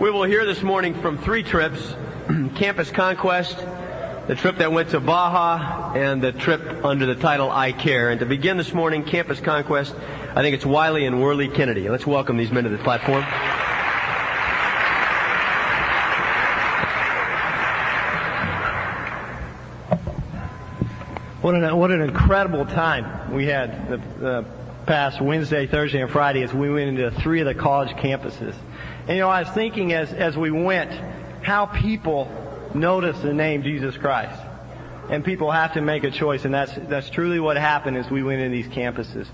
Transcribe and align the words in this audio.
We 0.00 0.12
will 0.12 0.22
hear 0.22 0.46
this 0.46 0.62
morning 0.62 0.94
from 1.02 1.18
three 1.18 1.42
trips 1.42 1.80
Campus 2.54 2.88
Conquest, 2.88 3.56
the 4.28 4.36
trip 4.36 4.58
that 4.58 4.70
went 4.70 4.90
to 4.90 5.00
Baja, 5.00 5.92
and 5.92 6.22
the 6.22 6.30
trip 6.30 6.84
under 6.84 7.04
the 7.04 7.16
title 7.16 7.50
I 7.50 7.72
Care. 7.72 8.08
And 8.10 8.20
to 8.20 8.26
begin 8.26 8.58
this 8.58 8.72
morning, 8.72 9.02
Campus 9.02 9.40
Conquest, 9.40 9.92
I 10.36 10.42
think 10.42 10.54
it's 10.54 10.64
Wiley 10.64 11.04
and 11.04 11.20
Worley 11.20 11.48
Kennedy. 11.48 11.88
Let's 11.88 12.06
welcome 12.06 12.36
these 12.36 12.52
men 12.52 12.62
to 12.62 12.70
the 12.70 12.78
platform. 12.78 13.24
What 21.42 21.56
an, 21.56 21.76
what 21.76 21.90
an 21.90 22.02
incredible 22.02 22.66
time 22.66 23.34
we 23.34 23.46
had 23.46 23.88
the, 23.88 23.96
the 24.20 24.44
past 24.86 25.20
Wednesday, 25.20 25.66
Thursday, 25.66 26.00
and 26.00 26.10
Friday 26.10 26.44
as 26.44 26.54
we 26.54 26.70
went 26.70 26.88
into 26.88 27.10
three 27.10 27.40
of 27.40 27.46
the 27.46 27.54
college 27.54 27.90
campuses. 27.96 28.54
And 29.08 29.16
you 29.16 29.22
know, 29.22 29.30
I 29.30 29.42
was 29.42 29.50
thinking 29.54 29.94
as, 29.94 30.12
as 30.12 30.36
we 30.36 30.50
went, 30.50 30.92
how 31.42 31.64
people 31.64 32.30
notice 32.74 33.18
the 33.20 33.32
name 33.32 33.62
Jesus 33.62 33.96
Christ. 33.96 34.38
And 35.08 35.24
people 35.24 35.50
have 35.50 35.72
to 35.72 35.80
make 35.80 36.04
a 36.04 36.10
choice, 36.10 36.44
and 36.44 36.52
that's, 36.52 36.74
that's 36.74 37.08
truly 37.08 37.40
what 37.40 37.56
happened 37.56 37.96
as 37.96 38.10
we 38.10 38.22
went 38.22 38.42
into 38.42 38.54
these 38.54 38.68
campuses. 38.68 39.26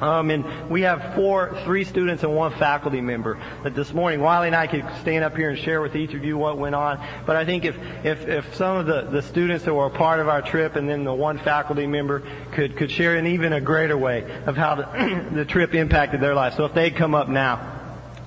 Um, 0.00 0.30
and 0.30 0.70
we 0.70 0.82
have 0.82 1.16
four, 1.16 1.60
three 1.64 1.82
students 1.82 2.22
and 2.22 2.36
one 2.36 2.52
faculty 2.52 3.00
member. 3.00 3.36
That 3.64 3.74
this 3.74 3.92
morning, 3.92 4.20
Wiley 4.20 4.46
and 4.46 4.54
I 4.54 4.68
could 4.68 4.86
stand 5.00 5.24
up 5.24 5.36
here 5.36 5.50
and 5.50 5.58
share 5.58 5.82
with 5.82 5.96
each 5.96 6.14
of 6.14 6.24
you 6.24 6.38
what 6.38 6.56
went 6.56 6.76
on. 6.76 7.04
But 7.26 7.34
I 7.34 7.44
think 7.44 7.64
if, 7.64 7.76
if, 8.04 8.28
if 8.28 8.54
some 8.54 8.76
of 8.76 8.86
the, 8.86 9.08
the 9.10 9.22
students 9.22 9.64
that 9.64 9.74
were 9.74 9.86
a 9.86 9.90
part 9.90 10.20
of 10.20 10.28
our 10.28 10.40
trip 10.40 10.76
and 10.76 10.88
then 10.88 11.02
the 11.02 11.12
one 11.12 11.38
faculty 11.40 11.88
member 11.88 12.22
could, 12.52 12.76
could 12.76 12.92
share 12.92 13.16
in 13.16 13.26
even 13.26 13.52
a 13.52 13.60
greater 13.60 13.98
way 13.98 14.22
of 14.46 14.56
how 14.56 14.76
the, 14.76 15.30
the 15.34 15.44
trip 15.44 15.74
impacted 15.74 16.20
their 16.20 16.34
lives. 16.34 16.56
So 16.56 16.64
if 16.64 16.74
they'd 16.74 16.94
come 16.94 17.16
up 17.16 17.28
now. 17.28 17.79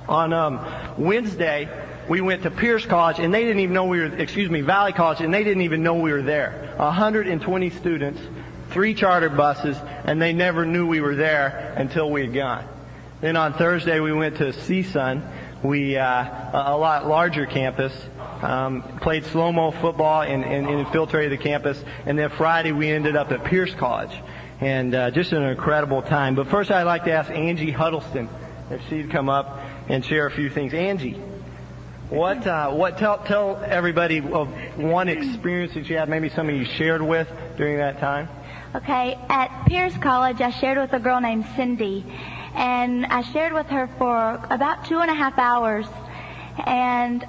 On 0.07 0.33
um, 0.33 0.59
Wednesday, 0.97 1.69
we 2.09 2.21
went 2.21 2.43
to 2.43 2.51
Pierce 2.51 2.85
College 2.85 3.19
and 3.19 3.33
they 3.33 3.43
didn't 3.43 3.61
even 3.61 3.73
know 3.73 3.85
we 3.85 3.99
were, 3.99 4.15
excuse 4.17 4.49
me, 4.49 4.61
Valley 4.61 4.93
College 4.93 5.21
and 5.21 5.33
they 5.33 5.43
didn't 5.43 5.63
even 5.63 5.83
know 5.83 5.95
we 5.95 6.11
were 6.11 6.21
there. 6.21 6.73
120 6.77 7.69
students 7.69 8.19
three 8.73 8.95
charter 8.95 9.29
buses, 9.29 9.77
and 10.03 10.19
they 10.21 10.33
never 10.33 10.65
knew 10.65 10.87
we 10.87 10.99
were 10.99 11.15
there 11.15 11.73
until 11.77 12.09
we 12.09 12.21
had 12.21 12.33
gone. 12.33 12.67
Then 13.21 13.37
on 13.37 13.53
Thursday 13.53 13.99
we 13.99 14.11
went 14.11 14.37
to 14.37 14.45
CSUN, 14.45 15.63
we 15.63 15.95
uh, 15.95 16.73
a 16.73 16.75
lot 16.75 17.07
larger 17.07 17.45
campus. 17.45 17.93
Um, 18.41 18.81
played 18.99 19.23
slow-mo 19.27 19.71
football 19.71 20.23
and, 20.23 20.43
and, 20.43 20.67
and, 20.67 20.79
infiltrated 20.81 21.39
the 21.39 21.41
campus. 21.41 21.81
And 22.05 22.19
then 22.19 22.29
Friday 22.29 22.73
we 22.73 22.89
ended 22.89 23.15
up 23.15 23.31
at 23.31 23.45
Pierce 23.45 23.73
College, 23.73 24.11
and 24.59 24.93
uh, 24.93 25.11
just 25.11 25.31
an 25.31 25.43
incredible 25.43 26.01
time. 26.01 26.35
But 26.35 26.47
first 26.47 26.69
I'd 26.69 26.83
like 26.83 27.05
to 27.05 27.13
ask 27.13 27.31
Angie 27.31 27.71
Huddleston 27.71 28.27
if 28.69 28.81
she'd 28.89 29.11
come 29.11 29.29
up 29.29 29.61
and 29.89 30.03
share 30.05 30.25
a 30.27 30.31
few 30.31 30.49
things. 30.49 30.73
Angie, 30.73 31.19
what 32.09 32.45
uh, 32.45 32.71
what 32.71 32.97
tell 32.97 33.17
tell 33.19 33.61
everybody 33.63 34.19
of 34.19 34.49
one 34.77 35.09
experience 35.09 35.73
that 35.73 35.89
you 35.89 35.97
had, 35.97 36.09
maybe 36.09 36.29
somebody 36.29 36.59
you 36.59 36.65
shared 36.65 37.01
with 37.01 37.27
during 37.57 37.77
that 37.77 37.99
time. 37.99 38.29
Okay, 38.75 39.17
at 39.29 39.65
Pierce 39.67 39.95
College, 39.97 40.41
I 40.41 40.49
shared 40.49 40.79
with 40.79 40.93
a 40.93 40.99
girl 40.99 41.21
named 41.21 41.45
Cindy, 41.55 42.03
and 42.55 43.05
I 43.05 43.21
shared 43.21 43.53
with 43.53 43.67
her 43.67 43.87
for 43.97 44.41
about 44.49 44.85
two 44.85 44.99
and 44.99 45.11
a 45.11 45.13
half 45.13 45.37
hours, 45.37 45.85
and 46.65 47.23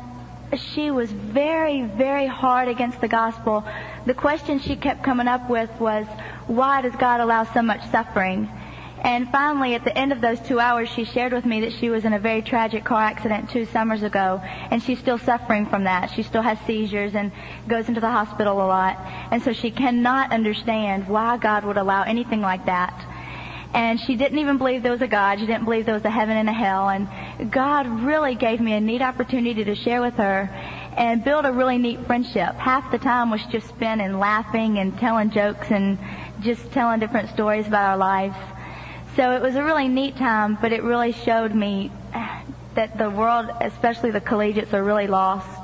she 0.57 0.91
was 0.91 1.11
very, 1.11 1.83
very 1.83 2.27
hard 2.27 2.69
against 2.69 3.01
the 3.01 3.09
gospel. 3.09 3.65
The 4.07 4.15
question 4.15 4.59
she 4.59 4.77
kept 4.77 5.03
coming 5.03 5.29
up 5.29 5.51
with 5.51 5.71
was, 5.81 6.07
why 6.47 6.83
does 6.83 6.95
God 6.97 7.21
allow 7.21 7.45
so 7.45 7.63
much 7.63 7.83
suffering? 7.91 8.49
And 9.05 9.31
finally, 9.31 9.75
at 9.75 9.85
the 9.85 9.97
end 9.97 10.13
of 10.13 10.23
those 10.23 10.41
two 10.41 10.59
hours, 10.59 10.89
she 10.89 11.05
shared 11.05 11.35
with 11.35 11.45
me 11.45 11.61
that 11.61 11.75
she 11.75 11.91
was 11.91 12.07
in 12.07 12.15
a 12.15 12.19
very 12.19 12.41
tragic 12.41 12.85
car 12.85 13.03
accident 13.03 13.51
two 13.51 13.67
summers 13.67 14.03
ago, 14.03 14.41
and 14.43 14.83
she's 14.83 14.99
still 14.99 15.19
suffering 15.19 15.67
from 15.67 15.85
that. 15.85 16.11
She 16.11 16.23
still 16.23 16.41
has 16.41 16.59
seizures 16.67 17.15
and 17.15 17.31
goes 17.69 17.87
into 17.87 18.01
the 18.01 18.11
hospital 18.11 18.57
a 18.57 18.67
lot. 18.67 18.97
And 19.31 19.43
so 19.43 19.53
she 19.53 19.71
cannot 19.71 20.33
understand 20.33 21.07
why 21.07 21.37
God 21.37 21.67
would 21.67 21.77
allow 21.77 22.03
anything 22.03 22.41
like 22.41 22.65
that. 22.65 22.95
And 23.75 24.01
she 24.01 24.17
didn't 24.17 24.39
even 24.39 24.57
believe 24.57 24.83
there 24.83 24.93
was 24.93 25.03
a 25.03 25.09
God. 25.09 25.39
She 25.39 25.47
didn't 25.47 25.65
believe 25.65 25.85
there 25.85 25.95
was 25.95 26.05
a 26.05 26.11
heaven 26.11 26.39
and 26.39 26.49
a 26.49 26.53
hell. 26.53 26.89
And 26.89 27.53
God 27.53 27.87
really 27.87 28.37
gave 28.37 28.59
me 28.59 28.73
a 28.73 28.81
neat 28.81 29.03
opportunity 29.03 29.65
to 29.65 29.75
share 29.75 30.01
with 30.01 30.15
her 30.15 30.49
and 30.97 31.25
build 31.25 31.45
a 31.45 31.53
really 31.53 31.77
neat 31.77 32.07
friendship. 32.07 32.55
Half 32.55 32.91
the 32.91 32.99
time 32.99 33.31
was 33.31 33.45
just 33.47 33.69
spent 33.69 34.01
in 34.01 34.19
laughing 34.19 34.79
and 34.79 34.97
telling 34.99 35.31
jokes 35.31 35.71
and 35.71 35.99
just 36.41 36.71
telling 36.73 37.01
different 37.01 37.31
stories 37.31 37.67
about 37.67 37.91
our 37.91 37.97
lives. 37.97 38.37
So 39.17 39.33
it 39.33 39.43
was 39.43 39.55
a 39.55 39.63
really 39.63 39.89
neat 39.89 40.17
time, 40.17 40.59
but 40.61 40.73
it 40.73 40.83
really 40.83 41.13
showed 41.13 41.55
me 41.55 41.93
that 42.75 42.99
the 42.99 43.11
world, 43.11 43.49
especially 43.61 44.11
the 44.11 44.21
collegiates, 44.21 44.73
are 44.75 44.83
really 44.83 45.07
lost. 45.07 45.61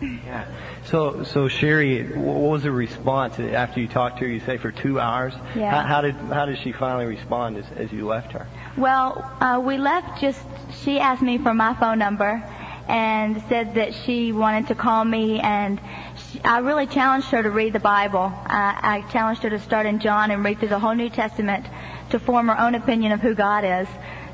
yeah. 0.00 0.46
So, 0.86 1.24
so 1.24 1.48
Sherry, 1.48 2.04
what 2.16 2.36
was 2.36 2.62
the 2.62 2.70
response 2.70 3.38
after 3.38 3.80
you 3.80 3.88
talked 3.88 4.18
to 4.18 4.24
her? 4.24 4.30
You 4.30 4.40
say 4.40 4.56
for 4.56 4.70
two 4.70 5.00
hours. 5.00 5.34
Yeah. 5.54 5.70
How, 5.70 5.86
how 5.86 6.00
did 6.02 6.14
how 6.14 6.46
did 6.46 6.58
she 6.58 6.72
finally 6.72 7.06
respond 7.06 7.56
as, 7.56 7.64
as 7.76 7.92
you 7.92 8.06
left 8.06 8.32
her? 8.32 8.46
Well, 8.76 9.30
uh, 9.40 9.60
we 9.62 9.78
left. 9.78 10.20
Just 10.20 10.40
she 10.82 10.98
asked 10.98 11.22
me 11.22 11.38
for 11.38 11.54
my 11.54 11.74
phone 11.74 11.98
number, 11.98 12.42
and 12.88 13.42
said 13.48 13.74
that 13.74 13.94
she 13.94 14.32
wanted 14.32 14.68
to 14.68 14.74
call 14.74 15.04
me, 15.04 15.40
and 15.40 15.80
she, 16.16 16.40
I 16.42 16.58
really 16.58 16.86
challenged 16.86 17.28
her 17.28 17.42
to 17.42 17.50
read 17.50 17.72
the 17.72 17.80
Bible. 17.80 18.32
I, 18.34 19.04
I 19.06 19.12
challenged 19.12 19.42
her 19.42 19.50
to 19.50 19.58
start 19.58 19.86
in 19.86 20.00
John 20.00 20.30
and 20.30 20.44
read 20.44 20.58
through 20.58 20.68
the 20.68 20.78
whole 20.78 20.94
New 20.94 21.10
Testament 21.10 21.66
to 22.10 22.18
form 22.18 22.48
her 22.48 22.58
own 22.58 22.74
opinion 22.74 23.12
of 23.12 23.20
who 23.20 23.34
God 23.34 23.64
is. 23.64 23.88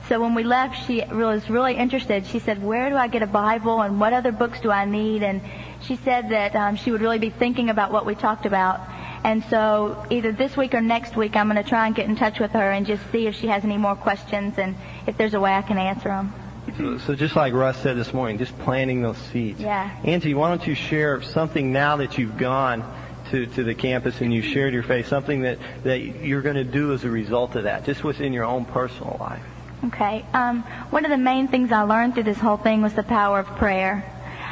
So 0.08 0.20
when 0.20 0.34
we 0.34 0.42
left, 0.42 0.86
she 0.86 1.02
was 1.04 1.48
really 1.48 1.74
interested. 1.74 2.26
She 2.26 2.38
said, 2.38 2.62
where 2.62 2.90
do 2.90 2.96
I 2.96 3.08
get 3.08 3.22
a 3.22 3.26
Bible 3.26 3.80
and 3.82 4.00
what 4.00 4.12
other 4.12 4.32
books 4.32 4.60
do 4.60 4.70
I 4.70 4.84
need? 4.84 5.22
And 5.22 5.40
she 5.82 5.96
said 5.96 6.30
that 6.30 6.54
um, 6.56 6.76
she 6.76 6.90
would 6.90 7.00
really 7.00 7.18
be 7.18 7.30
thinking 7.30 7.70
about 7.70 7.92
what 7.92 8.04
we 8.04 8.14
talked 8.14 8.44
about. 8.44 8.80
And 9.24 9.44
so 9.44 10.04
either 10.10 10.32
this 10.32 10.56
week 10.56 10.74
or 10.74 10.80
next 10.80 11.16
week, 11.16 11.36
I'm 11.36 11.48
going 11.48 11.62
to 11.62 11.68
try 11.68 11.86
and 11.86 11.94
get 11.94 12.08
in 12.08 12.16
touch 12.16 12.40
with 12.40 12.50
her 12.50 12.72
and 12.72 12.84
just 12.84 13.02
see 13.12 13.26
if 13.26 13.36
she 13.36 13.46
has 13.46 13.64
any 13.64 13.76
more 13.76 13.94
questions 13.94 14.58
and 14.58 14.74
if 15.06 15.16
there's 15.16 15.34
a 15.34 15.40
way 15.40 15.52
I 15.52 15.62
can 15.62 15.78
answer 15.78 16.08
them. 16.08 16.34
So, 16.76 16.98
so 16.98 17.14
just 17.14 17.36
like 17.36 17.52
Russ 17.52 17.78
said 17.78 17.96
this 17.96 18.12
morning, 18.12 18.38
just 18.38 18.56
planting 18.60 19.02
those 19.02 19.18
seeds. 19.18 19.60
Yeah. 19.60 19.90
Angie, 20.04 20.34
why 20.34 20.48
don't 20.48 20.66
you 20.66 20.74
share 20.74 21.22
something 21.22 21.72
now 21.72 21.96
that 21.96 22.18
you've 22.18 22.36
gone 22.36 22.82
to, 23.32 23.46
to 23.46 23.64
the 23.64 23.74
campus 23.74 24.20
and 24.20 24.32
you 24.32 24.42
shared 24.42 24.72
your 24.72 24.82
faith, 24.82 25.08
something 25.08 25.42
that, 25.42 25.58
that 25.82 25.98
you're 25.98 26.42
going 26.42 26.56
to 26.56 26.64
do 26.64 26.92
as 26.92 27.04
a 27.04 27.10
result 27.10 27.56
of 27.56 27.64
that, 27.64 27.84
just 27.84 28.04
within 28.04 28.32
your 28.32 28.44
own 28.44 28.64
personal 28.64 29.16
life. 29.18 29.42
Okay. 29.86 30.24
Um, 30.32 30.62
one 30.90 31.04
of 31.04 31.10
the 31.10 31.18
main 31.18 31.48
things 31.48 31.72
I 31.72 31.82
learned 31.82 32.14
through 32.14 32.22
this 32.22 32.38
whole 32.38 32.56
thing 32.56 32.82
was 32.82 32.94
the 32.94 33.02
power 33.02 33.40
of 33.40 33.46
prayer. 33.58 34.08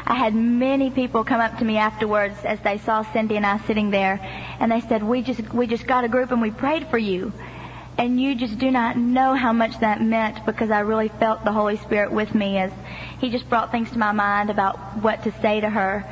I 0.07 0.15
had 0.15 0.35
many 0.35 0.91
people 0.91 1.23
come 1.23 1.41
up 1.41 1.59
to 1.59 1.65
me 1.65 1.77
afterwards 1.77 2.35
as 2.45 2.59
they 2.61 2.79
saw 2.79 3.03
Cindy 3.13 3.37
and 3.37 3.47
I 3.47 3.59
sitting 3.59 3.91
there, 3.91 4.19
and 4.59 4.73
they 4.73 4.81
said, 4.81 5.05
"We 5.05 5.23
just 5.23 5.55
we 5.55 5.69
just 5.69 5.87
got 5.87 6.05
a 6.05 6.09
group 6.09 6.33
and 6.33 6.43
we 6.43 6.51
prayed 6.51 6.89
for 6.89 6.99
you." 6.99 7.33
And 7.97 8.19
you 8.19 8.35
just 8.35 8.59
do 8.59 8.71
not 8.71 8.97
know 8.97 9.35
how 9.35 9.53
much 9.53 9.79
that 9.81 10.01
meant 10.01 10.47
because 10.47 10.71
I 10.71 10.81
really 10.81 11.09
felt 11.09 11.45
the 11.45 11.53
Holy 11.53 11.77
Spirit 11.77 12.11
with 12.11 12.35
me 12.35 12.57
as 12.57 12.73
He 13.21 13.31
just 13.31 13.49
brought 13.49 13.71
things 13.71 13.91
to 13.93 13.99
my 13.99 14.11
mind 14.11 14.51
about 14.51 14.79
what 15.03 15.23
to 15.25 15.33
say 15.43 15.61
to 15.61 15.69
her. 15.69 16.05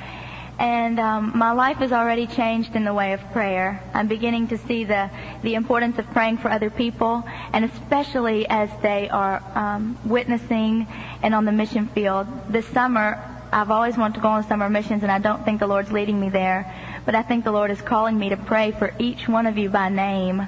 And 0.58 0.98
um, 0.98 1.32
my 1.36 1.52
life 1.52 1.76
has 1.76 1.92
already 1.92 2.26
changed 2.26 2.74
in 2.74 2.84
the 2.84 2.92
way 2.92 3.12
of 3.12 3.20
prayer. 3.32 3.80
I'm 3.94 4.08
beginning 4.08 4.48
to 4.48 4.58
see 4.58 4.82
the, 4.82 5.08
the 5.42 5.54
importance 5.54 5.98
of 5.98 6.06
praying 6.10 6.38
for 6.38 6.50
other 6.50 6.68
people, 6.68 7.22
and 7.52 7.64
especially 7.64 8.48
as 8.48 8.68
they 8.82 9.08
are 9.08 9.40
um, 9.54 9.96
witnessing 10.04 10.88
and 11.22 11.32
on 11.32 11.44
the 11.44 11.52
mission 11.52 11.86
field. 11.86 12.26
This 12.48 12.66
summer, 12.66 13.22
I've 13.52 13.70
always 13.70 13.96
wanted 13.96 14.14
to 14.14 14.20
go 14.20 14.28
on 14.28 14.48
summer 14.48 14.68
missions, 14.68 15.04
and 15.04 15.12
I 15.12 15.20
don't 15.20 15.44
think 15.44 15.60
the 15.60 15.68
Lord's 15.68 15.92
leading 15.92 16.18
me 16.18 16.28
there. 16.28 16.74
But 17.06 17.14
I 17.14 17.22
think 17.22 17.44
the 17.44 17.52
Lord 17.52 17.70
is 17.70 17.80
calling 17.80 18.18
me 18.18 18.30
to 18.30 18.36
pray 18.36 18.72
for 18.72 18.92
each 18.98 19.28
one 19.28 19.46
of 19.46 19.58
you 19.58 19.70
by 19.70 19.90
name. 19.90 20.46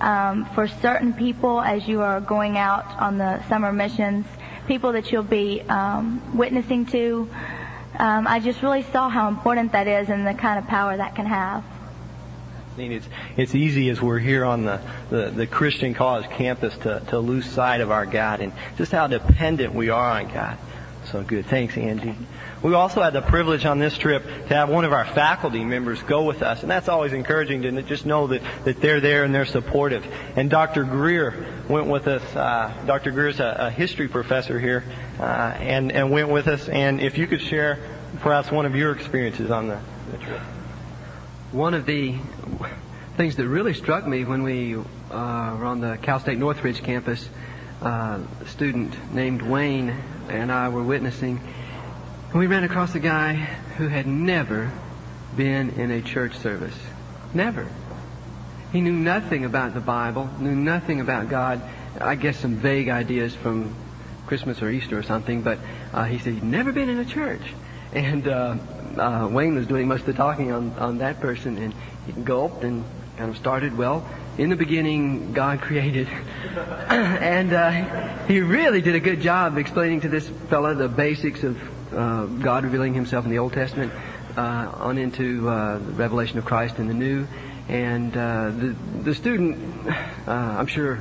Um, 0.00 0.46
for 0.54 0.68
certain 0.68 1.14
people, 1.14 1.60
as 1.60 1.86
you 1.88 2.00
are 2.02 2.20
going 2.20 2.58
out 2.58 2.86
on 3.00 3.18
the 3.18 3.42
summer 3.48 3.72
missions, 3.72 4.24
people 4.68 4.92
that 4.92 5.10
you'll 5.10 5.22
be 5.24 5.62
um, 5.62 6.36
witnessing 6.36 6.86
to, 6.86 7.28
um, 7.98 8.26
I 8.26 8.40
just 8.40 8.62
really 8.62 8.82
saw 8.82 9.08
how 9.08 9.28
important 9.28 9.72
that 9.72 9.86
is 9.86 10.08
and 10.08 10.26
the 10.26 10.34
kind 10.34 10.58
of 10.58 10.66
power 10.66 10.96
that 10.96 11.14
can 11.14 11.26
have. 11.26 11.64
I 12.74 12.78
mean, 12.78 12.92
it's 12.92 13.06
it's 13.36 13.54
easy 13.54 13.90
as 13.90 14.00
we're 14.00 14.18
here 14.18 14.46
on 14.46 14.64
the, 14.64 14.80
the, 15.10 15.30
the 15.30 15.46
Christian 15.46 15.92
college 15.92 16.28
campus 16.30 16.74
to, 16.78 17.02
to 17.08 17.18
lose 17.18 17.44
sight 17.44 17.82
of 17.82 17.90
our 17.90 18.06
God 18.06 18.40
and 18.40 18.52
just 18.78 18.92
how 18.92 19.08
dependent 19.08 19.74
we 19.74 19.90
are 19.90 20.20
on 20.20 20.32
God. 20.32 20.56
So 21.10 21.22
good. 21.22 21.46
Thanks, 21.46 21.76
Angie. 21.76 22.16
We 22.62 22.74
also 22.74 23.02
had 23.02 23.12
the 23.12 23.22
privilege 23.22 23.64
on 23.64 23.78
this 23.80 23.98
trip 23.98 24.24
to 24.24 24.54
have 24.54 24.68
one 24.68 24.84
of 24.84 24.92
our 24.92 25.04
faculty 25.04 25.64
members 25.64 26.00
go 26.02 26.22
with 26.22 26.42
us, 26.42 26.62
and 26.62 26.70
that's 26.70 26.88
always 26.88 27.12
encouraging 27.12 27.62
to 27.62 27.82
just 27.82 28.06
know 28.06 28.28
that, 28.28 28.42
that 28.64 28.80
they're 28.80 29.00
there 29.00 29.24
and 29.24 29.34
they're 29.34 29.46
supportive. 29.46 30.06
And 30.36 30.48
Dr. 30.48 30.84
Greer 30.84 31.46
went 31.68 31.88
with 31.88 32.06
us. 32.06 32.22
Uh, 32.36 32.72
Dr. 32.86 33.10
Greer's 33.10 33.40
a, 33.40 33.56
a 33.58 33.70
history 33.70 34.06
professor 34.06 34.60
here, 34.60 34.84
uh, 35.18 35.22
and 35.22 35.90
and 35.90 36.10
went 36.10 36.28
with 36.28 36.46
us. 36.46 36.68
And 36.68 37.00
if 37.00 37.18
you 37.18 37.26
could 37.26 37.42
share 37.42 37.80
perhaps 38.20 38.50
one 38.50 38.66
of 38.66 38.76
your 38.76 38.92
experiences 38.92 39.50
on 39.50 39.68
the, 39.68 39.80
the 40.12 40.18
trip. 40.18 40.40
One 41.50 41.74
of 41.74 41.86
the 41.86 42.16
things 43.16 43.36
that 43.36 43.48
really 43.48 43.74
struck 43.74 44.06
me 44.06 44.24
when 44.24 44.42
we 44.42 44.76
uh, 44.76 44.80
were 45.10 45.64
on 45.64 45.80
the 45.80 45.98
Cal 46.00 46.20
State 46.20 46.38
Northridge 46.38 46.82
campus 46.82 47.28
uh, 47.80 48.20
student 48.46 49.12
named 49.12 49.42
Wayne 49.42 49.90
and 50.28 50.52
I 50.52 50.68
were 50.68 50.82
witnessing. 50.82 51.40
And 52.32 52.40
we 52.40 52.46
ran 52.46 52.64
across 52.64 52.94
a 52.94 52.98
guy 52.98 53.34
who 53.76 53.88
had 53.88 54.06
never 54.06 54.72
been 55.36 55.68
in 55.72 55.90
a 55.90 56.00
church 56.00 56.34
service. 56.38 56.74
Never. 57.34 57.68
He 58.72 58.80
knew 58.80 58.94
nothing 58.94 59.44
about 59.44 59.74
the 59.74 59.80
Bible, 59.80 60.30
knew 60.38 60.54
nothing 60.54 61.02
about 61.02 61.28
God. 61.28 61.60
I 62.00 62.14
guess 62.14 62.38
some 62.38 62.54
vague 62.54 62.88
ideas 62.88 63.34
from 63.34 63.74
Christmas 64.26 64.62
or 64.62 64.70
Easter 64.70 64.98
or 64.98 65.02
something, 65.02 65.42
but 65.42 65.58
uh, 65.92 66.04
he 66.04 66.16
said 66.16 66.32
he'd 66.32 66.42
never 66.42 66.72
been 66.72 66.88
in 66.88 67.00
a 67.00 67.04
church. 67.04 67.42
And 67.92 68.26
uh, 68.26 68.56
uh, 68.96 69.28
Wayne 69.30 69.54
was 69.54 69.66
doing 69.66 69.86
most 69.86 70.00
of 70.00 70.06
the 70.06 70.14
talking 70.14 70.52
on, 70.52 70.70
on 70.78 70.98
that 70.98 71.20
person, 71.20 71.58
and 71.58 71.74
he 72.06 72.12
gulped 72.12 72.64
and 72.64 72.82
kind 73.18 73.28
of 73.28 73.36
started, 73.36 73.76
well, 73.76 74.08
in 74.38 74.48
the 74.48 74.56
beginning, 74.56 75.34
God 75.34 75.60
created. 75.60 76.08
and 76.88 77.52
uh, 77.52 78.24
he 78.24 78.40
really 78.40 78.80
did 78.80 78.94
a 78.94 79.00
good 79.00 79.20
job 79.20 79.58
explaining 79.58 80.00
to 80.00 80.08
this 80.08 80.26
fella 80.48 80.74
the 80.74 80.88
basics 80.88 81.42
of 81.42 81.58
uh, 81.94 82.26
God 82.26 82.64
revealing 82.64 82.94
himself 82.94 83.24
in 83.24 83.30
the 83.30 83.38
Old 83.38 83.52
Testament 83.52 83.92
uh, 84.36 84.72
on 84.74 84.98
into 84.98 85.48
uh, 85.48 85.78
the 85.78 85.92
revelation 85.92 86.38
of 86.38 86.44
Christ 86.44 86.78
in 86.78 86.88
the 86.88 86.94
New. 86.94 87.26
And 87.68 88.16
uh, 88.16 88.50
the, 88.50 88.76
the 89.02 89.14
student, 89.14 89.58
uh, 90.26 90.30
I'm 90.30 90.66
sure 90.66 91.00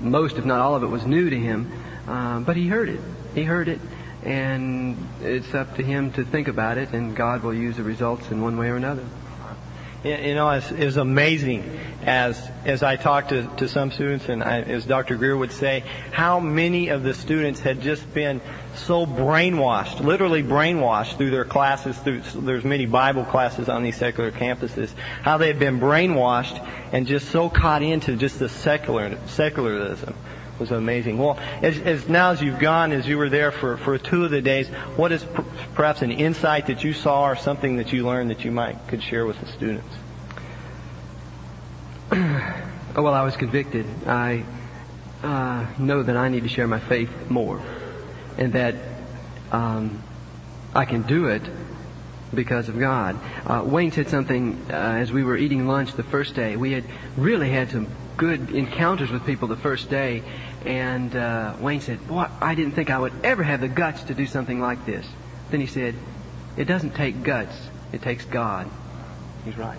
most, 0.00 0.36
if 0.36 0.44
not 0.44 0.60
all 0.60 0.74
of 0.74 0.82
it, 0.82 0.86
was 0.86 1.06
new 1.06 1.30
to 1.30 1.38
him, 1.38 1.70
but 2.06 2.56
he 2.56 2.68
heard 2.68 2.88
it. 2.88 3.00
He 3.34 3.44
heard 3.44 3.68
it, 3.68 3.80
and 4.24 4.96
it's 5.22 5.54
up 5.54 5.76
to 5.76 5.82
him 5.82 6.12
to 6.12 6.24
think 6.24 6.48
about 6.48 6.76
it, 6.76 6.92
and 6.92 7.16
God 7.16 7.42
will 7.42 7.54
use 7.54 7.76
the 7.76 7.82
results 7.82 8.30
in 8.30 8.42
one 8.42 8.56
way 8.56 8.68
or 8.68 8.76
another. 8.76 9.04
You 10.04 10.34
know, 10.34 10.50
it's, 10.50 10.96
amazing 10.96 11.78
as 12.04 12.50
as 12.64 12.82
I 12.82 12.96
talked 12.96 13.28
to, 13.28 13.48
to 13.58 13.68
some 13.68 13.92
students, 13.92 14.28
and 14.28 14.42
I, 14.42 14.60
as 14.62 14.84
Dr. 14.84 15.16
Greer 15.16 15.36
would 15.36 15.52
say, 15.52 15.84
how 16.10 16.40
many 16.40 16.88
of 16.88 17.04
the 17.04 17.14
students 17.14 17.60
had 17.60 17.82
just 17.82 18.12
been 18.12 18.40
so 18.74 19.06
brainwashed, 19.06 20.00
literally 20.00 20.42
brainwashed 20.42 21.18
through 21.18 21.30
their 21.30 21.44
classes. 21.44 21.96
Through 21.98 22.22
there's 22.34 22.64
many 22.64 22.86
Bible 22.86 23.24
classes 23.24 23.68
on 23.68 23.84
these 23.84 23.96
secular 23.96 24.32
campuses. 24.32 24.92
How 25.22 25.38
they 25.38 25.46
had 25.46 25.60
been 25.60 25.78
brainwashed 25.78 26.58
and 26.92 27.06
just 27.06 27.28
so 27.28 27.48
caught 27.48 27.82
into 27.82 28.16
just 28.16 28.40
the 28.40 28.48
secular 28.48 29.18
secularism 29.26 30.16
was 30.58 30.70
amazing. 30.70 31.18
Well, 31.18 31.38
as, 31.62 31.78
as 31.78 32.08
now 32.08 32.30
as 32.30 32.42
you've 32.42 32.58
gone, 32.58 32.92
as 32.92 33.06
you 33.06 33.18
were 33.18 33.28
there 33.28 33.52
for, 33.52 33.76
for 33.76 33.98
two 33.98 34.24
of 34.24 34.30
the 34.30 34.40
days, 34.40 34.68
what 34.96 35.12
is 35.12 35.24
per, 35.24 35.44
perhaps 35.74 36.02
an 36.02 36.12
insight 36.12 36.66
that 36.66 36.84
you 36.84 36.92
saw 36.92 37.28
or 37.28 37.36
something 37.36 37.76
that 37.76 37.92
you 37.92 38.06
learned 38.06 38.30
that 38.30 38.44
you 38.44 38.50
might 38.50 38.86
could 38.88 39.02
share 39.02 39.26
with 39.26 39.40
the 39.40 39.46
students? 39.46 39.94
oh, 42.12 43.02
well, 43.02 43.14
I 43.14 43.22
was 43.22 43.36
convicted. 43.36 43.86
I 44.06 44.44
uh, 45.22 45.66
know 45.78 46.02
that 46.02 46.16
I 46.16 46.28
need 46.28 46.42
to 46.42 46.48
share 46.48 46.66
my 46.66 46.80
faith 46.80 47.10
more, 47.30 47.62
and 48.36 48.52
that 48.52 48.74
um, 49.50 50.02
I 50.74 50.84
can 50.84 51.02
do 51.02 51.26
it 51.26 51.42
because 52.34 52.68
of 52.68 52.78
God. 52.78 53.18
Uh, 53.46 53.62
Wayne 53.64 53.92
said 53.92 54.08
something 54.08 54.66
uh, 54.70 54.74
as 54.74 55.12
we 55.12 55.22
were 55.22 55.36
eating 55.36 55.66
lunch 55.66 55.92
the 55.92 56.02
first 56.02 56.34
day. 56.34 56.56
We 56.56 56.72
had 56.72 56.84
really 57.16 57.50
had 57.50 57.70
some 57.70 57.88
good 58.16 58.50
encounters 58.50 59.10
with 59.10 59.24
people 59.26 59.48
the 59.48 59.56
first 59.56 59.90
day, 59.90 60.22
and 60.64 61.14
uh, 61.14 61.54
Wayne 61.60 61.80
said, 61.80 62.06
"Boy, 62.06 62.26
I 62.40 62.54
didn't 62.54 62.72
think 62.72 62.90
I 62.90 62.98
would 62.98 63.12
ever 63.24 63.42
have 63.42 63.60
the 63.60 63.68
guts 63.68 64.04
to 64.04 64.14
do 64.14 64.26
something 64.26 64.60
like 64.60 64.84
this." 64.86 65.06
Then 65.50 65.60
he 65.60 65.66
said, 65.66 65.94
"It 66.56 66.64
doesn't 66.64 66.94
take 66.94 67.22
guts; 67.22 67.54
it 67.92 68.02
takes 68.02 68.24
God." 68.24 68.68
He's 69.44 69.56
right. 69.56 69.78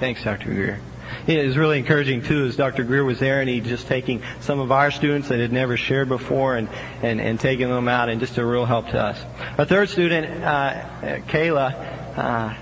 Thanks, 0.00 0.22
Dr. 0.22 0.50
Greer. 0.50 0.80
It 1.26 1.46
was 1.46 1.56
really 1.56 1.78
encouraging 1.78 2.22
too, 2.22 2.46
as 2.46 2.56
Dr. 2.56 2.84
Greer 2.84 3.04
was 3.04 3.18
there 3.18 3.40
and 3.40 3.48
he 3.48 3.60
just 3.60 3.86
taking 3.86 4.22
some 4.40 4.60
of 4.60 4.70
our 4.70 4.90
students 4.90 5.28
that 5.28 5.40
had 5.40 5.52
never 5.52 5.76
shared 5.76 6.08
before 6.08 6.56
and, 6.56 6.68
and, 7.02 7.20
and 7.20 7.40
taking 7.40 7.68
them 7.68 7.88
out 7.88 8.08
and 8.08 8.20
just 8.20 8.36
a 8.38 8.44
real 8.44 8.64
help 8.64 8.88
to 8.88 9.00
us. 9.00 9.20
Our 9.58 9.64
third 9.64 9.88
student, 9.88 10.44
uh, 10.44 10.84
Kayla, 11.28 12.18
uh, 12.18 12.54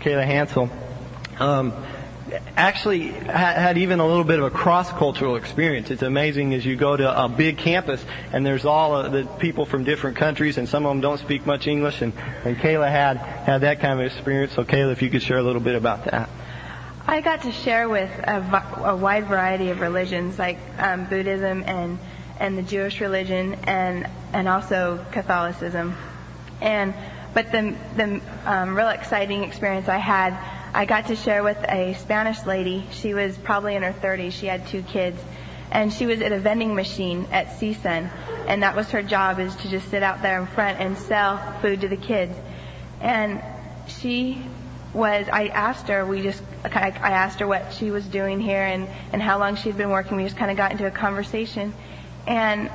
Kayla 0.00 0.24
Hansel, 0.24 0.70
um, 1.38 1.72
actually 2.56 3.08
had 3.08 3.78
even 3.78 4.00
a 4.00 4.06
little 4.06 4.24
bit 4.24 4.38
of 4.38 4.46
a 4.46 4.50
cross-cultural 4.50 5.36
experience. 5.36 5.90
It's 5.90 6.02
amazing 6.02 6.54
as 6.54 6.64
you 6.64 6.76
go 6.76 6.96
to 6.96 7.24
a 7.24 7.28
big 7.28 7.58
campus 7.58 8.04
and 8.32 8.44
there's 8.44 8.64
all 8.64 9.10
the 9.10 9.24
people 9.38 9.66
from 9.66 9.84
different 9.84 10.16
countries 10.16 10.56
and 10.56 10.68
some 10.68 10.86
of 10.86 10.90
them 10.90 11.00
don't 11.00 11.18
speak 11.18 11.46
much 11.46 11.66
English 11.66 12.00
and, 12.00 12.12
and 12.44 12.56
Kayla 12.56 12.90
had, 12.90 13.18
had 13.18 13.58
that 13.58 13.80
kind 13.80 14.00
of 14.00 14.06
experience. 14.06 14.52
So 14.52 14.64
Kayla, 14.64 14.92
if 14.92 15.02
you 15.02 15.10
could 15.10 15.22
share 15.22 15.38
a 15.38 15.42
little 15.42 15.60
bit 15.60 15.74
about 15.74 16.04
that. 16.04 16.28
I 17.06 17.20
got 17.20 17.42
to 17.42 17.52
share 17.52 17.86
with 17.88 18.10
a, 18.20 18.82
a 18.84 18.96
wide 18.96 19.26
variety 19.26 19.68
of 19.68 19.80
religions, 19.80 20.38
like 20.38 20.58
um, 20.78 21.04
Buddhism 21.04 21.62
and 21.66 21.98
and 22.40 22.58
the 22.58 22.62
Jewish 22.62 23.00
religion, 23.00 23.54
and 23.64 24.08
and 24.32 24.48
also 24.48 25.04
Catholicism. 25.12 25.96
And 26.62 26.94
but 27.34 27.52
the 27.52 27.76
the 27.96 28.20
um, 28.46 28.74
real 28.74 28.88
exciting 28.88 29.44
experience 29.44 29.86
I 29.86 29.98
had, 29.98 30.32
I 30.74 30.86
got 30.86 31.06
to 31.06 31.14
share 31.14 31.44
with 31.44 31.62
a 31.68 31.94
Spanish 31.94 32.44
lady. 32.46 32.84
She 32.90 33.14
was 33.14 33.38
probably 33.38 33.76
in 33.76 33.84
her 33.84 33.92
30s. 33.92 34.32
She 34.32 34.46
had 34.46 34.66
two 34.66 34.82
kids, 34.82 35.22
and 35.70 35.92
she 35.92 36.04
was 36.04 36.20
at 36.20 36.32
a 36.32 36.40
vending 36.40 36.74
machine 36.74 37.28
at 37.30 37.46
CSUN, 37.60 38.10
and 38.48 38.64
that 38.64 38.74
was 38.74 38.90
her 38.90 39.00
job 39.00 39.38
is 39.38 39.54
to 39.56 39.68
just 39.68 39.88
sit 39.88 40.02
out 40.02 40.20
there 40.20 40.40
in 40.40 40.48
front 40.48 40.80
and 40.80 40.98
sell 40.98 41.38
food 41.62 41.82
to 41.82 41.88
the 41.88 41.96
kids. 41.96 42.36
And 43.00 43.40
she 43.86 44.44
was 44.92 45.28
I 45.28 45.48
asked 45.48 45.88
her 45.88 46.06
we 46.06 46.22
just 46.22 46.42
I 46.64 46.88
asked 46.90 47.40
her 47.40 47.46
what 47.48 47.72
she 47.72 47.90
was 47.90 48.04
doing 48.06 48.40
here 48.40 48.62
and 48.62 48.88
and 49.12 49.20
how 49.20 49.38
long 49.40 49.56
she'd 49.56 49.76
been 49.76 49.90
working 49.90 50.16
we 50.16 50.22
just 50.22 50.36
kind 50.36 50.52
of 50.52 50.56
got 50.56 50.70
into 50.70 50.86
a 50.86 50.90
conversation 50.92 51.74
and 52.28 52.70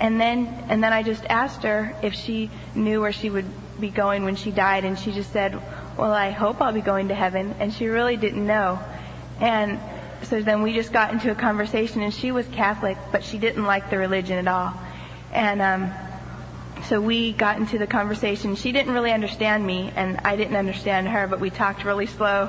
and 0.00 0.18
then 0.18 0.46
and 0.70 0.82
then 0.82 0.94
I 0.94 1.02
just 1.02 1.26
asked 1.26 1.64
her 1.64 1.94
if 2.02 2.14
she 2.14 2.50
knew 2.74 3.02
where 3.02 3.12
she 3.12 3.28
would 3.28 3.44
be 3.78 3.90
going 3.90 4.24
when 4.24 4.34
she 4.34 4.50
died 4.50 4.86
and 4.86 4.98
she 4.98 5.12
just 5.12 5.30
said 5.30 5.60
well 5.98 6.12
I 6.12 6.30
hope 6.30 6.60
I'll 6.62 6.72
be 6.72 6.80
going 6.80 7.08
to 7.08 7.14
heaven 7.14 7.54
and 7.60 7.72
she 7.72 7.88
really 7.88 8.16
didn't 8.16 8.46
know 8.46 8.78
and 9.40 9.78
so 10.22 10.40
then 10.40 10.62
we 10.62 10.72
just 10.72 10.92
got 10.92 11.12
into 11.12 11.30
a 11.30 11.34
conversation 11.34 12.02
and 12.02 12.14
she 12.14 12.32
was 12.32 12.46
Catholic 12.48 12.96
but 13.12 13.24
she 13.24 13.38
didn't 13.38 13.64
like 13.64 13.90
the 13.90 13.98
religion 13.98 14.38
at 14.38 14.48
all 14.48 14.74
and 15.32 15.60
um 15.60 15.92
so 16.86 17.00
we 17.00 17.32
got 17.32 17.58
into 17.58 17.78
the 17.78 17.86
conversation. 17.86 18.54
She 18.54 18.72
didn't 18.72 18.92
really 18.94 19.12
understand 19.12 19.66
me, 19.66 19.92
and 19.94 20.20
I 20.24 20.36
didn't 20.36 20.56
understand 20.56 21.08
her, 21.08 21.26
but 21.26 21.40
we 21.40 21.50
talked 21.50 21.84
really 21.84 22.06
slow, 22.06 22.48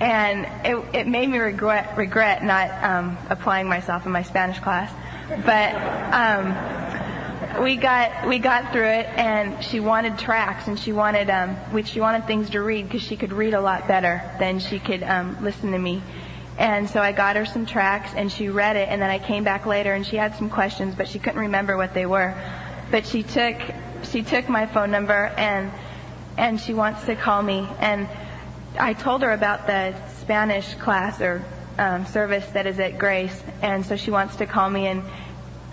and 0.00 0.46
it, 0.66 0.94
it 0.94 1.06
made 1.06 1.28
me 1.28 1.38
regret 1.38 1.96
regret 1.96 2.42
not 2.42 2.70
um, 2.82 3.18
applying 3.28 3.68
myself 3.68 4.06
in 4.06 4.12
my 4.12 4.22
Spanish 4.22 4.58
class. 4.58 4.92
But 5.28 5.74
um, 6.12 6.89
we 7.60 7.76
got 7.76 8.28
we 8.28 8.38
got 8.38 8.72
through 8.72 8.88
it, 8.88 9.06
and 9.06 9.62
she 9.64 9.80
wanted 9.80 10.18
tracts, 10.18 10.68
and 10.68 10.78
she 10.78 10.92
wanted 10.92 11.30
um, 11.30 11.56
which 11.72 11.88
she 11.88 12.00
wanted 12.00 12.26
things 12.26 12.50
to 12.50 12.60
read 12.60 12.84
because 12.84 13.02
she 13.02 13.16
could 13.16 13.32
read 13.32 13.54
a 13.54 13.60
lot 13.60 13.88
better 13.88 14.22
than 14.38 14.58
she 14.58 14.78
could 14.78 15.02
um, 15.02 15.42
listen 15.42 15.72
to 15.72 15.78
me. 15.78 16.02
And 16.58 16.90
so 16.90 17.00
I 17.00 17.12
got 17.12 17.36
her 17.36 17.46
some 17.46 17.64
tracts, 17.66 18.12
and 18.14 18.30
she 18.30 18.48
read 18.48 18.76
it, 18.76 18.88
and 18.88 19.00
then 19.00 19.10
I 19.10 19.18
came 19.18 19.44
back 19.44 19.66
later, 19.66 19.94
and 19.94 20.06
she 20.06 20.16
had 20.16 20.36
some 20.36 20.50
questions, 20.50 20.94
but 20.94 21.08
she 21.08 21.18
couldn't 21.18 21.40
remember 21.40 21.76
what 21.76 21.94
they 21.94 22.06
were 22.06 22.34
but 22.90 23.06
she 23.06 23.22
took 23.22 23.56
she 24.10 24.22
took 24.22 24.48
my 24.48 24.66
phone 24.66 24.90
number 24.90 25.26
and 25.36 25.70
and 26.36 26.60
she 26.60 26.74
wants 26.74 27.04
to 27.04 27.14
call 27.14 27.42
me 27.42 27.68
and 27.78 28.08
I 28.78 28.94
told 28.94 29.22
her 29.22 29.30
about 29.30 29.66
the 29.66 29.94
Spanish 30.20 30.74
class 30.74 31.20
or 31.20 31.44
um, 31.78 32.06
service 32.06 32.46
that 32.50 32.66
is 32.66 32.78
at 32.78 32.98
Grace 32.98 33.42
and 33.62 33.84
so 33.84 33.96
she 33.96 34.10
wants 34.10 34.36
to 34.36 34.46
call 34.46 34.68
me 34.68 34.86
and 34.86 35.02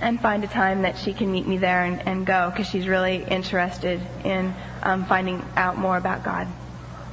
and 0.02 0.20
find 0.20 0.44
a 0.44 0.48
time 0.48 0.84
that 0.84 0.98
she 0.98 1.14
can 1.14 1.32
meet 1.32 1.48
me 1.48 1.58
there 1.58 1.84
and, 1.84 2.08
and 2.08 2.26
go 2.26 2.50
because 2.50 2.68
she's 2.68 2.88
really 2.88 3.24
interested 3.24 4.02
in 4.24 4.54
um, 4.84 5.06
finding 5.06 5.44
out 5.56 5.78
more 5.78 5.98
about 5.98 6.24
God. 6.24 6.48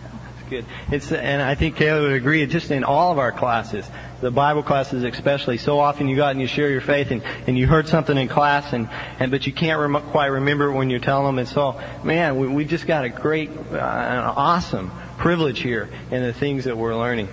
That's 0.03 0.50
good. 0.50 0.67
It's 0.91 1.12
and 1.12 1.41
I 1.41 1.55
think 1.55 1.76
Kayla 1.76 2.03
would 2.03 2.12
agree. 2.12 2.45
Just 2.47 2.71
in 2.71 2.85
all 2.85 3.12
of 3.12 3.19
our 3.19 3.33
classes, 3.33 3.88
the 4.25 4.31
Bible 4.31 4.62
classes 4.62 5.04
especially, 5.04 5.59
so 5.59 5.78
often 5.78 6.09
you 6.09 6.16
got 6.16 6.31
and 6.31 6.40
you 6.40 6.47
share 6.47 6.71
your 6.71 6.81
faith 6.81 7.11
and, 7.11 7.23
and 7.47 7.59
you 7.59 7.66
heard 7.66 7.87
something 7.87 8.16
in 8.16 8.26
class 8.26 8.73
and, 8.73 8.88
and 9.19 9.31
but 9.31 9.47
you 9.47 9.52
can't 9.52 9.78
rem- 9.78 10.11
quite 10.11 10.28
remember 10.28 10.73
when 10.73 10.88
you're 10.88 10.99
telling 10.99 11.26
them. 11.26 11.38
And 11.38 11.47
so, 11.47 11.78
man, 12.02 12.38
we, 12.38 12.49
we 12.49 12.64
just 12.64 12.87
got 12.87 13.04
a 13.04 13.11
great, 13.11 13.50
uh, 13.50 14.33
awesome 14.35 14.90
privilege 15.19 15.61
here 15.61 15.90
in 16.11 16.23
the 16.23 16.33
things 16.33 16.64
that 16.64 16.78
we're 16.78 16.97
learning. 16.97 17.28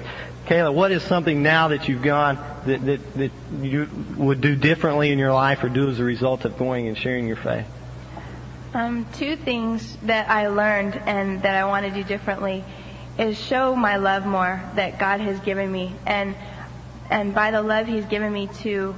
Kayla, 0.48 0.74
what 0.74 0.92
is 0.92 1.02
something 1.02 1.42
now 1.42 1.70
that 1.70 1.88
you've 1.88 2.02
gone 2.02 2.36
that, 2.66 2.86
that, 2.86 3.14
that 3.14 3.32
you 3.62 3.88
would 4.18 4.42
do 4.42 4.58
differently 4.58 5.14
in 5.14 5.18
your 5.18 5.32
life 5.32 5.64
or 5.64 5.70
do 5.70 5.90
as 5.90 6.00
a 6.00 6.04
result 6.04 6.44
of 6.44 6.58
going 6.58 6.90
and 6.90 6.98
sharing 6.98 7.26
your 7.26 7.38
faith? 7.38 7.68
Um, 8.74 9.06
two 9.14 9.38
things 9.38 9.98
that 10.04 10.30
I 10.30 10.50
learned 10.50 10.96
and 11.06 11.42
that 11.44 11.56
I 11.56 11.64
want 11.66 11.86
to 11.86 11.92
do 11.92 12.04
differently 12.04 12.66
is 13.18 13.38
show 13.38 13.76
my 13.76 13.96
love 13.96 14.26
more 14.26 14.62
that 14.76 15.00
God 15.00 15.22
has 15.22 15.40
given 15.40 15.72
me. 15.72 15.94
And 16.06 16.36
and 17.12 17.36
by 17.36 17.52
the 17.52 17.62
love 17.62 17.88
He's 17.88 18.06
given 18.06 18.34
me 18.34 18.48
to 18.62 18.96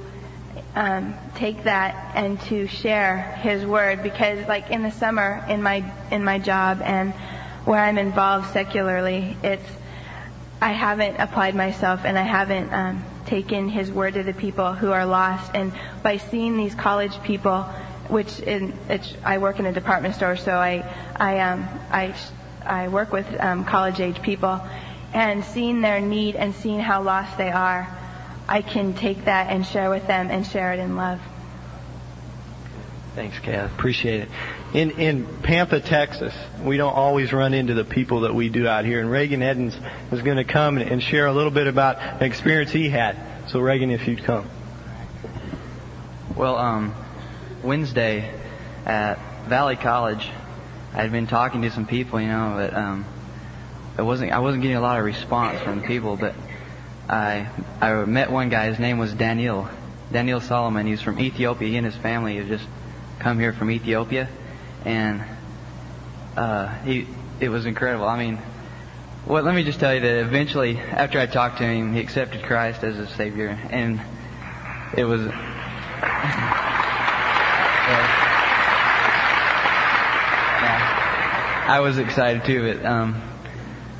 um, 0.74 1.14
take 1.34 1.64
that 1.64 2.12
and 2.14 2.40
to 2.42 2.66
share 2.66 3.18
His 3.42 3.64
word. 3.66 4.02
Because, 4.02 4.46
like 4.48 4.70
in 4.70 4.82
the 4.82 4.92
summer, 4.92 5.44
in 5.48 5.62
my 5.62 5.84
in 6.10 6.24
my 6.24 6.38
job 6.38 6.80
and 6.82 7.12
where 7.64 7.80
I'm 7.80 7.98
involved 7.98 8.52
secularly, 8.52 9.36
it's 9.42 9.68
I 10.60 10.72
haven't 10.72 11.16
applied 11.16 11.54
myself 11.54 12.06
and 12.06 12.18
I 12.18 12.22
haven't 12.22 12.72
um, 12.72 13.04
taken 13.26 13.68
his 13.68 13.90
word 13.90 14.14
to 14.14 14.22
the 14.22 14.32
people 14.32 14.72
who 14.72 14.92
are 14.92 15.04
lost. 15.04 15.50
And 15.54 15.72
by 16.02 16.16
seeing 16.16 16.56
these 16.56 16.74
college 16.74 17.22
people, 17.22 17.64
which 18.08 18.40
in, 18.40 18.72
I 19.24 19.38
work 19.38 19.58
in 19.58 19.66
a 19.66 19.72
department 19.72 20.14
store, 20.14 20.36
so 20.36 20.52
I, 20.52 20.90
I, 21.16 21.40
um, 21.40 21.68
I, 21.90 22.14
I 22.64 22.88
work 22.88 23.12
with 23.12 23.26
um, 23.40 23.64
college 23.64 24.00
age 24.00 24.22
people, 24.22 24.60
and 25.12 25.44
seeing 25.44 25.80
their 25.80 26.00
need 26.00 26.34
and 26.36 26.54
seeing 26.54 26.80
how 26.80 27.02
lost 27.02 27.36
they 27.38 27.50
are, 27.50 27.88
I 28.48 28.62
can 28.62 28.94
take 28.94 29.24
that 29.24 29.50
and 29.50 29.64
share 29.64 29.90
with 29.90 30.06
them 30.06 30.30
and 30.30 30.46
share 30.46 30.72
it 30.72 30.80
in 30.80 30.96
love. 30.96 31.20
Thanks, 33.14 33.38
Kath. 33.38 33.72
Appreciate 33.72 34.22
it. 34.22 34.28
In 34.72 34.90
in 34.92 35.26
Pampa, 35.42 35.80
Texas, 35.80 36.34
we 36.60 36.76
don't 36.76 36.92
always 36.92 37.32
run 37.32 37.54
into 37.54 37.74
the 37.74 37.84
people 37.84 38.22
that 38.22 38.34
we 38.34 38.48
do 38.48 38.66
out 38.66 38.84
here. 38.84 39.00
And 39.00 39.08
Reagan 39.08 39.40
Edens 39.40 39.76
is 40.10 40.22
going 40.22 40.36
to 40.36 40.44
come 40.44 40.78
and 40.78 41.00
share 41.00 41.26
a 41.26 41.32
little 41.32 41.52
bit 41.52 41.68
about 41.68 42.00
an 42.00 42.24
experience 42.24 42.72
he 42.72 42.88
had. 42.88 43.16
So, 43.48 43.60
Reagan, 43.60 43.90
if 43.90 44.08
you'd 44.08 44.24
come. 44.24 44.50
Well, 46.36 46.56
um, 46.56 46.94
Wednesday 47.62 48.34
at 48.84 49.18
Valley 49.46 49.76
College, 49.76 50.28
I'd 50.92 51.12
been 51.12 51.28
talking 51.28 51.62
to 51.62 51.70
some 51.70 51.86
people, 51.86 52.20
you 52.20 52.26
know, 52.26 52.54
but 52.56 52.74
um, 52.74 53.04
it 53.96 54.02
wasn't 54.02 54.32
I 54.32 54.40
wasn't 54.40 54.62
getting 54.62 54.76
a 54.76 54.80
lot 54.80 54.98
of 54.98 55.04
response 55.04 55.60
from 55.60 55.82
people. 55.82 56.16
But 56.16 56.34
I 57.08 57.48
I 57.80 57.92
met 58.04 58.30
one 58.30 58.48
guy. 58.48 58.66
His 58.66 58.78
name 58.78 58.98
was 58.98 59.12
Daniel. 59.12 59.68
Daniel 60.12 60.40
Solomon. 60.40 60.86
He's 60.86 61.02
from 61.02 61.18
Ethiopia. 61.18 61.68
He 61.68 61.76
and 61.76 61.84
his 61.84 61.96
family 61.96 62.36
have 62.36 62.48
just 62.48 62.66
come 63.18 63.38
here 63.38 63.52
from 63.52 63.70
Ethiopia, 63.70 64.28
and 64.84 65.22
uh, 66.36 66.68
he 66.80 67.06
it 67.40 67.48
was 67.48 67.66
incredible. 67.66 68.06
I 68.06 68.18
mean, 68.18 68.38
well, 69.26 69.42
let 69.42 69.54
me 69.54 69.64
just 69.64 69.80
tell 69.80 69.94
you 69.94 70.00
that 70.00 70.20
eventually, 70.20 70.78
after 70.78 71.18
I 71.18 71.26
talked 71.26 71.58
to 71.58 71.64
him, 71.64 71.92
he 71.92 72.00
accepted 72.00 72.42
Christ 72.42 72.82
as 72.84 72.96
his 72.96 73.10
Savior, 73.10 73.48
and 73.48 74.00
it 74.96 75.04
was. 75.04 75.20
I 81.66 81.80
was 81.80 81.96
excited 81.96 82.44
too, 82.44 82.74
but 82.74 82.84
um, 82.84 83.14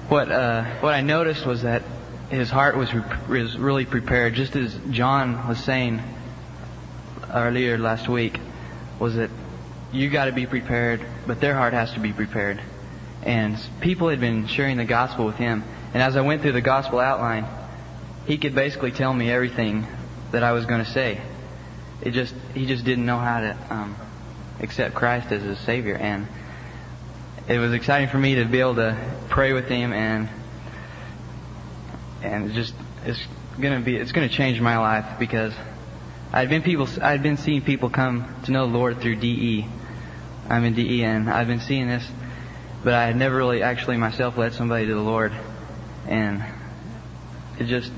what 0.08 0.30
uh, 0.30 0.64
what 0.80 0.94
I 0.94 1.00
noticed 1.00 1.46
was 1.46 1.62
that 1.62 1.82
his 2.34 2.50
heart 2.50 2.76
was 2.76 2.92
was 3.28 3.56
really 3.56 3.86
prepared, 3.86 4.34
just 4.34 4.56
as 4.56 4.78
John 4.90 5.48
was 5.48 5.62
saying 5.62 6.02
earlier 7.32 7.78
last 7.78 8.08
week 8.08 8.38
was 8.98 9.16
that 9.16 9.30
you 9.92 10.10
got 10.10 10.26
to 10.26 10.32
be 10.32 10.46
prepared, 10.46 11.04
but 11.26 11.40
their 11.40 11.54
heart 11.54 11.72
has 11.72 11.92
to 11.92 12.00
be 12.00 12.12
prepared. 12.12 12.60
And 13.22 13.58
people 13.80 14.08
had 14.08 14.20
been 14.20 14.46
sharing 14.46 14.76
the 14.76 14.84
gospel 14.84 15.24
with 15.24 15.36
him. 15.36 15.64
And 15.94 16.02
as 16.02 16.16
I 16.16 16.20
went 16.20 16.42
through 16.42 16.52
the 16.52 16.60
gospel 16.60 16.98
outline, 16.98 17.46
he 18.26 18.38
could 18.38 18.54
basically 18.54 18.90
tell 18.90 19.12
me 19.12 19.30
everything 19.30 19.86
that 20.32 20.42
I 20.42 20.52
was 20.52 20.66
going 20.66 20.84
to 20.84 20.90
say. 20.90 21.20
It 22.02 22.10
just 22.10 22.34
he 22.54 22.66
just 22.66 22.84
didn't 22.84 23.06
know 23.06 23.18
how 23.18 23.40
to 23.40 23.56
um, 23.70 23.96
accept 24.60 24.94
Christ 24.94 25.30
as 25.32 25.42
his 25.42 25.58
Savior, 25.60 25.94
and 25.94 26.26
it 27.48 27.58
was 27.58 27.72
exciting 27.72 28.08
for 28.08 28.18
me 28.18 28.36
to 28.36 28.44
be 28.44 28.60
able 28.60 28.74
to 28.76 28.96
pray 29.28 29.52
with 29.52 29.68
him, 29.68 29.92
and 29.92 30.28
and 32.24 32.50
it 32.50 32.54
just 32.54 32.74
it's 33.04 33.20
gonna 33.60 33.80
be 33.80 33.96
it's 33.96 34.12
gonna 34.12 34.28
change 34.28 34.60
my 34.60 34.78
life 34.78 35.18
because 35.18 35.52
I've 36.34 36.48
been 36.48 36.62
people. 36.62 36.88
I've 37.00 37.22
been 37.22 37.36
seeing 37.36 37.62
people 37.62 37.90
come 37.90 38.42
to 38.46 38.50
know 38.50 38.66
the 38.66 38.76
Lord 38.76 39.00
through 39.00 39.16
DE. 39.16 39.66
I'm 40.48 40.64
in 40.64 40.74
DE, 40.74 41.04
and 41.04 41.30
I've 41.30 41.46
been 41.46 41.60
seeing 41.60 41.86
this, 41.86 42.04
but 42.82 42.92
I 42.92 43.06
had 43.06 43.16
never 43.16 43.36
really 43.36 43.62
actually 43.62 43.98
myself 43.98 44.36
led 44.36 44.52
somebody 44.52 44.86
to 44.86 44.94
the 44.94 45.00
Lord, 45.00 45.32
and 46.08 46.42
it 47.58 47.66
just, 47.66 47.92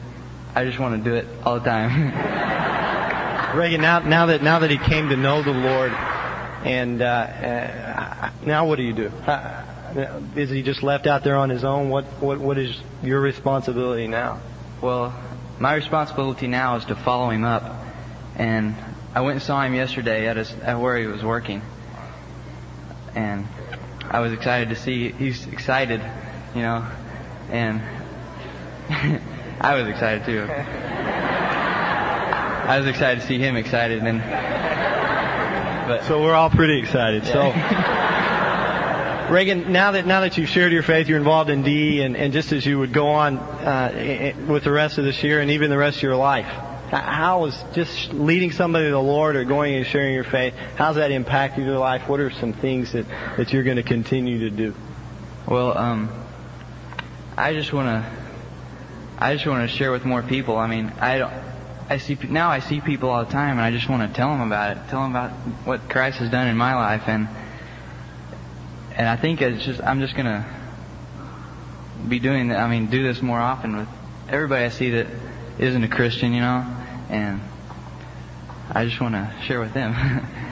I 0.55 0.67
just 0.67 0.79
want 0.79 1.03
to 1.03 1.11
do 1.11 1.17
it 1.17 1.27
all 1.45 1.59
the 1.59 1.65
time. 1.65 2.13
Reagan, 3.57 3.81
now, 3.81 4.01
now 4.01 4.27
that 4.27 4.43
now 4.43 4.59
that 4.59 4.71
he 4.71 4.77
came 4.77 5.09
to 5.09 5.17
know 5.17 5.43
the 5.43 5.53
Lord, 5.53 5.93
and 5.93 7.01
uh, 7.01 7.07
uh, 7.07 8.31
now 8.45 8.69
what 8.69 8.77
do 8.77 8.83
you 8.83 8.93
do? 8.93 9.07
Uh, 9.27 9.65
is 10.37 10.51
he 10.51 10.63
just 10.63 10.83
left 10.83 11.07
out 11.07 11.25
there 11.25 11.37
on 11.37 11.51
his 11.51 11.65
own? 11.65 11.89
What 11.89 12.05
what 12.21 12.39
what 12.39 12.59
is 12.59 12.79
your 13.03 13.21
responsibility 13.21 14.09
now? 14.09 14.41
Well, 14.81 15.15
my 15.59 15.75
responsibility 15.75 16.47
now 16.47 16.77
is 16.77 16.85
to 16.87 16.95
follow 16.95 17.31
him 17.31 17.45
up 17.45 17.85
and 18.37 18.75
I 19.15 19.21
went 19.23 19.37
and 19.37 19.43
saw 19.43 19.63
him 19.63 19.75
yesterday 19.75 20.29
at, 20.29 20.37
his, 20.37 20.53
at 20.53 20.79
where 20.79 20.99
he 20.99 21.07
was 21.07 21.25
working. 21.25 21.63
And 23.15 23.47
I 24.03 24.21
was 24.21 24.33
excited 24.33 24.69
to 24.69 24.77
see, 24.77 25.11
he's 25.11 25.47
excited, 25.47 26.03
you 26.55 26.61
know, 26.61 26.87
and 27.51 27.81
I 29.61 29.75
was 29.75 29.89
excited 29.89 30.27
too. 30.27 30.43
I 32.67 32.79
was 32.79 32.87
excited 32.89 33.23
to 33.23 33.27
see 33.27 33.39
him 33.39 33.57
excited 33.57 34.03
and 34.03 34.21
but 35.89 36.05
so 36.05 36.21
we're 36.21 36.35
all 36.35 36.51
pretty 36.51 36.81
excited. 36.81 37.25
Yeah. 37.25 37.33
So 37.33 37.53
Reagan, 39.31 39.73
now 39.73 39.91
that 39.91 40.07
now 40.07 40.21
that 40.21 40.39
you've 40.39 40.49
shared 40.49 40.73
your 40.73 40.85
faith, 40.85 41.09
you're 41.09 41.19
involved 41.19 41.51
in 41.51 41.63
D, 41.63 42.01
and, 42.03 42.17
and 42.17 42.33
just 42.33 42.53
as 42.53 42.65
you 42.65 42.79
would 42.79 42.93
go 42.93 43.09
on 43.09 43.39
uh, 43.39 44.33
with 44.47 44.63
the 44.63 44.71
rest 44.71 44.99
of 44.99 45.05
this 45.05 45.21
year 45.25 45.41
and 45.41 45.51
even 45.51 45.69
the 45.69 45.77
rest 45.77 45.97
of 45.97 46.03
your 46.05 46.15
life, 46.15 46.47
how 46.47 47.47
is 47.47 47.65
just 47.75 48.13
leading 48.13 48.53
somebody 48.53 48.85
to 48.85 48.93
the 48.93 49.03
Lord 49.03 49.35
or 49.35 49.43
going 49.43 49.75
and 49.75 49.85
sharing 49.85 50.15
your 50.15 50.23
faith, 50.23 50.55
how's 50.77 50.95
that 50.95 51.11
impacted 51.11 51.65
your 51.65 51.79
life? 51.79 52.09
What 52.09 52.21
are 52.21 52.31
some 52.31 52.53
things 52.53 52.93
that, 52.93 53.07
that 53.37 53.53
you're 53.53 53.65
going 53.65 53.79
to 53.79 53.83
continue 53.83 54.49
to 54.49 54.51
do? 54.51 54.75
Well, 55.49 55.77
um, 55.77 56.25
I 57.37 57.53
just 57.53 57.73
want 57.73 57.89
to, 57.89 58.11
I 59.19 59.35
just 59.35 59.47
want 59.47 59.69
to 59.69 59.77
share 59.77 59.91
with 59.91 60.05
more 60.05 60.23
people. 60.23 60.57
I 60.57 60.69
mean, 60.69 60.93
I 61.01 61.19
don't, 61.19 61.33
I 61.91 61.99
see, 61.99 62.17
now 62.29 62.49
I 62.49 62.61
see 62.61 62.81
people 62.81 63.11
all 63.11 63.25
the 63.25 63.33
time 63.33 63.59
and 63.59 63.63
I 63.63 63.73
just 63.73 63.89
want 63.89 64.09
to 64.09 64.17
tell 64.17 64.29
them 64.29 64.47
about 64.47 64.77
it, 64.77 64.89
tell 64.89 65.03
them 65.03 65.11
about 65.11 65.33
what 65.67 65.89
Christ 65.89 66.19
has 66.19 66.31
done 66.31 66.47
in 66.47 66.57
my 66.57 66.77
life 66.77 67.09
and, 67.09 67.27
and 68.97 69.07
I 69.07 69.17
think 69.17 69.43
it's 69.43 69.65
just, 69.65 69.83
I'm 69.83 70.01
just 70.01 70.15
to 70.27 70.47
be 72.09 72.19
doing 72.19 72.49
that. 72.49 72.59
I 72.59 72.69
mean, 72.69 72.87
do 72.87 73.03
this 73.03 73.21
more 73.21 73.39
often 73.39 73.77
with 73.77 73.89
everybody 74.29 74.65
I 74.65 74.71
see 74.71 74.91
that 74.91 75.07
isn't 75.59 75.85
a 75.85 75.89
Christian, 75.89 76.33
you 76.33 76.41
know, 76.41 76.65
and 77.11 77.41
I 78.71 78.87
just 78.87 79.01
want 79.01 79.15
to 79.15 79.35
share 79.47 79.61
with 79.61 79.75
them. 79.75 79.95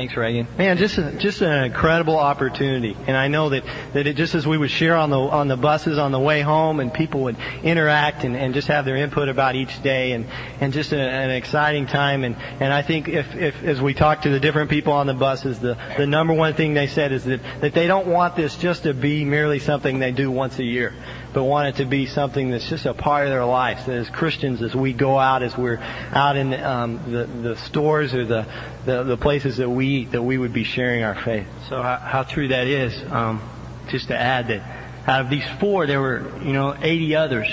Thanks, 0.00 0.16
Reagan. 0.16 0.46
Man, 0.56 0.78
just 0.78 0.96
a, 0.96 1.12
just 1.12 1.42
an 1.42 1.64
incredible 1.64 2.16
opportunity, 2.16 2.96
and 3.06 3.14
I 3.14 3.28
know 3.28 3.50
that 3.50 3.64
that 3.92 4.06
it 4.06 4.16
just 4.16 4.34
as 4.34 4.46
we 4.46 4.56
would 4.56 4.70
share 4.70 4.96
on 4.96 5.10
the 5.10 5.18
on 5.18 5.46
the 5.48 5.58
buses 5.58 5.98
on 5.98 6.10
the 6.10 6.18
way 6.18 6.40
home, 6.40 6.80
and 6.80 6.90
people 6.90 7.24
would 7.24 7.36
interact 7.62 8.24
and, 8.24 8.34
and 8.34 8.54
just 8.54 8.68
have 8.68 8.86
their 8.86 8.96
input 8.96 9.28
about 9.28 9.56
each 9.56 9.82
day, 9.82 10.12
and 10.12 10.24
and 10.58 10.72
just 10.72 10.94
a, 10.94 10.98
an 10.98 11.28
exciting 11.32 11.86
time. 11.86 12.24
And 12.24 12.36
and 12.36 12.72
I 12.72 12.80
think 12.80 13.10
if 13.10 13.34
if 13.34 13.62
as 13.62 13.82
we 13.82 13.92
talk 13.92 14.22
to 14.22 14.30
the 14.30 14.40
different 14.40 14.70
people 14.70 14.94
on 14.94 15.06
the 15.06 15.12
buses, 15.12 15.58
the 15.58 15.76
the 15.98 16.06
number 16.06 16.32
one 16.32 16.54
thing 16.54 16.72
they 16.72 16.86
said 16.86 17.12
is 17.12 17.24
that 17.24 17.42
that 17.60 17.74
they 17.74 17.86
don't 17.86 18.06
want 18.06 18.36
this 18.36 18.56
just 18.56 18.84
to 18.84 18.94
be 18.94 19.26
merely 19.26 19.58
something 19.58 19.98
they 19.98 20.12
do 20.12 20.30
once 20.30 20.58
a 20.58 20.64
year 20.64 20.94
but 21.32 21.44
want 21.44 21.68
it 21.68 21.82
to 21.82 21.88
be 21.88 22.06
something 22.06 22.50
that's 22.50 22.68
just 22.68 22.86
a 22.86 22.94
part 22.94 23.26
of 23.26 23.30
their 23.30 23.44
lives. 23.44 23.86
That 23.86 23.96
as 23.96 24.10
Christians, 24.10 24.62
as 24.62 24.74
we 24.74 24.92
go 24.92 25.18
out, 25.18 25.42
as 25.42 25.56
we're 25.56 25.78
out 25.78 26.36
in 26.36 26.52
um, 26.54 27.12
the, 27.12 27.24
the 27.24 27.56
stores 27.56 28.14
or 28.14 28.24
the, 28.24 28.46
the, 28.84 29.04
the 29.04 29.16
places 29.16 29.58
that 29.58 29.70
we 29.70 29.86
eat, 29.86 30.12
that 30.12 30.22
we 30.22 30.38
would 30.38 30.52
be 30.52 30.64
sharing 30.64 31.04
our 31.04 31.14
faith. 31.14 31.46
So 31.68 31.80
how, 31.82 31.96
how 31.96 32.22
true 32.24 32.48
that 32.48 32.66
is. 32.66 33.00
Um, 33.10 33.48
just 33.88 34.08
to 34.08 34.16
add 34.16 34.48
that 34.48 34.62
out 35.06 35.22
of 35.22 35.30
these 35.30 35.46
four, 35.58 35.86
there 35.86 36.00
were 36.00 36.30
you 36.42 36.52
know 36.52 36.76
80 36.80 37.16
others 37.16 37.48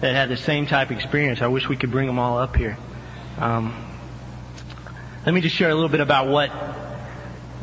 that 0.00 0.14
had 0.14 0.28
the 0.28 0.36
same 0.36 0.66
type 0.66 0.90
of 0.90 0.96
experience. 0.96 1.42
I 1.42 1.46
wish 1.48 1.68
we 1.68 1.76
could 1.76 1.90
bring 1.90 2.06
them 2.06 2.18
all 2.18 2.38
up 2.38 2.56
here. 2.56 2.76
Um, 3.38 3.86
let 5.24 5.34
me 5.34 5.40
just 5.40 5.54
share 5.54 5.70
a 5.70 5.74
little 5.74 5.88
bit 5.88 6.00
about 6.00 6.28
what 6.28 6.48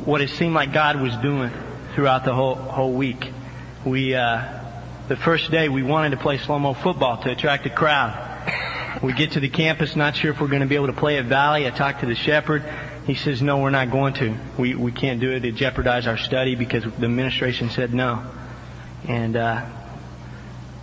what 0.06 0.22
it 0.22 0.30
seemed 0.30 0.54
like 0.54 0.74
God 0.74 1.01
was 1.01 1.16
doing 1.18 1.51
throughout 1.96 2.24
the 2.24 2.34
whole 2.34 2.56
whole 2.56 2.94
week. 2.94 3.32
We 3.86 4.13
uh, 4.16 4.56
the 5.07 5.15
first 5.15 5.51
day 5.51 5.69
we 5.69 5.83
wanted 5.83 6.11
to 6.11 6.17
play 6.17 6.37
slow-mo 6.37 6.73
football 6.73 7.21
to 7.23 7.31
attract 7.31 7.65
a 7.65 7.69
crowd. 7.69 9.01
We 9.01 9.13
get 9.13 9.33
to 9.33 9.39
the 9.39 9.49
campus, 9.49 9.95
not 9.95 10.15
sure 10.15 10.31
if 10.31 10.41
we're 10.41 10.47
going 10.47 10.61
to 10.61 10.67
be 10.67 10.75
able 10.75 10.87
to 10.87 10.93
play 10.93 11.17
at 11.17 11.25
Valley. 11.25 11.67
I 11.67 11.69
talked 11.69 11.99
to 12.01 12.05
the 12.05 12.15
shepherd. 12.15 12.63
He 13.05 13.15
says, 13.15 13.41
no, 13.41 13.59
we're 13.59 13.69
not 13.69 13.91
going 13.91 14.15
to. 14.15 14.37
We, 14.57 14.75
we 14.75 14.91
can't 14.91 15.19
do 15.19 15.31
it. 15.31 15.45
It 15.45 15.55
jeopardized 15.55 16.07
our 16.07 16.17
study 16.17 16.55
because 16.55 16.83
the 16.83 17.05
administration 17.05 17.69
said 17.69 17.93
no. 17.93 18.23
And, 19.07 19.37
uh, 19.37 19.69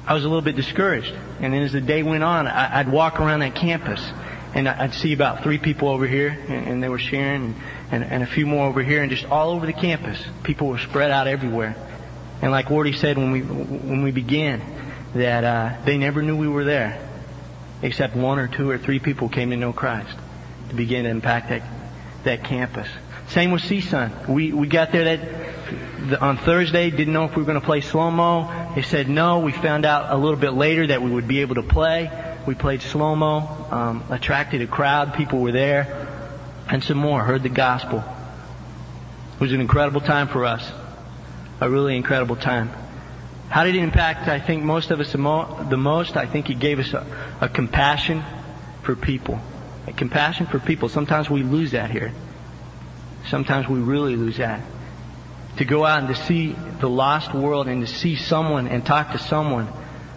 I 0.07 0.13
was 0.13 0.25
a 0.25 0.29
little 0.29 0.43
bit 0.43 0.55
discouraged. 0.55 1.13
And 1.41 1.53
then 1.53 1.63
as 1.63 1.73
the 1.73 1.81
day 1.81 2.03
went 2.03 2.23
on, 2.23 2.47
I, 2.47 2.81
I'd 2.81 2.93
walk 2.93 3.21
around 3.21 3.41
that 3.41 3.55
campus 3.55 4.01
and 4.55 4.69
I'd 4.69 4.95
see 4.95 5.15
about 5.15 5.43
three 5.43 5.59
people 5.59 5.89
over 5.89 6.07
here 6.07 6.29
and, 6.29 6.69
and 6.69 6.83
they 6.83 6.89
were 6.89 6.99
sharing 6.99 7.45
and, 7.45 7.55
and, 7.91 8.05
and 8.05 8.23
a 8.23 8.27
few 8.27 8.47
more 8.47 8.69
over 8.69 8.83
here 8.83 9.03
and 9.03 9.11
just 9.11 9.25
all 9.25 9.51
over 9.51 9.65
the 9.67 9.73
campus. 9.73 10.23
People 10.43 10.69
were 10.69 10.79
spread 10.79 11.11
out 11.11 11.27
everywhere. 11.27 11.75
And 12.45 12.53
like 12.53 12.67
Wardy 12.67 12.95
said 12.95 13.17
when 13.17 13.31
we 13.31 13.41
when 13.41 14.03
we 14.03 14.11
began, 14.11 14.61
that 15.15 15.45
uh, 15.45 15.83
they 15.87 15.97
never 15.97 16.21
knew 16.21 16.37
we 16.37 16.47
were 16.47 16.65
there, 16.65 17.01
except 17.81 18.15
one 18.15 18.39
or 18.39 18.49
two 18.49 18.69
or 18.69 18.77
three 18.77 18.99
people 18.99 19.31
came 19.31 19.49
to 19.49 19.57
know 19.57 19.73
Christ 19.73 20.15
to 20.69 20.75
begin 20.75 21.05
to 21.05 21.09
impact 21.09 21.49
that 21.49 21.63
that 22.25 22.45
campus. 22.45 22.87
Same 23.29 23.51
with 23.51 23.63
CSUN. 23.63 24.29
We 24.29 24.53
we 24.53 24.67
got 24.67 24.93
there 24.93 25.17
that 25.17 26.21
on 26.21 26.37
Thursday 26.37 26.91
didn't 26.91 27.15
know 27.15 27.25
if 27.25 27.35
we 27.35 27.41
were 27.41 27.47
going 27.47 27.59
to 27.59 27.65
play 27.65 27.81
slow 27.81 28.11
mo. 28.11 28.73
They 28.75 28.83
said 28.83 29.09
no. 29.09 29.41
We 29.41 29.53
found 29.53 29.87
out 29.87 30.13
a 30.13 30.19
little 30.19 30.39
bit 30.39 30.53
later 30.53 30.89
that 30.89 31.01
we 31.01 31.11
would 31.11 31.27
be 31.27 31.41
able 31.41 31.55
to 31.55 31.63
play. 31.63 32.11
We 32.47 32.55
played 32.55 32.83
slow 32.83 33.17
mo, 33.17 33.39
um, 33.71 34.05
attracted 34.11 34.61
a 34.61 34.67
crowd. 34.67 35.15
People 35.15 35.41
were 35.41 35.53
there, 35.53 36.07
and 36.69 36.85
some 36.85 36.99
more 36.99 37.25
heard 37.25 37.43
the 37.43 37.49
gospel. 37.49 38.05
It 39.33 39.41
was 39.41 39.53
an 39.55 39.63
incredible 39.63 40.03
time 40.03 40.29
for 40.29 40.45
us, 40.45 40.71
a 41.61 41.71
really 41.71 41.97
incredible 41.97 42.37
time. 42.37 42.71
How 43.49 43.65
did 43.65 43.77
it 43.77 43.83
impact? 43.83 44.29
I 44.29 44.41
think 44.41 44.65
most 44.65 44.91
of 44.91 45.01
us 45.01 45.13
the, 45.13 45.19
mo- 45.19 45.67
the 45.69 45.77
most. 45.77 46.17
I 46.17 46.27
think 46.27 46.51
it 46.51 46.59
gave 46.59 46.79
us 46.79 46.93
a, 46.93 47.07
a 47.41 47.49
compassion 47.49 48.25
for 48.83 48.97
people, 48.97 49.39
a 49.87 49.93
compassion 49.93 50.47
for 50.47 50.59
people. 50.59 50.89
Sometimes 50.89 51.31
we 51.31 51.43
lose 51.43 51.73
that 51.73 51.91
here. 51.91 52.13
Sometimes 53.29 53.69
we 53.69 53.79
really 53.79 54.17
lose 54.17 54.39
that. 54.39 54.61
To 55.59 55.65
go 55.65 55.85
out 55.85 56.01
and 56.01 56.09
to 56.09 56.21
see 56.25 56.57
the 56.81 56.89
lost 56.89 57.33
world 57.33 57.69
and 57.69 57.87
to 57.87 57.93
see 57.93 58.17
someone 58.17 58.67
and 58.67 58.85
talk 58.85 59.13
to 59.13 59.19
someone 59.19 59.69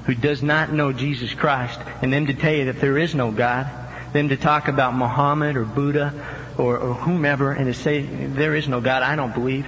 who 0.06 0.16
does 0.16 0.42
not 0.42 0.72
know 0.72 0.92
Jesus 0.92 1.34
Christ 1.34 1.80
and 2.02 2.12
them 2.12 2.28
to 2.28 2.34
tell 2.34 2.54
you 2.54 2.66
that 2.66 2.82
there 2.82 2.98
is 2.98 3.14
no 3.14 3.32
God, 3.32 3.70
them 4.14 4.30
to 4.30 4.38
talk 4.38 4.68
about 4.68 4.96
Muhammad 4.96 5.58
or 5.58 5.66
Buddha 5.66 6.14
or, 6.58 6.78
or 6.78 6.94
whomever 6.96 7.52
and 7.52 7.68
to 7.68 7.74
say 7.74 8.02
there 8.02 8.56
is 8.56 8.68
no 8.68 8.82
God, 8.82 9.04
I 9.04 9.16
don't 9.16 9.34
believe. 9.34 9.68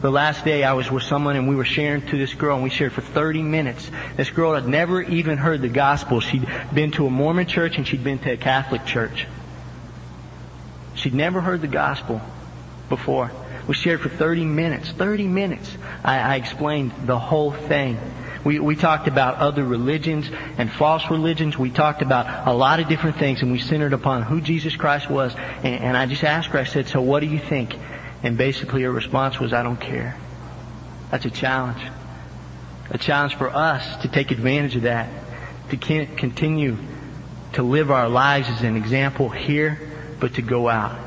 The 0.00 0.10
last 0.10 0.46
day 0.46 0.64
I 0.64 0.72
was 0.72 0.90
with 0.90 1.02
someone 1.02 1.36
and 1.36 1.46
we 1.46 1.54
were 1.54 1.64
sharing 1.64 2.00
to 2.06 2.16
this 2.16 2.32
girl 2.32 2.54
and 2.54 2.64
we 2.64 2.70
shared 2.70 2.94
for 2.94 3.02
30 3.02 3.42
minutes. 3.42 3.90
This 4.16 4.30
girl 4.30 4.54
had 4.54 4.66
never 4.66 5.02
even 5.02 5.36
heard 5.36 5.60
the 5.60 5.68
gospel. 5.68 6.20
She'd 6.20 6.48
been 6.72 6.90
to 6.92 7.06
a 7.06 7.10
Mormon 7.10 7.46
church 7.46 7.76
and 7.76 7.86
she'd 7.86 8.02
been 8.02 8.18
to 8.20 8.32
a 8.32 8.36
Catholic 8.38 8.86
church. 8.86 9.26
She'd 10.94 11.12
never 11.12 11.42
heard 11.42 11.60
the 11.60 11.68
gospel 11.68 12.22
before. 12.88 13.30
We 13.68 13.74
shared 13.74 14.00
for 14.00 14.08
30 14.08 14.46
minutes. 14.46 14.90
30 14.90 15.26
minutes. 15.26 15.76
I, 16.02 16.18
I 16.18 16.36
explained 16.36 16.92
the 17.04 17.18
whole 17.18 17.52
thing. 17.52 17.98
We, 18.42 18.58
we 18.58 18.76
talked 18.76 19.06
about 19.06 19.36
other 19.36 19.64
religions 19.64 20.30
and 20.56 20.72
false 20.72 21.10
religions. 21.10 21.58
We 21.58 21.70
talked 21.70 22.00
about 22.00 22.48
a 22.48 22.54
lot 22.54 22.80
of 22.80 22.88
different 22.88 23.18
things 23.18 23.42
and 23.42 23.52
we 23.52 23.58
centered 23.58 23.92
upon 23.92 24.22
who 24.22 24.40
Jesus 24.40 24.74
Christ 24.76 25.10
was. 25.10 25.34
And, 25.62 25.84
and 25.84 25.94
I 25.94 26.06
just 26.06 26.24
asked 26.24 26.48
her, 26.48 26.58
I 26.58 26.64
said, 26.64 26.88
so 26.88 27.02
what 27.02 27.20
do 27.20 27.26
you 27.26 27.38
think? 27.38 27.76
And 28.22 28.36
basically 28.36 28.82
her 28.82 28.92
response 28.92 29.38
was, 29.40 29.52
I 29.52 29.62
don't 29.62 29.80
care. 29.80 30.16
That's 31.10 31.24
a 31.24 31.30
challenge. 31.30 31.82
A 32.90 32.98
challenge 32.98 33.36
for 33.36 33.48
us 33.48 34.02
to 34.02 34.08
take 34.08 34.30
advantage 34.30 34.76
of 34.76 34.82
that. 34.82 35.08
To 35.70 35.76
continue 35.76 36.76
to 37.52 37.62
live 37.62 37.90
our 37.90 38.08
lives 38.08 38.48
as 38.48 38.62
an 38.62 38.76
example 38.76 39.28
here, 39.28 39.80
but 40.18 40.34
to 40.34 40.42
go 40.42 40.68
out. 40.68 40.98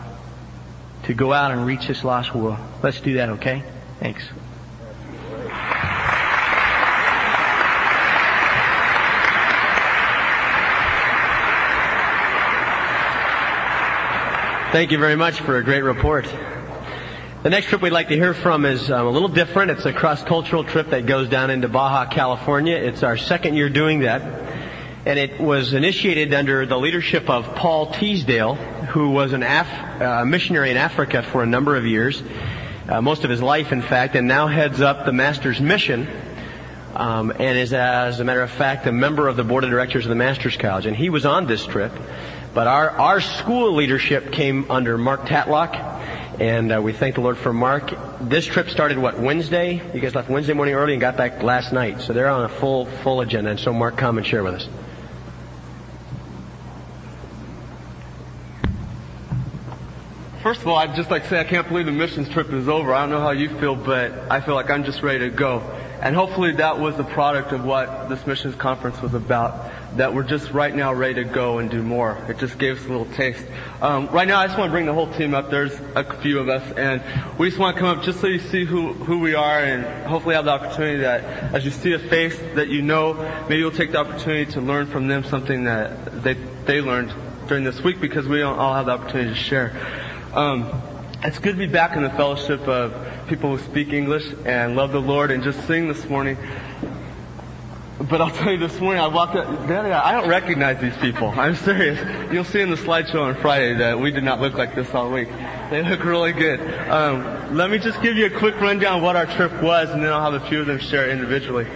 To 1.04 1.14
go 1.14 1.34
out 1.34 1.52
and 1.52 1.66
reach 1.66 1.88
this 1.88 2.04
lost 2.04 2.34
world. 2.34 2.58
Let's 2.82 3.02
do 3.02 3.16
that, 3.16 3.30
okay? 3.30 3.64
Thanks. 4.00 4.24
Thank 14.72 14.92
you 14.92 14.98
very 14.98 15.16
much 15.16 15.40
for 15.42 15.58
a 15.58 15.64
great 15.64 15.84
report. 15.84 16.26
The 17.44 17.50
next 17.50 17.66
trip 17.66 17.82
we'd 17.82 17.90
like 17.90 18.08
to 18.08 18.16
hear 18.16 18.34
from 18.34 18.64
is 18.64 18.90
um, 18.90 19.06
a 19.06 19.10
little 19.10 19.28
different. 19.28 19.72
It's 19.72 19.84
a 19.84 19.92
cross-cultural 19.92 20.64
trip 20.64 20.92
that 20.92 21.06
goes 21.06 21.28
down 21.28 21.50
into 21.50 21.68
Baja, 21.68 22.06
California. 22.10 22.78
It's 22.78 23.04
our 23.04 23.18
second 23.18 23.58
year 23.58 23.68
doing 23.68 24.00
that. 24.00 24.22
And 25.06 25.20
it 25.20 25.42
was 25.42 25.74
initiated 25.74 26.34
under 26.34 26.66
the 26.66 26.78
leadership 26.78 27.30
of 27.30 27.54
Paul 27.54 27.92
Teasdale, 27.92 28.56
who 28.56 29.10
was 29.10 29.34
an 29.34 29.44
Af- 29.44 30.02
uh, 30.02 30.24
missionary 30.24 30.72
in 30.72 30.78
Africa 30.78 31.22
for 31.22 31.44
a 31.44 31.46
number 31.46 31.76
of 31.76 31.86
years, 31.86 32.24
uh, 32.88 33.02
most 33.02 33.26
of 33.26 33.30
his 33.30 33.42
life, 33.42 33.74
in 33.74 33.82
fact, 33.82 34.16
and 34.16 34.26
now 34.26 34.48
heads 34.48 34.80
up 34.80 35.06
the 35.06 35.12
Master's 35.12 35.60
Mission, 35.60 36.08
um, 36.96 37.30
and 37.32 37.58
is, 37.58 37.74
as 37.74 38.22
a 38.22 38.24
matter 38.24 38.42
of 38.42 38.52
fact, 38.52 38.88
a 38.88 38.94
member 38.94 39.28
of 39.28 39.36
the 39.36 39.44
board 39.44 39.66
of 39.66 39.70
directors 39.70 40.06
of 40.06 40.10
the 40.10 40.16
Master's 40.16 40.56
College. 40.56 40.86
And 40.86 40.96
he 40.96 41.10
was 41.10 41.26
on 41.26 41.46
this 41.46 41.66
trip. 41.66 41.92
But 42.54 42.68
our, 42.68 42.90
our 42.90 43.20
school 43.20 43.76
leadership 43.76 44.32
came 44.32 44.72
under 44.72 44.98
Mark 44.98 45.26
Tatlock, 45.26 45.93
and 46.40 46.72
uh, 46.72 46.82
we 46.82 46.94
thank 46.94 47.16
the 47.16 47.22
Lord 47.22 47.38
for 47.38 47.54
Mark. 47.54 47.94
This 48.22 48.46
trip 48.46 48.70
started, 48.70 48.98
what, 48.98 49.20
Wednesday? 49.20 49.82
You 49.94 50.00
guys 50.00 50.16
left 50.16 50.30
Wednesday 50.30 50.54
morning 50.54 50.74
early 50.74 50.94
and 50.94 51.02
got 51.02 51.16
back 51.16 51.44
last 51.44 51.72
night. 51.72 52.02
So 52.02 52.14
they're 52.14 52.28
on 52.28 52.46
a 52.46 52.50
full, 52.50 52.86
full 52.86 53.22
agenda. 53.22 53.52
And 53.52 53.60
so 53.60 53.72
Mark, 53.72 53.98
come 53.98 54.18
and 54.18 54.26
share 54.26 54.44
with 54.44 54.56
us. 54.56 54.68
First 60.42 60.62
of 60.62 60.68
all, 60.68 60.76
I'd 60.76 60.96
just 60.96 61.10
like 61.10 61.24
to 61.24 61.30
say 61.30 61.40
I 61.40 61.46
can't 61.46 61.68
believe 61.68 61.86
the 61.86 61.92
missions 61.92 62.28
trip 62.30 62.52
is 62.52 62.68
over. 62.68 62.94
I 62.94 63.02
don't 63.02 63.12
know 63.12 63.22
how 63.22 63.32
you 63.32 63.48
feel, 63.60 63.76
but 63.76 64.12
I 64.30 64.42
feel 64.42 64.56
like 64.56 64.70
I'm 64.70 64.84
just 64.84 65.02
ready 65.02 65.20
to 65.20 65.30
go. 65.30 65.62
And 66.04 66.18
hopefully 66.18 66.52
that 66.52 66.82
was 66.82 66.98
the 66.98 67.06
product 67.06 67.54
of 67.54 67.64
what 67.64 68.10
this 68.10 68.28
missions 68.28 68.56
conference 68.56 69.02
was 69.02 69.14
about. 69.14 69.72
That 69.96 70.14
we're 70.14 70.24
just 70.24 70.52
right 70.52 70.76
now 70.76 70.94
ready 70.94 71.14
to 71.14 71.24
go 71.24 71.60
and 71.60 71.72
do 71.72 71.82
more. 71.82 72.18
It 72.28 72.40
just 72.40 72.58
gave 72.58 72.78
us 72.78 72.86
a 72.86 72.90
little 72.90 73.06
taste. 73.06 73.46
Um, 73.82 74.10
right 74.10 74.28
now 74.28 74.42
I 74.42 74.48
just 74.48 74.60
want 74.60 74.68
to 74.68 74.74
bring 74.74 74.86
the 74.86 74.94
whole 74.94 75.10
team 75.14 75.34
up. 75.34 75.50
There's 75.50 75.72
a 75.96 76.04
few 76.18 76.40
of 76.40 76.50
us 76.50 76.74
and 76.74 77.02
we 77.40 77.48
just 77.48 77.58
want 77.58 77.78
to 77.78 77.80
come 77.80 77.98
up 77.98 78.04
just 78.04 78.20
so 78.20 78.28
you 78.28 78.40
see 78.40 78.66
who, 78.66 78.92
who 78.92 79.20
we 79.20 79.34
are 79.34 79.60
and 79.60 80.06
hopefully 80.06 80.36
have 80.36 80.44
the 80.44 80.52
opportunity 80.52 81.04
that 81.04 81.24
as 81.54 81.64
you 81.64 81.72
see 81.72 81.94
a 81.94 82.00
face 82.00 82.38
that 82.56 82.68
you 82.68 82.82
know, 82.82 83.14
maybe 83.48 83.60
you'll 83.60 83.72
take 83.72 83.94
the 83.94 84.00
opportunity 84.00 84.52
to 84.52 84.60
learn 84.60 84.88
from 84.88 85.08
them 85.08 85.24
something 85.24 85.64
that 85.64 86.22
they, 86.22 86.34
they 86.66 86.82
learned 86.82 87.14
during 87.48 87.64
this 87.64 87.80
week 87.80 88.02
because 88.02 88.28
we 88.28 88.40
don't 88.40 88.60
all 88.60 88.74
have 88.74 88.88
the 88.88 88.92
opportunity 88.92 89.30
to 89.30 89.36
share. 89.40 89.72
Um, 90.34 90.70
it's 91.26 91.40
good 91.40 91.54
to 91.54 91.58
be 91.58 91.72
back 91.72 91.96
in 91.96 92.04
the 92.04 92.10
fellowship 92.10 92.68
of 92.68 93.28
people 93.28 93.56
who 93.56 93.64
speak 93.64 93.94
English 93.94 94.26
and 94.46 94.76
love 94.76 94.92
the 94.92 95.00
Lord 95.00 95.32
and 95.32 95.42
just 95.42 95.66
sing 95.68 95.88
this 95.88 96.10
morning. 96.10 96.38
But 97.98 98.20
I'll 98.20 98.30
tell 98.30 98.52
you 98.52 98.58
this 98.58 98.78
morning, 98.82 99.02
I 99.02 99.08
walked 99.08 99.38
up, 99.38 99.48
I 99.48 100.12
don't 100.12 100.28
recognize 100.28 100.82
these 100.82 100.98
people. 100.98 101.30
I'm 101.30 101.56
serious. 101.56 102.34
You'll 102.34 102.44
see 102.44 102.60
in 102.60 102.70
the 102.70 102.76
slideshow 102.76 103.22
on 103.22 103.36
Friday 103.36 103.76
that 103.76 103.98
we 103.98 104.12
did 104.12 104.26
not 104.26 104.42
look 104.42 104.56
like 104.56 104.76
this 104.76 104.94
all 104.94 105.12
week. 105.12 105.30
They 105.70 105.82
look 105.82 106.04
really 106.04 106.34
good. 106.34 106.60
Um, 106.90 107.56
let 107.56 107.70
me 107.70 107.78
just 107.78 108.02
give 108.02 108.18
you 108.18 108.26
a 108.26 108.30
quick 108.30 108.60
rundown 108.60 108.98
of 108.98 109.04
what 109.04 109.16
our 109.16 109.26
trip 109.26 109.64
was 109.64 109.92
and 109.92 110.04
then 110.04 110.12
I'll 110.12 110.30
have 110.30 110.44
a 110.44 110.46
few 110.50 110.60
of 110.60 110.68
them 110.68 110.80
share 110.80 111.10
individually. 111.10 111.68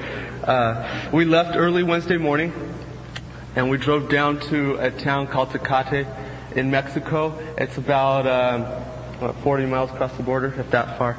Uh, 0.43 1.09
we 1.13 1.23
left 1.23 1.55
early 1.55 1.83
Wednesday 1.83 2.17
morning 2.17 2.51
and 3.55 3.69
we 3.69 3.77
drove 3.77 4.09
down 4.09 4.41
to 4.41 4.75
a 4.75 4.91
town 4.91 5.27
called 5.27 5.51
Tecate 5.51 6.05
in 6.57 6.69
Mexico. 6.69 7.37
It's 7.57 7.77
about 7.77 8.27
um, 8.27 8.96
what, 9.19 9.35
40 9.37 9.65
miles 9.65 9.91
across 9.91 10.15
the 10.17 10.23
border, 10.23 10.53
if 10.57 10.71
that 10.71 10.97
far. 10.97 11.17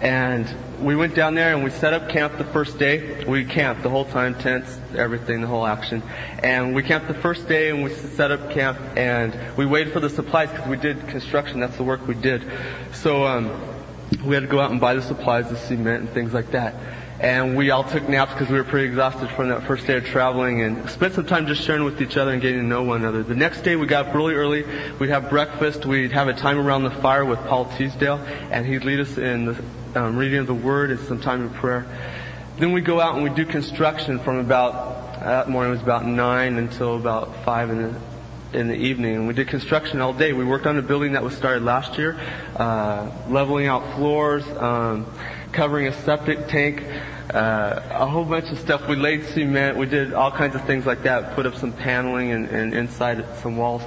And 0.00 0.46
we 0.80 0.94
went 0.94 1.14
down 1.14 1.34
there 1.34 1.54
and 1.54 1.64
we 1.64 1.70
set 1.70 1.94
up 1.94 2.10
camp 2.10 2.36
the 2.36 2.44
first 2.44 2.78
day. 2.78 3.24
We 3.24 3.44
camped 3.46 3.82
the 3.82 3.88
whole 3.88 4.04
time, 4.04 4.34
tents, 4.34 4.78
everything, 4.94 5.40
the 5.40 5.46
whole 5.46 5.66
action. 5.66 6.02
And 6.42 6.74
we 6.74 6.82
camped 6.82 7.08
the 7.08 7.14
first 7.14 7.48
day 7.48 7.70
and 7.70 7.82
we 7.82 7.90
set 7.90 8.30
up 8.30 8.50
camp 8.50 8.78
and 8.96 9.56
we 9.56 9.64
waited 9.64 9.92
for 9.92 10.00
the 10.00 10.10
supplies 10.10 10.50
because 10.50 10.68
we 10.68 10.76
did 10.76 11.08
construction. 11.08 11.60
That's 11.60 11.76
the 11.76 11.84
work 11.84 12.06
we 12.06 12.14
did. 12.14 12.44
So 12.92 13.24
um, 13.24 13.50
we 14.22 14.34
had 14.34 14.42
to 14.42 14.48
go 14.48 14.60
out 14.60 14.70
and 14.70 14.80
buy 14.80 14.94
the 14.94 15.02
supplies, 15.02 15.48
the 15.48 15.56
cement 15.56 16.02
and 16.02 16.10
things 16.10 16.34
like 16.34 16.50
that 16.50 16.74
and 17.20 17.56
we 17.56 17.70
all 17.70 17.84
took 17.84 18.08
naps 18.08 18.32
because 18.32 18.48
we 18.48 18.56
were 18.56 18.64
pretty 18.64 18.88
exhausted 18.88 19.30
from 19.30 19.48
that 19.48 19.62
first 19.64 19.86
day 19.86 19.96
of 19.96 20.04
traveling 20.04 20.62
and 20.62 20.90
spent 20.90 21.14
some 21.14 21.26
time 21.26 21.46
just 21.46 21.62
sharing 21.62 21.84
with 21.84 22.00
each 22.02 22.16
other 22.16 22.32
and 22.32 22.42
getting 22.42 22.60
to 22.60 22.66
know 22.66 22.82
one 22.82 23.00
another. 23.00 23.22
The 23.22 23.34
next 23.34 23.62
day 23.62 23.74
we 23.74 23.86
got 23.86 24.08
up 24.08 24.14
really 24.14 24.34
early. 24.34 24.64
We'd 24.98 25.10
have 25.10 25.30
breakfast. 25.30 25.86
We'd 25.86 26.12
have 26.12 26.28
a 26.28 26.34
time 26.34 26.58
around 26.58 26.84
the 26.84 26.90
fire 26.90 27.24
with 27.24 27.38
Paul 27.40 27.64
Teasdale 27.76 28.18
and 28.50 28.66
he'd 28.66 28.84
lead 28.84 29.00
us 29.00 29.16
in 29.16 29.46
the 29.46 29.64
um, 29.94 30.16
reading 30.16 30.40
of 30.40 30.46
the 30.46 30.54
Word 30.54 30.90
and 30.90 31.00
some 31.00 31.20
time 31.20 31.42
in 31.42 31.50
prayer. 31.50 31.86
Then 32.58 32.72
we 32.72 32.82
go 32.82 33.00
out 33.00 33.14
and 33.14 33.24
we 33.24 33.30
do 33.30 33.46
construction 33.46 34.18
from 34.18 34.36
about, 34.36 35.20
that 35.20 35.48
morning 35.48 35.72
was 35.72 35.82
about 35.82 36.04
9 36.04 36.58
until 36.58 36.96
about 36.96 37.44
5 37.44 37.70
in 37.70 37.82
the 37.82 38.00
in 38.52 38.68
the 38.68 38.74
evening. 38.74 39.16
And 39.16 39.28
we 39.28 39.34
did 39.34 39.48
construction 39.48 40.00
all 40.00 40.12
day. 40.12 40.32
We 40.32 40.44
worked 40.44 40.66
on 40.66 40.78
a 40.78 40.82
building 40.82 41.12
that 41.12 41.22
was 41.22 41.36
started 41.36 41.62
last 41.62 41.98
year, 41.98 42.18
uh, 42.56 43.10
leveling 43.28 43.66
out 43.66 43.96
floors, 43.96 44.46
um, 44.48 45.06
covering 45.56 45.86
a 45.86 45.92
septic 46.04 46.48
tank, 46.48 46.84
uh, 47.32 47.80
a 47.90 48.06
whole 48.06 48.26
bunch 48.26 48.50
of 48.50 48.58
stuff. 48.58 48.86
We 48.86 48.94
laid 48.94 49.24
cement. 49.24 49.78
We 49.78 49.86
did 49.86 50.12
all 50.12 50.30
kinds 50.30 50.54
of 50.54 50.64
things 50.66 50.84
like 50.84 51.02
that. 51.04 51.34
Put 51.34 51.46
up 51.46 51.56
some 51.56 51.72
paneling 51.72 52.30
and, 52.30 52.48
and 52.48 52.74
inside 52.74 53.24
some 53.38 53.56
walls. 53.56 53.82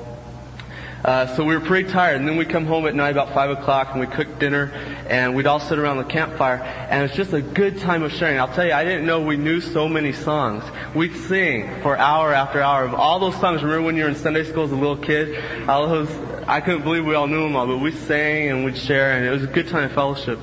Uh, 1.05 1.27
so 1.37 1.45
we 1.45 1.55
were 1.55 1.61
pretty 1.61 1.89
tired, 1.89 2.17
and 2.17 2.27
then 2.27 2.35
we 2.35 2.43
come 2.43 2.65
home 2.65 2.85
at 2.85 2.93
night 2.93 3.11
about 3.11 3.33
five 3.33 3.51
o'clock, 3.51 3.89
and 3.91 4.01
we 4.01 4.07
cooked 4.07 4.37
dinner, 4.39 4.65
and 5.07 5.33
we'd 5.33 5.47
all 5.47 5.61
sit 5.61 5.79
around 5.79 5.95
the 5.95 6.03
campfire, 6.03 6.57
and 6.57 7.05
it's 7.05 7.15
just 7.15 7.31
a 7.31 7.41
good 7.41 7.79
time 7.79 8.03
of 8.03 8.11
sharing. 8.11 8.37
I'll 8.37 8.53
tell 8.53 8.65
you, 8.65 8.73
I 8.73 8.83
didn't 8.83 9.05
know 9.05 9.21
we 9.21 9.37
knew 9.37 9.61
so 9.61 9.87
many 9.87 10.11
songs. 10.11 10.61
We'd 10.93 11.15
sing 11.15 11.81
for 11.83 11.97
hour 11.97 12.33
after 12.33 12.61
hour 12.61 12.83
of 12.83 12.93
all 12.93 13.19
those 13.19 13.39
songs. 13.39 13.63
Remember 13.63 13.85
when 13.85 13.95
you 13.95 14.03
were 14.03 14.09
in 14.09 14.15
Sunday 14.15 14.43
school 14.43 14.65
as 14.65 14.71
a 14.71 14.75
little 14.75 14.97
kid? 14.97 15.69
All 15.69 15.87
those, 15.87 16.09
I 16.49 16.59
couldn't 16.59 16.83
believe 16.83 17.05
we 17.05 17.15
all 17.15 17.27
knew 17.27 17.43
them 17.43 17.55
all, 17.55 17.67
but 17.67 17.77
we 17.77 17.93
sang 17.93 18.49
and 18.49 18.65
we'd 18.65 18.75
share, 18.75 19.13
and 19.13 19.25
it 19.25 19.29
was 19.29 19.43
a 19.43 19.47
good 19.47 19.69
time 19.69 19.85
of 19.85 19.93
fellowship. 19.93 20.37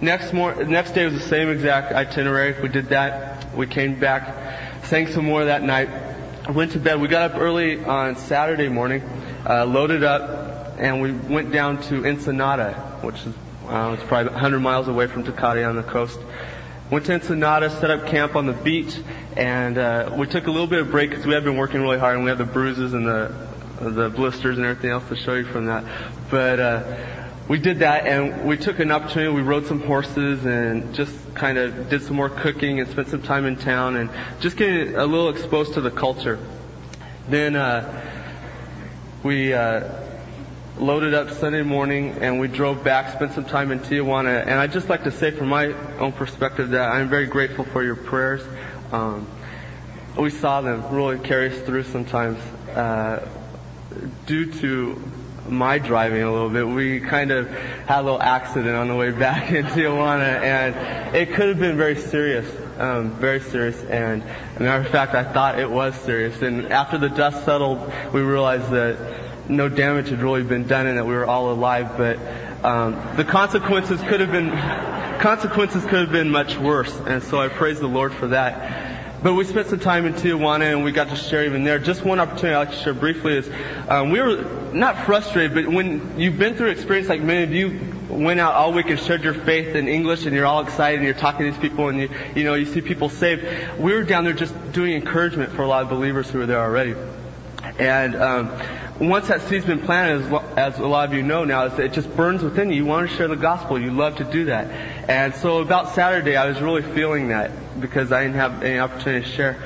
Next 0.00 0.32
next 0.32 0.92
day 0.92 1.04
was 1.06 1.14
the 1.14 1.28
same 1.28 1.48
exact 1.48 1.92
itinerary. 1.92 2.60
We 2.62 2.68
did 2.68 2.90
that. 2.90 3.52
We 3.54 3.66
came 3.66 3.98
back, 3.98 4.84
sang 4.84 5.08
some 5.08 5.24
more 5.24 5.46
that 5.46 5.64
night. 5.64 5.88
Went 6.48 6.72
to 6.72 6.78
bed. 6.78 7.00
We 7.00 7.08
got 7.08 7.32
up 7.32 7.40
early 7.40 7.84
on 7.84 8.14
Saturday 8.14 8.68
morning, 8.68 9.02
uh, 9.44 9.64
loaded 9.64 10.04
up, 10.04 10.76
and 10.78 11.02
we 11.02 11.10
went 11.10 11.50
down 11.50 11.82
to 11.82 12.06
Ensenada, 12.06 13.00
which 13.02 13.16
is 13.26 13.34
uh, 13.66 13.96
it's 13.98 14.04
probably 14.04 14.32
100 14.32 14.60
miles 14.60 14.86
away 14.86 15.08
from 15.08 15.24
Tecate 15.24 15.68
on 15.68 15.74
the 15.74 15.82
coast. 15.82 16.18
went 16.90 17.04
to 17.06 17.14
Ensenada, 17.14 17.68
set 17.68 17.90
up 17.90 18.06
camp 18.06 18.36
on 18.36 18.46
the 18.46 18.52
beach, 18.52 18.96
and 19.36 19.76
uh, 19.76 20.14
we 20.16 20.28
took 20.28 20.46
a 20.46 20.50
little 20.50 20.68
bit 20.68 20.80
of 20.80 20.92
break 20.92 21.10
because 21.10 21.26
we 21.26 21.34
had 21.34 21.42
been 21.42 21.56
working 21.56 21.82
really 21.82 21.98
hard, 21.98 22.14
and 22.14 22.24
we 22.24 22.30
had 22.30 22.38
the 22.38 22.44
bruises 22.44 22.94
and 22.94 23.04
the 23.04 23.48
the 23.80 24.08
blisters 24.10 24.56
and 24.58 24.66
everything 24.66 24.90
else 24.90 25.08
to 25.08 25.16
show 25.16 25.34
you 25.34 25.44
from 25.44 25.66
that. 25.66 25.84
But 26.30 26.60
uh, 26.60 27.17
we 27.48 27.58
did 27.58 27.78
that, 27.80 28.06
and 28.06 28.46
we 28.46 28.56
took 28.56 28.78
an 28.78 28.90
opportunity. 28.92 29.32
We 29.32 29.42
rode 29.42 29.66
some 29.66 29.80
horses 29.80 30.44
and 30.44 30.94
just 30.94 31.34
kind 31.34 31.58
of 31.58 31.88
did 31.88 32.02
some 32.02 32.16
more 32.16 32.28
cooking 32.28 32.80
and 32.80 32.88
spent 32.90 33.08
some 33.08 33.22
time 33.22 33.46
in 33.46 33.56
town 33.56 33.96
and 33.96 34.10
just 34.40 34.56
getting 34.56 34.94
a 34.94 35.06
little 35.06 35.30
exposed 35.30 35.74
to 35.74 35.80
the 35.80 35.90
culture. 35.90 36.38
Then 37.28 37.56
uh, 37.56 38.04
we. 39.22 39.52
Uh, 39.52 40.04
loaded 40.80 41.12
up 41.12 41.30
Sunday 41.30 41.62
morning 41.62 42.18
and 42.20 42.38
we 42.38 42.46
drove 42.46 42.84
back, 42.84 43.12
spent 43.12 43.32
some 43.32 43.44
time 43.44 43.72
in 43.72 43.80
Tijuana. 43.80 44.42
And 44.42 44.52
I'd 44.52 44.72
just 44.72 44.88
like 44.88 45.04
to 45.04 45.10
say 45.10 45.30
from 45.30 45.48
my 45.48 45.72
own 45.98 46.12
perspective 46.12 46.70
that 46.70 46.92
I'm 46.92 47.08
very 47.08 47.26
grateful 47.26 47.64
for 47.64 47.82
your 47.82 47.96
prayers. 47.96 48.42
Um, 48.92 49.26
we 50.16 50.30
saw 50.30 50.60
them 50.60 50.88
really 50.94 51.18
carry 51.18 51.50
us 51.50 51.58
through 51.60 51.84
sometimes. 51.84 52.38
Uh, 52.74 53.28
due 54.26 54.52
to 54.52 55.02
my 55.48 55.78
driving 55.78 56.22
a 56.22 56.32
little 56.32 56.50
bit, 56.50 56.66
we 56.66 57.00
kind 57.00 57.30
of 57.30 57.48
had 57.50 58.00
a 58.00 58.02
little 58.02 58.22
accident 58.22 58.76
on 58.76 58.88
the 58.88 58.94
way 58.94 59.10
back 59.10 59.50
in 59.52 59.64
Tijuana 59.66 60.40
and 60.42 61.16
it 61.16 61.34
could 61.34 61.48
have 61.48 61.58
been 61.58 61.76
very 61.76 61.96
serious. 61.96 62.46
Um, 62.78 63.10
very 63.10 63.40
serious, 63.40 63.82
and 63.82 64.22
as 64.22 64.60
a 64.60 64.62
matter 64.62 64.84
of 64.84 64.88
fact, 64.88 65.12
I 65.12 65.24
thought 65.24 65.58
it 65.58 65.68
was 65.68 65.96
serious. 65.96 66.42
And 66.42 66.70
after 66.72 66.96
the 66.96 67.08
dust 67.08 67.44
settled, 67.44 67.92
we 68.12 68.20
realized 68.20 68.70
that 68.70 69.50
no 69.50 69.68
damage 69.68 70.10
had 70.10 70.22
really 70.22 70.44
been 70.44 70.68
done 70.68 70.86
and 70.86 70.96
that 70.96 71.04
we 71.04 71.12
were 71.12 71.26
all 71.26 71.50
alive, 71.50 71.96
but 71.96 72.18
um, 72.64 73.16
the 73.16 73.24
consequences 73.24 74.00
could 74.02 74.20
have 74.20 74.30
been 74.30 74.50
consequences 75.20 75.82
could 75.84 76.00
have 76.00 76.12
been 76.12 76.30
much 76.30 76.56
worse, 76.56 76.96
and 77.00 77.22
so 77.22 77.40
I 77.40 77.48
praise 77.48 77.80
the 77.80 77.88
Lord 77.88 78.14
for 78.14 78.28
that. 78.28 78.87
But 79.20 79.34
we 79.34 79.44
spent 79.44 79.66
some 79.66 79.80
time 79.80 80.06
in 80.06 80.14
Tijuana 80.14 80.72
and 80.72 80.84
we 80.84 80.92
got 80.92 81.08
to 81.08 81.16
share 81.16 81.44
even 81.44 81.64
there. 81.64 81.80
Just 81.80 82.04
one 82.04 82.20
opportunity 82.20 82.54
I'd 82.54 82.68
like 82.68 82.70
to 82.70 82.76
share 82.76 82.94
briefly 82.94 83.36
is 83.38 83.50
um, 83.88 84.10
we 84.10 84.20
were 84.20 84.44
not 84.72 85.06
frustrated, 85.06 85.54
but 85.54 85.66
when 85.66 86.20
you've 86.20 86.38
been 86.38 86.54
through 86.54 86.68
experience 86.68 87.08
like 87.08 87.20
many 87.20 87.42
of 87.42 87.52
you 87.52 87.80
went 88.08 88.38
out 88.38 88.54
all 88.54 88.72
week 88.72 88.90
and 88.90 89.00
shared 89.00 89.24
your 89.24 89.34
faith 89.34 89.74
in 89.74 89.88
English 89.88 90.24
and 90.24 90.36
you're 90.36 90.46
all 90.46 90.60
excited 90.60 90.98
and 90.98 91.04
you're 91.04 91.14
talking 91.14 91.46
to 91.46 91.50
these 91.50 91.60
people 91.60 91.88
and 91.88 91.98
you, 92.00 92.10
you 92.36 92.44
know, 92.44 92.54
you 92.54 92.64
see 92.64 92.80
people 92.80 93.08
saved. 93.08 93.44
We 93.78 93.92
were 93.92 94.04
down 94.04 94.22
there 94.22 94.34
just 94.34 94.54
doing 94.72 94.92
encouragement 94.92 95.50
for 95.50 95.62
a 95.62 95.66
lot 95.66 95.82
of 95.82 95.88
believers 95.88 96.30
who 96.30 96.38
were 96.38 96.46
there 96.46 96.60
already. 96.60 96.94
And 97.78 98.14
um, 98.14 98.52
once 99.00 99.28
that 99.28 99.42
seed's 99.42 99.64
been 99.64 99.80
planted, 99.80 100.32
as, 100.32 100.42
as 100.56 100.78
a 100.78 100.86
lot 100.86 101.08
of 101.08 101.14
you 101.14 101.24
know 101.24 101.44
now, 101.44 101.66
it 101.66 101.92
just 101.92 102.14
burns 102.16 102.42
within 102.42 102.70
you. 102.70 102.76
You 102.76 102.86
want 102.86 103.10
to 103.10 103.16
share 103.16 103.26
the 103.26 103.36
gospel. 103.36 103.80
You 103.80 103.90
love 103.90 104.16
to 104.16 104.24
do 104.24 104.46
that. 104.46 104.70
And 105.10 105.34
so 105.34 105.58
about 105.58 105.94
Saturday, 105.94 106.36
I 106.36 106.46
was 106.46 106.60
really 106.60 106.82
feeling 106.82 107.28
that 107.28 107.50
because 107.80 108.12
I 108.12 108.24
didn't 108.24 108.36
have 108.36 108.62
any 108.62 108.78
opportunity 108.78 109.24
to 109.24 109.32
share. 109.32 109.56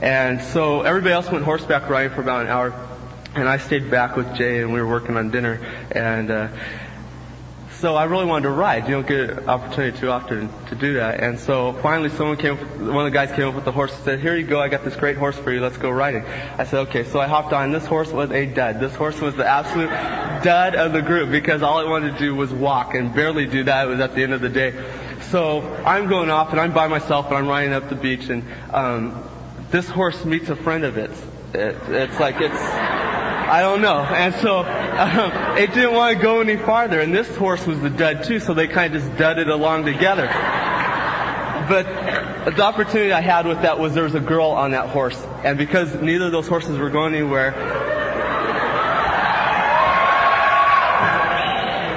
And 0.00 0.42
so 0.42 0.82
everybody 0.82 1.12
else 1.12 1.30
went 1.30 1.44
horseback 1.44 1.88
riding 1.88 2.14
for 2.14 2.20
about 2.20 2.42
an 2.42 2.48
hour, 2.48 2.74
and 3.34 3.48
I 3.48 3.58
stayed 3.58 3.90
back 3.90 4.16
with 4.16 4.34
Jay, 4.34 4.60
and 4.60 4.72
we 4.72 4.80
were 4.80 4.88
working 4.88 5.16
on 5.16 5.30
dinner. 5.30 5.60
And 5.92 6.30
uh, 6.30 6.48
so 7.82 7.96
I 7.96 8.04
really 8.04 8.26
wanted 8.26 8.44
to 8.44 8.50
ride. 8.50 8.86
You 8.86 8.94
don't 8.94 9.06
get 9.08 9.30
an 9.30 9.48
opportunity 9.48 9.98
too 9.98 10.08
often 10.08 10.48
to 10.66 10.76
do 10.76 10.94
that. 10.94 11.18
And 11.18 11.40
so 11.40 11.72
finally 11.72 12.10
someone 12.10 12.36
came, 12.36 12.56
one 12.56 13.04
of 13.04 13.10
the 13.12 13.16
guys 13.16 13.32
came 13.32 13.48
up 13.48 13.56
with 13.56 13.64
the 13.64 13.72
horse 13.72 13.92
and 13.92 14.04
said, 14.04 14.20
here 14.20 14.36
you 14.36 14.46
go, 14.46 14.60
I 14.60 14.68
got 14.68 14.84
this 14.84 14.94
great 14.94 15.16
horse 15.16 15.36
for 15.36 15.52
you, 15.52 15.60
let's 15.60 15.78
go 15.78 15.90
riding. 15.90 16.24
I 16.24 16.62
said, 16.62 16.86
okay. 16.88 17.02
So 17.02 17.18
I 17.18 17.26
hopped 17.26 17.52
on. 17.52 17.72
This 17.72 17.84
horse 17.84 18.12
was 18.12 18.30
a 18.30 18.46
dud. 18.46 18.78
This 18.78 18.94
horse 18.94 19.20
was 19.20 19.34
the 19.34 19.48
absolute 19.48 19.88
dud 19.88 20.76
of 20.76 20.92
the 20.92 21.02
group 21.02 21.32
because 21.32 21.64
all 21.64 21.80
it 21.80 21.88
wanted 21.88 22.12
to 22.12 22.18
do 22.20 22.36
was 22.36 22.52
walk 22.52 22.94
and 22.94 23.12
barely 23.12 23.46
do 23.46 23.64
that. 23.64 23.86
It 23.86 23.90
was 23.90 23.98
at 23.98 24.14
the 24.14 24.22
end 24.22 24.32
of 24.32 24.42
the 24.42 24.48
day. 24.48 24.70
So 25.32 25.62
I'm 25.86 26.10
going 26.10 26.28
off 26.28 26.50
and 26.50 26.60
I'm 26.60 26.74
by 26.74 26.88
myself 26.88 27.28
and 27.28 27.38
I'm 27.38 27.48
riding 27.48 27.72
up 27.72 27.88
the 27.88 27.94
beach 27.94 28.28
and, 28.28 28.44
um, 28.70 29.26
this 29.70 29.88
horse 29.88 30.22
meets 30.26 30.50
a 30.50 30.56
friend 30.56 30.84
of 30.84 30.98
its. 30.98 31.18
It, 31.54 31.74
it's 31.88 32.20
like 32.20 32.38
it's, 32.38 32.54
I 32.54 33.62
don't 33.62 33.80
know. 33.80 34.00
And 34.00 34.34
so 34.34 34.58
um, 34.58 34.66
it 35.56 35.72
didn't 35.72 35.94
want 35.94 36.18
to 36.18 36.22
go 36.22 36.42
any 36.42 36.58
farther. 36.58 37.00
And 37.00 37.14
this 37.14 37.34
horse 37.34 37.66
was 37.66 37.80
the 37.80 37.88
dud 37.88 38.24
too, 38.24 38.40
so 38.40 38.52
they 38.52 38.68
kind 38.68 38.94
of 38.94 39.00
just 39.00 39.16
dudded 39.16 39.48
along 39.48 39.86
together. 39.86 40.26
But 40.26 41.86
the 42.54 42.62
opportunity 42.62 43.12
I 43.12 43.22
had 43.22 43.46
with 43.46 43.62
that 43.62 43.78
was 43.78 43.94
there 43.94 44.04
was 44.04 44.14
a 44.14 44.20
girl 44.20 44.50
on 44.50 44.72
that 44.72 44.90
horse. 44.90 45.18
And 45.44 45.56
because 45.56 45.94
neither 45.94 46.26
of 46.26 46.32
those 46.32 46.46
horses 46.46 46.76
were 46.76 46.90
going 46.90 47.14
anywhere, 47.14 47.91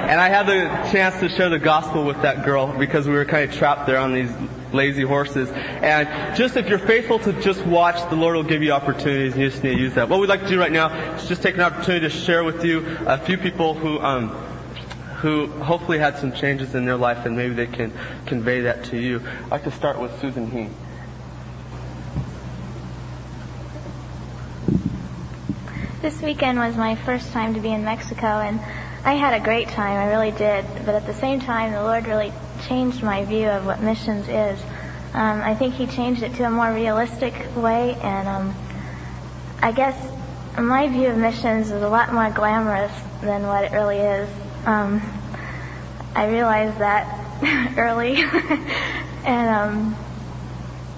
and 0.08 0.22
I 0.22 0.30
had 0.30 0.46
the 0.46 0.92
chance 0.92 1.20
to 1.20 1.30
share 1.30 1.50
the 1.50 1.58
gospel 1.58 2.06
with 2.06 2.22
that 2.22 2.46
girl 2.46 2.68
because 2.78 3.08
we 3.08 3.14
were 3.14 3.26
kind 3.26 3.50
of 3.50 3.56
trapped 3.56 3.88
there 3.88 3.98
on 3.98 4.14
these 4.14 4.32
lazy 4.72 5.02
horses. 5.02 5.50
And 5.52 6.38
just 6.38 6.56
if 6.58 6.70
you're 6.70 6.78
faithful 6.78 7.18
to 7.20 7.34
just 7.42 7.66
watch, 7.66 8.08
the 8.10 8.16
Lord 8.16 8.36
will 8.36 8.44
give 8.44 8.62
you 8.62 8.72
opportunities 8.72 9.34
and 9.34 9.42
you 9.42 9.50
just 9.50 9.64
need 9.64 9.76
to 9.76 9.82
use 9.82 9.96
that. 9.96 10.08
What 10.08 10.20
we'd 10.20 10.30
like 10.30 10.42
to 10.42 10.48
do 10.48 10.60
right 10.60 10.72
now 10.72 11.16
is 11.16 11.28
just 11.28 11.42
take 11.42 11.56
an 11.56 11.62
opportunity 11.62 12.08
to 12.08 12.10
share 12.10 12.44
with 12.44 12.64
you 12.64 12.86
a 13.08 13.18
few 13.18 13.40
people 13.40 13.74
who, 13.74 14.00
um, 14.00 14.30
who 15.22 15.48
hopefully 15.48 15.98
had 15.98 16.20
some 16.20 16.34
changes 16.34 16.76
in 16.76 16.86
their 16.86 16.98
life 16.98 17.26
and 17.26 17.36
maybe 17.36 17.56
they 17.56 17.68
can 17.68 17.92
convey 18.28 18.62
that 18.62 18.86
to 18.86 18.98
you. 18.98 19.24
I'd 19.46 19.52
like 19.52 19.64
to 19.64 19.72
start 19.72 20.00
with 20.00 20.22
Susan 20.22 20.52
Heen. 20.52 20.76
This 26.04 26.22
weekend 26.22 26.60
was 26.60 26.76
my 26.76 26.94
first 26.94 27.32
time 27.32 27.56
to 27.56 27.60
be 27.60 27.72
in 27.72 27.84
Mexico 27.84 28.28
and 28.28 28.60
I 29.06 29.14
had 29.14 29.40
a 29.40 29.44
great 29.44 29.70
time, 29.70 30.00
I 30.00 30.06
really 30.08 30.32
did. 30.32 30.66
But 30.84 30.96
at 30.96 31.06
the 31.06 31.14
same 31.14 31.40
time, 31.40 31.74
the 31.74 31.84
Lord 31.84 32.08
really 32.08 32.34
changed 32.68 33.04
my 33.04 33.24
view 33.24 33.48
of 33.48 33.64
what 33.64 33.80
missions 33.80 34.28
is. 34.28 34.60
Um, 35.14 35.42
I 35.44 35.54
think 35.54 35.76
He 35.76 35.86
changed 35.86 36.24
it 36.24 36.34
to 36.36 36.44
a 36.46 36.50
more 36.50 36.74
realistic 36.74 37.56
way, 37.56 37.94
and 38.02 38.28
um, 38.28 38.56
I 39.62 39.74
guess 39.74 39.96
my 40.58 40.88
view 40.88 41.10
of 41.10 41.18
missions 41.18 41.68
is 41.68 41.84
a 41.84 41.88
lot 41.88 42.12
more 42.12 42.32
glamorous 42.32 42.92
than 43.22 43.46
what 43.46 43.64
it 43.66 43.74
really 43.74 44.00
is. 44.00 44.28
Um, 44.66 45.04
I 46.16 46.26
realized 46.26 46.80
that 46.80 47.76
early, 47.78 48.16
and 49.24 49.50
um, 49.50 49.96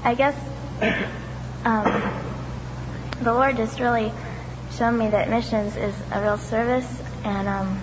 I 0.06 0.16
guess 0.16 0.36
um, 1.66 2.20
the 3.22 3.34
Lord 3.34 3.58
just 3.58 3.82
really 3.82 4.14
showed 4.72 4.92
me 4.92 5.10
that 5.10 5.30
missions 5.30 5.76
is 5.76 5.94
a 6.14 6.22
real 6.22 6.38
service, 6.38 6.88
and 7.26 7.50
um, 7.50 7.82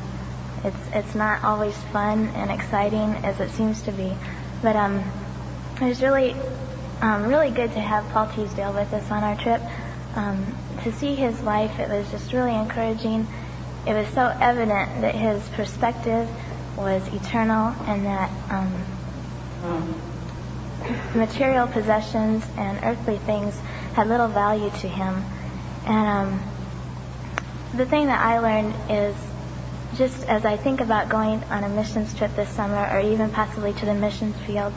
it's 0.64 0.88
it's 0.92 1.14
not 1.14 1.44
always 1.44 1.77
fun 1.92 2.29
and 2.29 2.50
exciting 2.50 3.16
as 3.24 3.38
it 3.40 3.50
seems 3.50 3.83
to 3.83 3.92
be, 3.92 4.14
but 4.62 4.74
um, 4.77 5.05
it 5.81 5.85
was 5.85 6.03
really 6.03 6.35
um, 7.00 7.27
really 7.27 7.50
good 7.50 7.72
to 7.72 7.81
have 7.81 8.09
Paul 8.11 8.29
Teasdale 8.29 8.72
with 8.72 8.92
us 8.92 9.11
on 9.11 9.22
our 9.22 9.37
trip. 9.37 9.61
Um, 10.14 10.57
to 10.85 10.92
see 10.92 11.14
his 11.14 11.40
life, 11.42 11.79
it 11.79 11.88
was 11.88 12.11
just 12.11 12.33
really 12.33 12.55
encouraging. 12.55 13.27
It 13.87 13.92
was 13.92 14.09
so 14.09 14.27
evident 14.40 15.03
that 15.03 15.14
his 15.14 15.46
perspective 15.50 16.29
was 16.77 17.07
eternal 17.09 17.74
and 17.87 18.07
that 18.07 18.31
um, 18.50 18.85
material 21.14 21.66
possessions 21.66 22.44
and 22.57 22.83
earthly 22.85 23.18
things 23.18 23.59
had 23.94 24.09
little 24.09 24.29
value 24.29 24.70
to 24.70 24.88
him. 24.88 25.22
And 25.87 26.09
um, 26.09 26.40
the 27.74 27.85
thing 27.85 28.07
that 28.07 28.20
I 28.20 28.38
learned 28.38 28.74
is 28.88 29.14
just 29.96 30.24
as 30.24 30.44
I 30.44 30.57
think 30.57 30.80
about 30.80 31.09
going 31.09 31.42
on 31.44 31.64
a 31.64 31.68
missions 31.68 32.14
trip 32.14 32.35
this 32.37 32.48
summer 32.50 32.88
or 32.90 33.00
even 33.00 33.30
possibly 33.30 33.72
to 33.74 33.87
the 33.87 33.94
missions 33.94 34.37
field, 34.46 34.72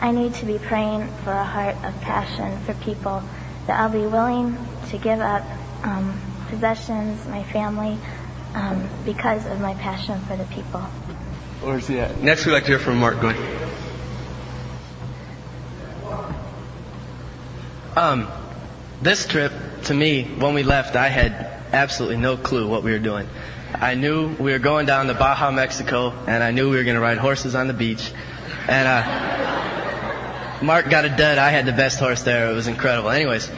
I 0.00 0.12
need 0.12 0.34
to 0.34 0.46
be 0.46 0.58
praying 0.58 1.08
for 1.24 1.32
a 1.32 1.44
heart 1.44 1.76
of 1.84 2.00
passion 2.00 2.58
for 2.64 2.74
people 2.74 3.22
that 3.66 3.78
I'll 3.78 3.90
be 3.90 4.06
willing 4.06 4.56
to 4.88 4.98
give 4.98 5.20
up 5.20 5.44
um, 5.84 6.20
possessions, 6.48 7.26
my 7.28 7.44
family, 7.44 7.98
um, 8.54 8.88
because 9.04 9.46
of 9.46 9.60
my 9.60 9.74
passion 9.74 10.20
for 10.22 10.36
the 10.36 10.44
people. 10.44 10.80
Where's 11.60 11.86
he 11.86 12.00
at? 12.00 12.20
Next, 12.22 12.46
we'd 12.46 12.52
like 12.52 12.64
to 12.64 12.70
hear 12.70 12.78
from 12.78 12.98
Mark. 12.98 13.20
Go 13.20 13.28
ahead. 13.28 13.70
Um, 17.96 18.28
this 19.02 19.26
trip, 19.26 19.52
to 19.84 19.94
me, 19.94 20.24
when 20.24 20.54
we 20.54 20.62
left, 20.62 20.96
I 20.96 21.08
had 21.08 21.32
absolutely 21.72 22.16
no 22.16 22.36
clue 22.36 22.66
what 22.66 22.82
we 22.82 22.92
were 22.92 22.98
doing. 22.98 23.28
I 23.74 23.94
knew 23.94 24.34
we 24.36 24.52
were 24.52 24.58
going 24.58 24.86
down 24.86 25.06
to 25.06 25.14
Baja, 25.14 25.50
Mexico, 25.50 26.12
and 26.26 26.42
I 26.42 26.50
knew 26.50 26.70
we 26.70 26.76
were 26.76 26.84
going 26.84 26.96
to 26.96 27.00
ride 27.00 27.18
horses 27.18 27.54
on 27.54 27.66
the 27.68 27.72
beach. 27.72 28.12
And 28.68 28.88
uh, 28.88 30.62
Mark 30.62 30.90
got 30.90 31.04
a 31.04 31.08
dud. 31.08 31.38
I 31.38 31.50
had 31.50 31.66
the 31.66 31.72
best 31.72 31.98
horse 31.98 32.22
there. 32.22 32.50
It 32.50 32.54
was 32.54 32.66
incredible. 32.66 33.10
Anyways, 33.10 33.50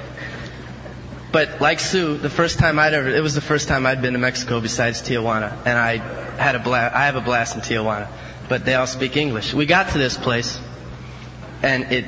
but 1.33 1.61
like 1.61 1.81
Sue, 1.81 2.19
the 2.19 2.31
first 2.31 2.59
time 2.59 2.79
I'd 2.79 2.95
ever, 2.95 3.09
it 3.09 3.23
was 3.23 3.35
the 3.35 3.41
first 3.41 3.69
time 3.69 3.87
I'd 3.87 4.03
been 4.03 4.13
to 4.13 4.19
Mexico 4.19 4.61
besides 4.61 5.03
Tijuana, 5.03 5.57
and 5.65 5.79
I 5.79 5.97
had 6.37 6.55
a 6.55 6.61
blast. 6.61 6.95
I 6.95 7.07
have 7.07 7.17
a 7.17 7.21
blast 7.21 7.57
in 7.57 7.63
Tijuana, 7.63 8.09
but 8.49 8.65
they 8.65 8.75
all 8.75 8.87
speak 8.87 9.17
English. 9.17 9.55
We 9.55 9.67
got 9.67 9.91
to 9.91 9.99
this 9.99 10.17
place, 10.17 10.61
and 11.63 11.91
it, 11.91 12.05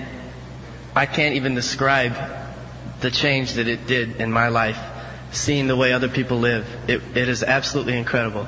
I 0.94 1.06
can't 1.06 1.36
even 1.36 1.54
describe 1.54 2.16
the 3.00 3.10
change 3.10 3.54
that 3.54 3.66
it 3.66 3.86
did 3.86 4.20
in 4.20 4.30
my 4.30 4.48
life 4.48 4.78
seeing 5.34 5.66
the 5.66 5.76
way 5.76 5.92
other 5.92 6.08
people 6.08 6.38
live. 6.38 6.66
It, 6.88 7.02
it 7.14 7.28
is 7.28 7.42
absolutely 7.42 7.96
incredible. 7.96 8.46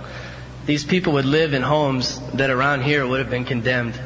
These 0.64 0.84
people 0.84 1.14
would 1.14 1.24
live 1.24 1.54
in 1.54 1.62
homes 1.62 2.20
that 2.34 2.50
around 2.50 2.82
here 2.82 3.06
would 3.06 3.20
have 3.20 3.30
been 3.30 3.44
condemned 3.44 3.98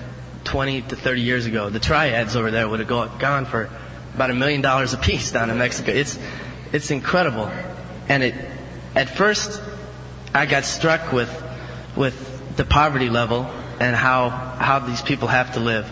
20 0.45 0.83
to 0.83 0.97
30 0.97 1.21
years 1.21 1.47
ago, 1.47 1.71
the 1.71 1.79
triads 1.79 2.37
over 2.37 2.51
there 2.51 2.69
would 2.69 2.81
have 2.81 2.89
gone 2.89 3.45
for 3.45 3.71
about 4.15 4.31
a 4.31 4.35
million 4.35 4.61
dollars 4.61 4.93
a 4.93 4.97
piece 4.97 5.33
down 5.33 5.51
in 5.51 5.59
Mexico. 5.59 5.93
It's, 5.93 6.19
it's 6.73 6.91
incredible. 6.91 7.51
And 8.09 8.23
it, 8.23 8.35
at 8.95 9.09
first, 9.09 9.61
I 10.35 10.47
got 10.47 10.65
struck 10.65 11.13
with, 11.13 11.31
with 11.97 12.57
the 12.57 12.65
poverty 12.65 13.09
level 13.09 13.45
and 13.79 13.95
how, 13.95 14.29
how 14.31 14.81
these 14.81 15.03
people 15.03 15.29
have 15.29 15.55
to 15.55 15.61
live. 15.61 15.91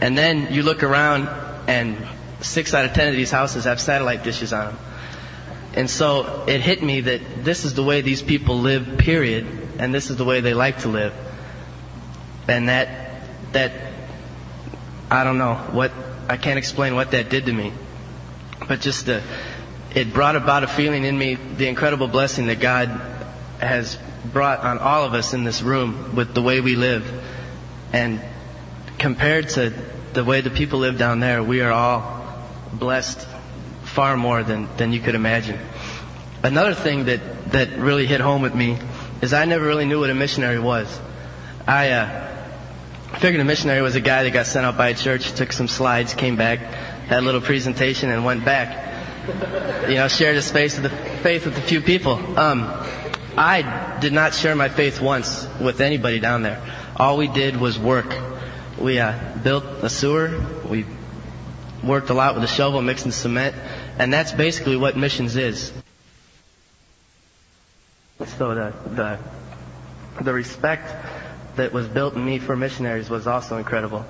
And 0.00 0.16
then 0.16 0.52
you 0.52 0.62
look 0.62 0.82
around 0.82 1.28
and 1.66 2.06
six 2.40 2.74
out 2.74 2.84
of 2.84 2.92
ten 2.92 3.08
of 3.08 3.14
these 3.14 3.30
houses 3.30 3.64
have 3.64 3.80
satellite 3.80 4.22
dishes 4.22 4.52
on 4.52 4.66
them. 4.66 4.78
And 5.76 5.90
so 5.90 6.44
it 6.46 6.60
hit 6.60 6.82
me 6.82 7.00
that 7.02 7.44
this 7.44 7.64
is 7.64 7.74
the 7.74 7.82
way 7.82 8.00
these 8.00 8.22
people 8.22 8.60
live, 8.60 8.96
period, 8.98 9.46
and 9.78 9.92
this 9.92 10.08
is 10.10 10.16
the 10.16 10.24
way 10.24 10.40
they 10.40 10.54
like 10.54 10.80
to 10.80 10.88
live. 10.88 11.12
And 12.46 12.68
that, 12.68 13.22
that, 13.52 13.72
I 15.10 15.24
don't 15.24 15.38
know 15.38 15.54
what, 15.54 15.90
I 16.28 16.36
can't 16.36 16.58
explain 16.58 16.94
what 16.94 17.10
that 17.10 17.28
did 17.28 17.46
to 17.46 17.52
me. 17.52 17.72
But 18.68 18.80
just 18.80 19.06
the, 19.06 19.22
it 19.94 20.12
brought 20.12 20.36
about 20.36 20.62
a 20.62 20.68
feeling 20.68 21.04
in 21.04 21.18
me, 21.18 21.34
the 21.34 21.66
incredible 21.66 22.06
blessing 22.06 22.46
that 22.46 22.60
God 22.60 22.88
has 23.58 23.98
brought 24.32 24.60
on 24.60 24.78
all 24.78 25.04
of 25.04 25.14
us 25.14 25.34
in 25.34 25.42
this 25.42 25.60
room 25.60 26.14
with 26.14 26.34
the 26.34 26.42
way 26.42 26.60
we 26.60 26.76
live. 26.76 27.04
And 27.92 28.20
compared 28.98 29.48
to 29.50 29.72
the 30.12 30.24
way 30.24 30.40
the 30.40 30.50
people 30.50 30.78
live 30.78 30.98
down 30.98 31.18
there, 31.18 31.42
we 31.42 31.62
are 31.62 31.72
all 31.72 32.24
blessed 32.72 33.26
far 33.94 34.16
more 34.16 34.42
than, 34.42 34.68
than 34.76 34.92
you 34.92 35.00
could 35.00 35.14
imagine. 35.14 35.58
Another 36.42 36.74
thing 36.74 37.06
that, 37.06 37.52
that 37.52 37.78
really 37.78 38.06
hit 38.06 38.20
home 38.20 38.42
with 38.42 38.54
me 38.54 38.76
is 39.22 39.32
I 39.32 39.44
never 39.44 39.64
really 39.64 39.86
knew 39.86 40.00
what 40.00 40.10
a 40.10 40.14
missionary 40.14 40.58
was. 40.58 40.86
I 41.66 41.90
uh, 41.90 43.18
figured 43.20 43.40
a 43.40 43.44
missionary 43.44 43.80
was 43.82 43.94
a 43.94 44.00
guy 44.00 44.24
that 44.24 44.32
got 44.32 44.46
sent 44.46 44.66
out 44.66 44.76
by 44.76 44.88
a 44.88 44.94
church, 44.94 45.32
took 45.32 45.52
some 45.52 45.68
slides, 45.68 46.12
came 46.12 46.36
back, 46.36 46.58
had 46.58 47.20
a 47.20 47.22
little 47.22 47.40
presentation, 47.40 48.10
and 48.10 48.24
went 48.24 48.44
back. 48.44 48.82
You 49.88 49.94
know, 49.94 50.08
shared 50.08 50.34
his 50.34 50.50
faith 50.50 50.78
with, 50.78 50.90
the, 50.90 50.98
faith 51.22 51.46
with 51.46 51.56
a 51.56 51.62
few 51.62 51.80
people. 51.80 52.14
Um, 52.38 52.64
I 53.36 53.98
did 54.00 54.12
not 54.12 54.34
share 54.34 54.54
my 54.54 54.68
faith 54.68 55.00
once 55.00 55.48
with 55.60 55.80
anybody 55.80 56.18
down 56.18 56.42
there. 56.42 56.60
All 56.96 57.16
we 57.16 57.28
did 57.28 57.56
was 57.56 57.78
work. 57.78 58.14
We 58.78 58.98
uh, 58.98 59.38
built 59.42 59.64
a 59.82 59.88
sewer. 59.88 60.44
We 60.68 60.84
worked 61.82 62.10
a 62.10 62.14
lot 62.14 62.34
with 62.34 62.44
a 62.44 62.48
shovel 62.48 62.82
mixing 62.82 63.12
cement, 63.12 63.54
and 63.98 64.12
that's 64.12 64.32
basically 64.32 64.76
what 64.76 64.96
missions 64.96 65.36
is. 65.36 65.72
So 68.38 68.54
the 68.54 68.72
the 68.90 69.18
the 70.22 70.32
respect 70.32 70.90
that 71.56 71.72
was 71.72 71.86
built 71.86 72.14
in 72.14 72.24
me 72.24 72.38
for 72.38 72.56
missionaries 72.56 73.10
was 73.10 73.26
also 73.26 73.58
incredible, 73.58 74.04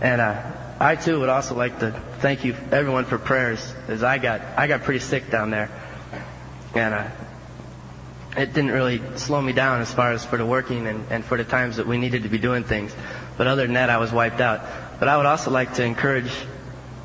and 0.00 0.20
uh, 0.20 0.42
I 0.80 0.96
too 0.96 1.20
would 1.20 1.28
also 1.28 1.54
like 1.54 1.78
to 1.80 1.92
thank 2.20 2.44
you 2.44 2.54
everyone 2.72 3.04
for 3.04 3.18
prayers, 3.18 3.74
as 3.88 4.02
I 4.02 4.18
got 4.18 4.40
I 4.56 4.66
got 4.66 4.82
pretty 4.82 5.00
sick 5.00 5.30
down 5.30 5.50
there, 5.50 5.70
and 6.74 6.94
uh, 6.94 7.08
it 8.36 8.52
didn't 8.54 8.70
really 8.70 9.00
slow 9.16 9.40
me 9.42 9.52
down 9.52 9.80
as 9.80 9.92
far 9.92 10.12
as 10.12 10.24
for 10.24 10.36
the 10.36 10.46
working 10.46 10.86
and, 10.86 11.04
and 11.10 11.24
for 11.24 11.36
the 11.36 11.44
times 11.44 11.76
that 11.76 11.86
we 11.86 11.98
needed 11.98 12.22
to 12.22 12.28
be 12.28 12.38
doing 12.38 12.64
things. 12.64 12.94
But 13.36 13.46
other 13.46 13.62
than 13.62 13.74
that, 13.74 13.90
I 13.90 13.98
was 13.98 14.12
wiped 14.12 14.40
out. 14.40 14.60
But 15.00 15.08
I 15.08 15.16
would 15.16 15.26
also 15.26 15.50
like 15.50 15.74
to 15.74 15.84
encourage 15.84 16.30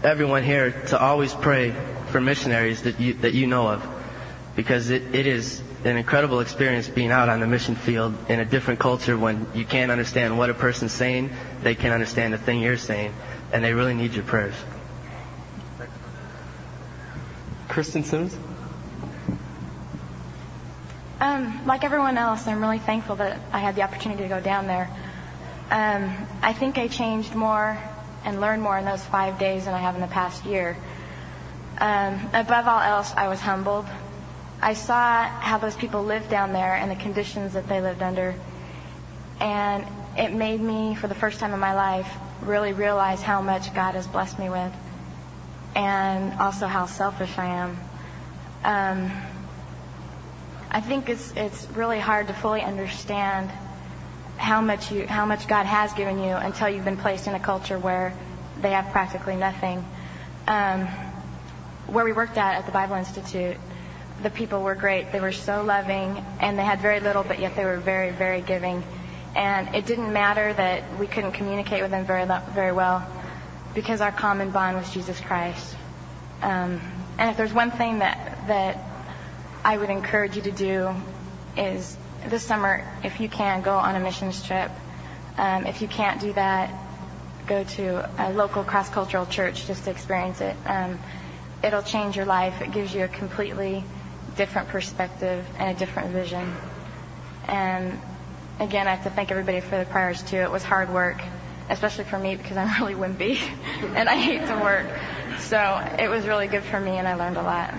everyone 0.04 0.44
here 0.44 0.72
to 0.88 1.00
always 1.00 1.34
pray 1.34 1.74
for 2.16 2.22
missionaries 2.22 2.84
that 2.84 2.98
you, 2.98 3.14
that 3.16 3.34
you 3.34 3.46
know 3.46 3.68
of. 3.68 3.86
Because 4.56 4.90
it, 4.90 5.14
it 5.14 5.28
is 5.28 5.62
an 5.84 5.98
incredible 5.98 6.40
experience 6.40 6.88
being 6.88 7.12
out 7.12 7.28
on 7.28 7.42
the 7.42 7.46
mission 7.46 7.76
field 7.76 8.16
in 8.30 8.40
a 8.40 8.46
different 8.46 8.80
culture 8.80 9.18
when 9.18 9.46
you 9.54 9.66
can't 9.66 9.92
understand 9.92 10.38
what 10.38 10.50
a 10.50 10.54
person's 10.54 10.94
saying, 10.94 11.30
they 11.62 11.76
can't 11.76 11.94
understand 11.94 12.34
the 12.34 12.38
thing 12.38 12.62
you're 12.62 12.78
saying, 12.78 13.14
and 13.52 13.66
they 13.66 13.74
really 13.74 13.94
need 13.94 14.14
your 14.14 14.24
prayers. 14.24 14.56
Kristen 17.68 18.06
Simmons? 18.06 18.38
Um, 21.20 21.66
like 21.66 21.84
everyone 21.84 22.18
else, 22.18 22.48
I'm 22.48 22.62
really 22.62 22.80
thankful 22.80 23.18
that 23.18 23.42
I 23.52 23.60
had 23.60 23.76
the 23.76 23.82
opportunity 23.82 24.24
to 24.24 24.30
go 24.30 24.40
down 24.40 24.68
there. 24.68 24.90
Um, 25.70 26.16
I 26.42 26.54
think 26.54 26.78
I 26.78 26.88
changed 26.88 27.36
more 27.36 27.78
and 28.24 28.40
learned 28.40 28.62
more 28.62 28.78
in 28.78 28.86
those 28.86 29.04
five 29.04 29.38
days 29.38 29.66
than 29.66 29.74
I 29.74 29.80
have 29.80 29.96
in 29.96 30.02
the 30.02 30.08
past 30.08 30.46
year. 30.46 30.78
Um, 31.78 32.30
above 32.34 32.68
all 32.68 32.80
else, 32.80 33.14
I 33.16 33.28
was 33.28 33.40
humbled. 33.40 33.86
I 34.62 34.74
saw 34.74 35.24
how 35.24 35.58
those 35.58 35.76
people 35.76 36.04
lived 36.04 36.30
down 36.30 36.54
there 36.54 36.74
and 36.74 36.90
the 36.90 36.96
conditions 36.96 37.54
that 37.54 37.68
they 37.68 37.82
lived 37.82 38.02
under. 38.02 38.36
And 39.40 39.86
it 40.18 40.34
made 40.34 40.62
me, 40.62 40.96
for 40.96 41.08
the 41.08 41.16
first 41.16 41.40
time 41.40 41.54
in 41.54 41.60
my 41.60 41.76
life, 41.76 42.10
really 42.42 42.74
realize 42.74 43.22
how 43.22 43.42
much 43.42 43.74
God 43.74 43.96
has 43.96 44.08
blessed 44.08 44.40
me 44.40 44.50
with 44.50 44.74
and 45.76 46.40
also 46.40 46.68
how 46.68 46.86
selfish 46.86 47.38
I 47.38 47.46
am. 47.46 47.78
Um, 48.64 49.12
I 50.72 50.82
think 50.82 51.10
it's 51.10 51.32
it's 51.36 51.68
really 51.72 52.00
hard 52.00 52.28
to 52.28 52.34
fully 52.34 52.62
understand 52.62 53.52
how 54.38 54.62
much 54.62 54.92
you 54.92 55.08
how 55.08 55.26
much 55.26 55.48
God 55.48 55.66
has 55.66 55.94
given 55.94 56.20
you 56.20 56.32
until 56.32 56.70
you've 56.70 56.86
been 56.86 56.98
placed 56.98 57.28
in 57.28 57.36
a 57.36 57.40
culture 57.40 57.78
where 57.78 58.18
they 58.62 58.72
have 58.72 58.92
practically 58.92 59.36
nothing. 59.36 59.86
Um, 60.48 60.88
where 61.88 62.06
we 62.06 62.12
worked 62.14 62.38
at 62.38 62.56
at 62.56 62.66
the 62.66 62.72
Bible 62.72 62.96
Institute, 62.96 63.58
the 64.24 64.30
people 64.30 64.64
were 64.64 64.76
great. 64.76 65.12
They 65.12 65.20
were 65.20 65.32
so 65.32 65.64
loving, 65.64 66.24
and 66.40 66.58
they 66.58 66.64
had 66.64 66.80
very 66.80 67.00
little, 67.00 67.24
but 67.24 67.40
yet 67.40 67.56
they 67.56 67.66
were 67.66 67.78
very 67.78 68.12
very 68.12 68.42
giving. 68.42 68.84
And 69.36 69.76
it 69.76 69.86
didn't 69.86 70.14
matter 70.14 70.54
that 70.54 70.98
we 70.98 71.08
couldn't 71.08 71.34
communicate 71.34 71.82
with 71.82 71.92
them 71.92 72.06
very 72.06 72.26
very 72.54 72.72
well, 72.72 73.06
because 73.74 74.02
our 74.02 74.12
common 74.12 74.52
bond 74.52 74.78
was 74.78 74.90
Jesus 74.94 75.20
Christ. 75.20 75.76
Um, 76.42 76.82
and 77.18 77.30
if 77.30 77.38
there's 77.38 77.54
one 77.54 77.72
thing 77.72 78.00
that 78.00 78.48
that 78.48 78.78
I 79.64 79.78
would 79.78 79.90
encourage 79.90 80.36
you 80.36 80.44
to 80.44 80.52
do 80.52 80.96
is 81.58 81.98
this 82.28 82.44
summer, 82.44 82.84
if 83.04 83.20
you 83.20 83.30
can, 83.30 83.62
go 83.62 83.76
on 83.76 83.96
a 83.96 84.00
missions 84.00 84.42
trip. 84.46 84.72
Um, 85.38 85.66
if 85.66 85.82
you 85.82 85.88
can't 85.88 86.22
do 86.22 86.34
that, 86.34 86.74
go 87.48 87.64
to 87.64 88.10
a 88.18 88.32
local 88.32 88.64
cross-cultural 88.64 89.26
church 89.28 89.68
just 89.68 89.84
to 89.84 89.92
experience 89.92 90.42
it. 90.42 90.56
Um, 90.66 91.00
it'll 91.66 91.82
change 91.82 92.16
your 92.16 92.26
life. 92.28 92.62
It 92.62 92.72
gives 92.72 92.94
you 92.94 93.04
a 93.04 93.08
completely 93.08 93.84
different 94.38 94.68
perspective 94.70 95.46
and 95.58 95.76
a 95.76 95.80
different 95.80 96.12
vision. 96.12 96.54
And 97.48 98.00
again, 98.60 98.88
I 98.88 98.92
have 98.96 99.04
to 99.04 99.10
thank 99.10 99.32
everybody 99.32 99.62
for 99.62 99.78
the 99.78 99.86
prayers 99.86 100.22
too. 100.22 100.38
It 100.38 100.52
was 100.52 100.64
hard 100.64 100.94
work, 100.94 101.22
especially 101.70 102.04
for 102.04 102.20
me 102.20 102.36
because 102.36 102.56
I'm 102.56 102.70
really 102.82 102.94
wimpy 102.94 103.38
and 103.96 104.08
I 104.08 104.16
hate 104.16 104.46
to 104.48 104.56
work. 104.60 104.88
So 105.40 105.58
it 106.00 106.08
was 106.08 106.28
really 106.28 106.48
good 106.48 106.64
for 106.64 106.80
me 106.80 106.92
and 106.98 107.08
I 107.08 107.16
learned 107.16 107.38
a 107.38 107.44
lot. 107.44 107.74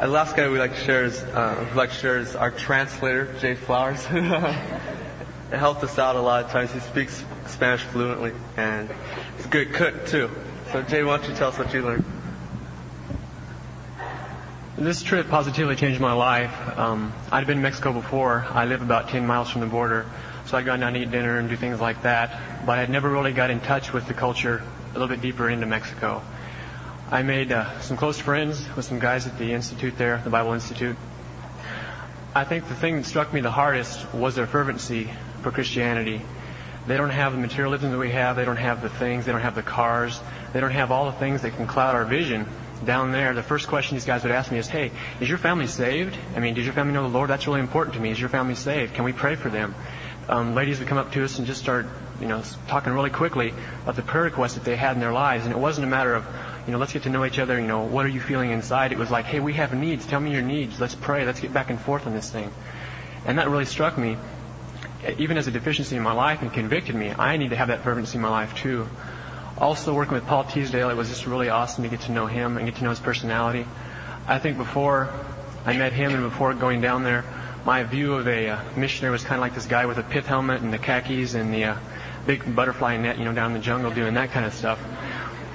The 0.00 0.08
last 0.08 0.36
guy 0.36 0.46
we 0.50 0.58
like 0.58 0.74
to 0.74 0.84
share 0.84 1.04
is 1.04 1.22
uh, 1.22 1.72
like 1.74 1.88
to 1.90 1.96
share 1.96 2.18
is 2.18 2.36
our 2.36 2.50
translator, 2.50 3.32
Jay 3.40 3.54
Flowers. 3.54 4.04
it 5.52 5.58
helped 5.58 5.82
us 5.84 5.98
out 5.98 6.16
a 6.16 6.20
lot 6.20 6.44
of 6.44 6.50
times. 6.50 6.72
He 6.72 6.80
speaks 6.80 7.24
Spanish 7.46 7.82
fluently, 7.82 8.32
and 8.56 8.90
he's 9.36 9.46
a 9.46 9.48
good 9.48 9.72
cook 9.72 10.06
too. 10.06 10.30
So 10.72 10.82
Jay, 10.82 11.04
why 11.04 11.18
don't 11.18 11.28
you 11.28 11.34
tell 11.36 11.48
us 11.48 11.58
what 11.58 11.72
you 11.72 11.82
learned? 11.82 12.04
This 14.76 15.02
trip 15.02 15.28
positively 15.28 15.74
changed 15.74 16.00
my 16.00 16.12
life. 16.12 16.52
Um, 16.78 17.14
I'd 17.32 17.46
been 17.46 17.56
to 17.56 17.62
Mexico 17.62 17.92
before. 17.92 18.44
I 18.50 18.66
live 18.66 18.82
about 18.82 19.08
10 19.08 19.26
miles 19.26 19.48
from 19.48 19.62
the 19.62 19.66
border, 19.66 20.04
so 20.44 20.58
I'd 20.58 20.66
gone 20.66 20.80
down 20.80 20.92
to 20.92 20.98
eat 20.98 21.10
dinner 21.10 21.38
and 21.38 21.48
do 21.48 21.56
things 21.56 21.80
like 21.80 22.02
that. 22.02 22.66
But 22.66 22.80
I'd 22.80 22.90
never 22.90 23.08
really 23.08 23.32
got 23.32 23.48
in 23.48 23.60
touch 23.60 23.94
with 23.94 24.06
the 24.06 24.12
culture 24.12 24.62
a 24.90 24.92
little 24.92 25.08
bit 25.08 25.22
deeper 25.22 25.48
into 25.48 25.64
Mexico. 25.64 26.22
I 27.10 27.22
made 27.22 27.52
uh, 27.52 27.80
some 27.80 27.96
close 27.96 28.18
friends 28.18 28.66
with 28.76 28.84
some 28.84 28.98
guys 28.98 29.26
at 29.26 29.38
the 29.38 29.52
institute 29.52 29.96
there, 29.96 30.20
the 30.24 30.30
Bible 30.30 30.52
Institute. 30.52 30.96
I 32.36 32.44
think 32.44 32.68
the 32.68 32.74
thing 32.74 32.96
that 32.96 33.06
struck 33.06 33.32
me 33.32 33.40
the 33.40 33.50
hardest 33.50 34.12
was 34.12 34.34
their 34.34 34.46
fervency 34.46 35.10
for 35.40 35.50
Christianity. 35.50 36.20
They 36.86 36.98
don't 36.98 37.08
have 37.08 37.32
the 37.32 37.38
materialism 37.38 37.92
that 37.92 37.98
we 37.98 38.10
have. 38.10 38.36
They 38.36 38.44
don't 38.44 38.58
have 38.58 38.82
the 38.82 38.90
things. 38.90 39.24
They 39.24 39.32
don't 39.32 39.40
have 39.40 39.54
the 39.54 39.62
cars. 39.62 40.20
They 40.52 40.60
don't 40.60 40.70
have 40.70 40.92
all 40.92 41.06
the 41.06 41.16
things 41.16 41.40
that 41.42 41.56
can 41.56 41.66
cloud 41.66 41.94
our 41.94 42.04
vision. 42.04 42.46
Down 42.84 43.10
there, 43.10 43.32
the 43.32 43.42
first 43.42 43.68
question 43.68 43.96
these 43.96 44.04
guys 44.04 44.22
would 44.22 44.32
ask 44.32 44.52
me 44.52 44.58
is, 44.58 44.68
"Hey, 44.68 44.90
is 45.18 45.30
your 45.30 45.38
family 45.38 45.66
saved? 45.66 46.14
I 46.36 46.40
mean, 46.40 46.52
does 46.52 46.66
your 46.66 46.74
family 46.74 46.92
know 46.92 47.04
the 47.04 47.08
Lord? 47.08 47.30
That's 47.30 47.46
really 47.46 47.60
important 47.60 47.94
to 47.94 48.02
me. 48.02 48.10
Is 48.10 48.20
your 48.20 48.28
family 48.28 48.54
saved? 48.54 48.92
Can 48.92 49.04
we 49.04 49.14
pray 49.14 49.36
for 49.36 49.48
them?" 49.48 49.74
Um, 50.28 50.54
ladies 50.54 50.78
would 50.78 50.88
come 50.88 50.98
up 50.98 51.12
to 51.12 51.24
us 51.24 51.38
and 51.38 51.46
just 51.46 51.62
start, 51.62 51.86
you 52.20 52.28
know, 52.28 52.42
talking 52.68 52.92
really 52.92 53.08
quickly 53.08 53.54
about 53.84 53.96
the 53.96 54.02
prayer 54.02 54.24
requests 54.24 54.54
that 54.54 54.64
they 54.64 54.76
had 54.76 54.92
in 54.94 55.00
their 55.00 55.12
lives, 55.12 55.46
and 55.46 55.54
it 55.54 55.58
wasn't 55.58 55.86
a 55.86 55.90
matter 55.90 56.14
of 56.14 56.26
you 56.66 56.72
know, 56.72 56.78
let's 56.78 56.92
get 56.92 57.04
to 57.04 57.10
know 57.10 57.24
each 57.24 57.38
other. 57.38 57.60
You 57.60 57.66
know, 57.66 57.84
what 57.84 58.04
are 58.04 58.08
you 58.08 58.20
feeling 58.20 58.50
inside? 58.50 58.92
It 58.92 58.98
was 58.98 59.10
like, 59.10 59.24
hey, 59.24 59.40
we 59.40 59.54
have 59.54 59.72
needs. 59.72 60.06
Tell 60.06 60.20
me 60.20 60.32
your 60.32 60.42
needs. 60.42 60.80
Let's 60.80 60.94
pray. 60.94 61.24
Let's 61.24 61.40
get 61.40 61.52
back 61.52 61.70
and 61.70 61.80
forth 61.80 62.06
on 62.06 62.12
this 62.12 62.30
thing. 62.30 62.50
And 63.24 63.38
that 63.38 63.48
really 63.48 63.64
struck 63.64 63.96
me. 63.96 64.16
Even 65.18 65.38
as 65.38 65.46
a 65.46 65.52
deficiency 65.52 65.96
in 65.96 66.02
my 66.02 66.12
life 66.12 66.42
and 66.42 66.52
convicted 66.52 66.94
me, 66.94 67.12
I 67.16 67.36
need 67.36 67.50
to 67.50 67.56
have 67.56 67.68
that 67.68 67.82
fervency 67.82 68.16
in 68.16 68.22
my 68.22 68.30
life 68.30 68.54
too. 68.56 68.88
Also, 69.58 69.94
working 69.94 70.14
with 70.14 70.26
Paul 70.26 70.44
Teasdale, 70.44 70.90
it 70.90 70.96
was 70.96 71.08
just 71.08 71.26
really 71.26 71.48
awesome 71.48 71.84
to 71.84 71.90
get 71.90 72.00
to 72.02 72.12
know 72.12 72.26
him 72.26 72.56
and 72.56 72.66
get 72.66 72.76
to 72.76 72.84
know 72.84 72.90
his 72.90 73.00
personality. 73.00 73.66
I 74.26 74.38
think 74.38 74.58
before 74.58 75.08
I 75.64 75.76
met 75.76 75.92
him 75.92 76.12
and 76.12 76.24
before 76.24 76.52
going 76.54 76.80
down 76.80 77.04
there, 77.04 77.24
my 77.64 77.82
view 77.84 78.14
of 78.14 78.28
a 78.28 78.50
uh, 78.50 78.60
missionary 78.76 79.12
was 79.12 79.24
kind 79.24 79.38
of 79.38 79.40
like 79.40 79.54
this 79.54 79.66
guy 79.66 79.86
with 79.86 79.98
a 79.98 80.02
pith 80.02 80.26
helmet 80.26 80.62
and 80.62 80.72
the 80.72 80.78
khakis 80.78 81.34
and 81.34 81.54
the 81.54 81.64
uh, 81.64 81.76
big 82.26 82.54
butterfly 82.54 82.96
net, 82.96 83.18
you 83.18 83.24
know, 83.24 83.32
down 83.32 83.52
in 83.52 83.58
the 83.58 83.64
jungle 83.64 83.90
doing 83.90 84.14
that 84.14 84.30
kind 84.30 84.44
of 84.44 84.52
stuff. 84.52 84.78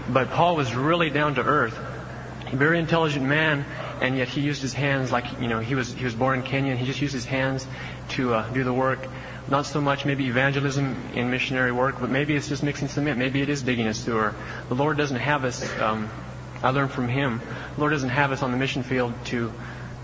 But 0.10 0.32
Paul 0.32 0.56
was 0.56 0.74
really 0.74 1.10
down 1.10 1.36
to 1.36 1.44
earth, 1.44 1.78
very 2.52 2.80
intelligent 2.80 3.26
man, 3.26 3.66
and 4.02 4.18
yet 4.18 4.28
he 4.28 4.42
used 4.42 4.62
his 4.62 4.74
hands 4.74 5.12
like, 5.12 5.40
you 5.40 5.48
know, 5.48 5.60
he 5.60 5.76
was 5.76 5.94
he 5.94 6.04
was 6.04 6.16
born 6.16 6.40
in 6.40 6.46
Kenya, 6.46 6.72
and 6.72 6.80
he 6.80 6.86
just 6.86 7.02
used 7.02 7.14
his 7.14 7.26
hands 7.26 7.66
to 8.10 8.34
uh, 8.34 8.50
do 8.50 8.64
the 8.64 8.74
work. 8.74 9.08
Not 9.48 9.66
so 9.66 9.82
much 9.82 10.06
maybe 10.06 10.28
evangelism 10.28 10.96
in 11.14 11.30
missionary 11.30 11.72
work, 11.72 12.00
but 12.00 12.10
maybe 12.10 12.36
it's 12.36 12.48
just 12.48 12.64
mixing 12.64 12.88
cement. 12.88 13.18
Maybe 13.18 13.42
it 13.42 13.50
is 13.50 13.64
digging 13.64 13.88
a 13.88 13.94
sewer. 13.94 14.34
The 14.70 14.76
Lord 14.76 14.98
doesn't 14.98 15.18
have 15.18 15.46
us. 15.46 15.64
Um, 15.80 16.10
I 16.64 16.70
learned 16.70 16.92
from 16.92 17.08
Him. 17.08 17.42
The 17.76 17.80
Lord 17.80 17.92
doesn't 17.92 18.10
have 18.10 18.32
us 18.32 18.44
on 18.44 18.52
the 18.52 18.58
mission 18.58 18.84
field 18.84 19.14
to 19.26 19.52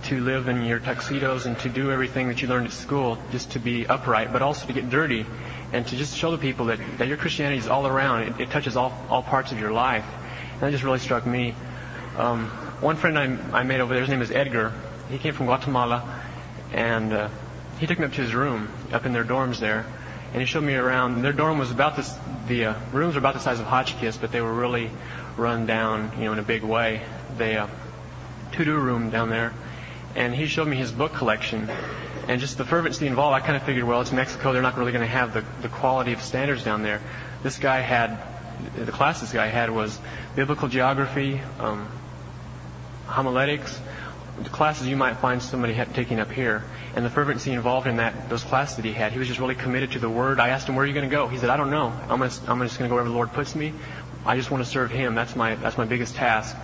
to 0.07 0.19
live 0.21 0.47
in 0.47 0.63
your 0.63 0.79
tuxedos 0.79 1.45
and 1.45 1.57
to 1.59 1.69
do 1.69 1.91
everything 1.91 2.27
that 2.29 2.41
you 2.41 2.47
learned 2.47 2.67
at 2.67 2.73
school, 2.73 3.17
just 3.31 3.51
to 3.51 3.59
be 3.59 3.85
upright, 3.85 4.33
but 4.33 4.41
also 4.41 4.65
to 4.67 4.73
get 4.73 4.89
dirty 4.89 5.25
and 5.73 5.85
to 5.87 5.95
just 5.95 6.15
show 6.15 6.31
the 6.31 6.37
people 6.37 6.67
that, 6.67 6.79
that 6.97 7.07
your 7.07 7.17
Christianity 7.17 7.57
is 7.57 7.67
all 7.67 7.85
around. 7.85 8.23
It, 8.23 8.41
it 8.41 8.49
touches 8.49 8.77
all, 8.77 8.93
all 9.09 9.21
parts 9.21 9.51
of 9.51 9.59
your 9.59 9.71
life. 9.71 10.05
And 10.53 10.61
that 10.61 10.71
just 10.71 10.83
really 10.83 10.99
struck 10.99 11.25
me. 11.25 11.53
Um, 12.17 12.47
one 12.79 12.95
friend 12.95 13.17
I, 13.17 13.59
I 13.59 13.63
made 13.63 13.81
over 13.81 13.93
there, 13.93 14.01
his 14.01 14.09
name 14.09 14.21
is 14.21 14.31
Edgar. 14.31 14.73
He 15.09 15.17
came 15.17 15.33
from 15.33 15.45
Guatemala, 15.45 16.21
and 16.73 17.13
uh, 17.13 17.29
he 17.79 17.85
took 17.87 17.99
me 17.99 18.05
up 18.05 18.13
to 18.13 18.21
his 18.21 18.33
room, 18.33 18.69
up 18.91 19.05
in 19.05 19.13
their 19.13 19.25
dorms 19.25 19.59
there, 19.59 19.85
and 20.31 20.41
he 20.41 20.45
showed 20.45 20.63
me 20.63 20.73
around. 20.73 21.21
Their 21.21 21.33
dorm 21.33 21.57
was 21.57 21.71
about 21.71 21.95
this, 21.95 22.13
the 22.47 22.65
uh, 22.65 22.75
rooms 22.91 23.15
were 23.15 23.19
about 23.19 23.33
the 23.33 23.39
size 23.39 23.59
of 23.59 23.65
Hotchkiss, 23.65 24.17
but 24.17 24.31
they 24.31 24.41
were 24.41 24.53
really 24.53 24.89
run 25.35 25.65
down, 25.65 26.11
you 26.17 26.25
know, 26.25 26.33
in 26.33 26.39
a 26.39 26.43
big 26.43 26.63
way. 26.63 27.01
They, 27.37 27.57
uh, 27.57 27.67
two-door 28.53 28.79
room 28.79 29.09
down 29.09 29.29
there, 29.29 29.53
and 30.17 30.35
he 30.35 30.47
showed 30.47 30.67
me 30.67 30.75
his 30.75 30.91
book 30.91 31.13
collection 31.13 31.69
and 32.27 32.41
just 32.41 32.57
the 32.57 32.65
fervency 32.65 33.07
involved, 33.07 33.35
I 33.35 33.45
kind 33.45 33.55
of 33.55 33.63
figured, 33.63 33.85
well, 33.85 34.01
it's 34.01 34.11
Mexico. 34.11 34.51
They're 34.51 34.61
not 34.61 34.77
really 34.77 34.91
going 34.91 35.05
to 35.05 35.07
have 35.07 35.33
the, 35.33 35.45
the 35.61 35.69
quality 35.69 36.11
of 36.11 36.21
standards 36.21 36.63
down 36.63 36.83
there. 36.83 36.99
This 37.41 37.57
guy 37.57 37.79
had, 37.79 38.19
the 38.75 38.91
class 38.91 39.21
this 39.21 39.31
guy 39.31 39.47
had 39.47 39.69
was 39.69 39.97
biblical 40.35 40.67
geography, 40.67 41.39
um, 41.59 41.87
homiletics, 43.05 43.79
the 44.41 44.49
classes 44.49 44.87
you 44.87 44.97
might 44.97 45.17
find 45.17 45.41
somebody 45.41 45.73
taking 45.93 46.19
up 46.19 46.31
here. 46.31 46.65
And 46.95 47.05
the 47.05 47.09
fervency 47.09 47.53
involved 47.53 47.87
in 47.87 47.97
that, 47.97 48.29
those 48.29 48.43
classes 48.43 48.75
that 48.75 48.85
he 48.85 48.91
had, 48.91 49.13
he 49.13 49.19
was 49.19 49.27
just 49.27 49.39
really 49.39 49.55
committed 49.55 49.93
to 49.93 49.99
the 49.99 50.09
Word. 50.09 50.39
I 50.39 50.49
asked 50.49 50.67
him, 50.67 50.75
where 50.75 50.83
are 50.83 50.87
you 50.87 50.93
going 50.93 51.09
to 51.09 51.15
go? 51.15 51.27
He 51.27 51.37
said, 51.37 51.49
I 51.49 51.55
don't 51.55 51.71
know. 51.71 51.87
I'm, 52.09 52.19
gonna, 52.19 52.31
I'm 52.47 52.59
just 52.61 52.77
going 52.77 52.87
to 52.87 52.89
go 52.89 52.95
wherever 52.95 53.09
the 53.09 53.15
Lord 53.15 53.31
puts 53.31 53.55
me. 53.55 53.73
I 54.25 54.35
just 54.35 54.51
want 54.51 54.63
to 54.63 54.69
serve 54.69 54.91
Him. 54.91 55.15
That's 55.15 55.35
my, 55.35 55.55
that's 55.55 55.77
my 55.77 55.85
biggest 55.85 56.15
task. 56.15 56.55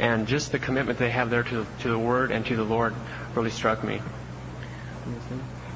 And 0.00 0.26
just 0.26 0.52
the 0.52 0.58
commitment 0.58 0.98
they 0.98 1.10
have 1.10 1.30
there 1.30 1.42
to, 1.42 1.66
to 1.80 1.88
the 1.88 1.98
Word 1.98 2.30
and 2.30 2.44
to 2.46 2.56
the 2.56 2.64
Lord 2.64 2.94
really 3.34 3.50
struck 3.50 3.84
me. 3.84 4.00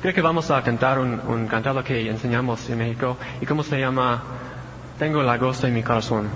Creo 0.02 0.14
que 0.14 0.22
vamos 0.22 0.50
a 0.50 0.62
cantar 0.62 0.98
un, 0.98 1.20
un 1.20 1.48
cantado 1.48 1.82
que 1.84 2.08
enseñamos 2.08 2.68
en 2.70 2.78
México 2.78 3.16
y 3.40 3.46
cómo 3.46 3.62
se 3.62 3.78
llama 3.78 4.22
Tengo 4.98 5.22
la 5.22 5.36
goza 5.36 5.68
en 5.68 5.74
mi 5.74 5.82
corazón. 5.82 6.28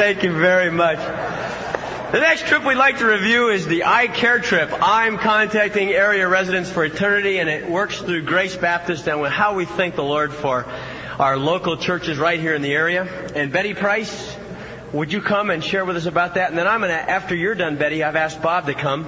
Thank 0.00 0.22
you 0.22 0.32
very 0.32 0.70
much. 0.70 0.96
The 0.96 2.20
next 2.20 2.46
trip 2.46 2.64
we'd 2.64 2.76
like 2.76 3.00
to 3.00 3.06
review 3.06 3.50
is 3.50 3.66
the 3.66 3.84
I 3.84 4.06
Care 4.06 4.38
trip. 4.38 4.70
I'm 4.72 5.18
contacting 5.18 5.90
area 5.90 6.26
residents 6.26 6.70
for 6.70 6.86
eternity, 6.86 7.38
and 7.38 7.50
it 7.50 7.68
works 7.68 8.00
through 8.00 8.22
Grace 8.22 8.56
Baptist 8.56 9.06
and 9.08 9.26
how 9.26 9.56
we 9.56 9.66
thank 9.66 9.96
the 9.96 10.02
Lord 10.02 10.32
for 10.32 10.64
our 11.18 11.36
local 11.36 11.76
churches 11.76 12.16
right 12.16 12.40
here 12.40 12.54
in 12.54 12.62
the 12.62 12.72
area. 12.72 13.02
And 13.34 13.52
Betty 13.52 13.74
Price, 13.74 14.34
would 14.94 15.12
you 15.12 15.20
come 15.20 15.50
and 15.50 15.62
share 15.62 15.84
with 15.84 15.98
us 15.98 16.06
about 16.06 16.36
that? 16.36 16.48
And 16.48 16.58
then 16.58 16.66
I'm 16.66 16.80
going 16.80 16.92
to, 16.92 17.10
after 17.10 17.34
you're 17.34 17.54
done, 17.54 17.76
Betty, 17.76 18.02
I've 18.02 18.16
asked 18.16 18.40
Bob 18.40 18.64
to 18.68 18.74
come 18.74 19.06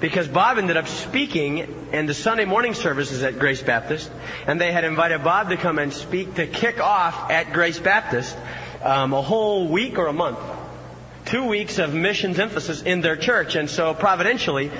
because 0.00 0.26
Bob 0.26 0.56
ended 0.56 0.78
up 0.78 0.88
speaking 0.88 1.90
in 1.92 2.06
the 2.06 2.14
Sunday 2.14 2.46
morning 2.46 2.72
services 2.72 3.22
at 3.22 3.38
Grace 3.38 3.60
Baptist, 3.60 4.10
and 4.46 4.58
they 4.58 4.72
had 4.72 4.84
invited 4.84 5.22
Bob 5.22 5.50
to 5.50 5.58
come 5.58 5.78
and 5.78 5.92
speak 5.92 6.36
to 6.36 6.46
kick 6.46 6.80
off 6.80 7.30
at 7.30 7.52
Grace 7.52 7.78
Baptist 7.78 8.34
um, 8.82 9.12
a 9.12 9.22
whole 9.22 9.68
week 9.68 9.98
or 9.98 10.06
a 10.06 10.12
month. 10.12 10.38
Two 11.26 11.46
weeks 11.46 11.78
of 11.78 11.94
missions 11.94 12.38
emphasis 12.38 12.82
in 12.82 13.02
their 13.02 13.16
church, 13.16 13.54
and 13.54 13.68
so 13.68 13.94
providentially, 13.94 14.70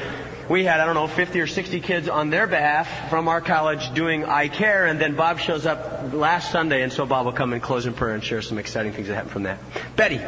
we 0.49 0.65
had, 0.65 0.81
I 0.81 0.87
don't 0.87 0.95
know, 0.95 1.07
50 1.07 1.41
or 1.41 1.47
60 1.47 1.81
kids 1.81 2.09
on 2.09 2.31
their 2.31 2.49
behalf 2.49 3.09
from 3.09 3.29
our 3.29 3.41
college 3.41 3.95
doing 3.95 4.25
I 4.25 4.49
Care, 4.49 4.87
and 4.87 5.01
then 5.01 5.15
Bob 5.15 5.39
shows 5.39 5.65
up 5.65 6.13
last 6.13 6.51
Sunday, 6.51 6.83
and 6.83 6.93
so 6.93 7.07
Bob 7.07 7.27
will 7.27 7.33
come 7.33 7.53
and 7.53 7.63
close 7.63 7.87
in 7.87 7.95
prayer 7.95 8.15
and 8.15 8.25
share 8.25 8.43
some 8.43 8.59
exciting 8.59 8.93
things 8.93 9.07
that 9.09 9.15
happened 9.15 9.33
from 9.33 9.43
that. 9.45 9.59
Betty. 9.95 10.21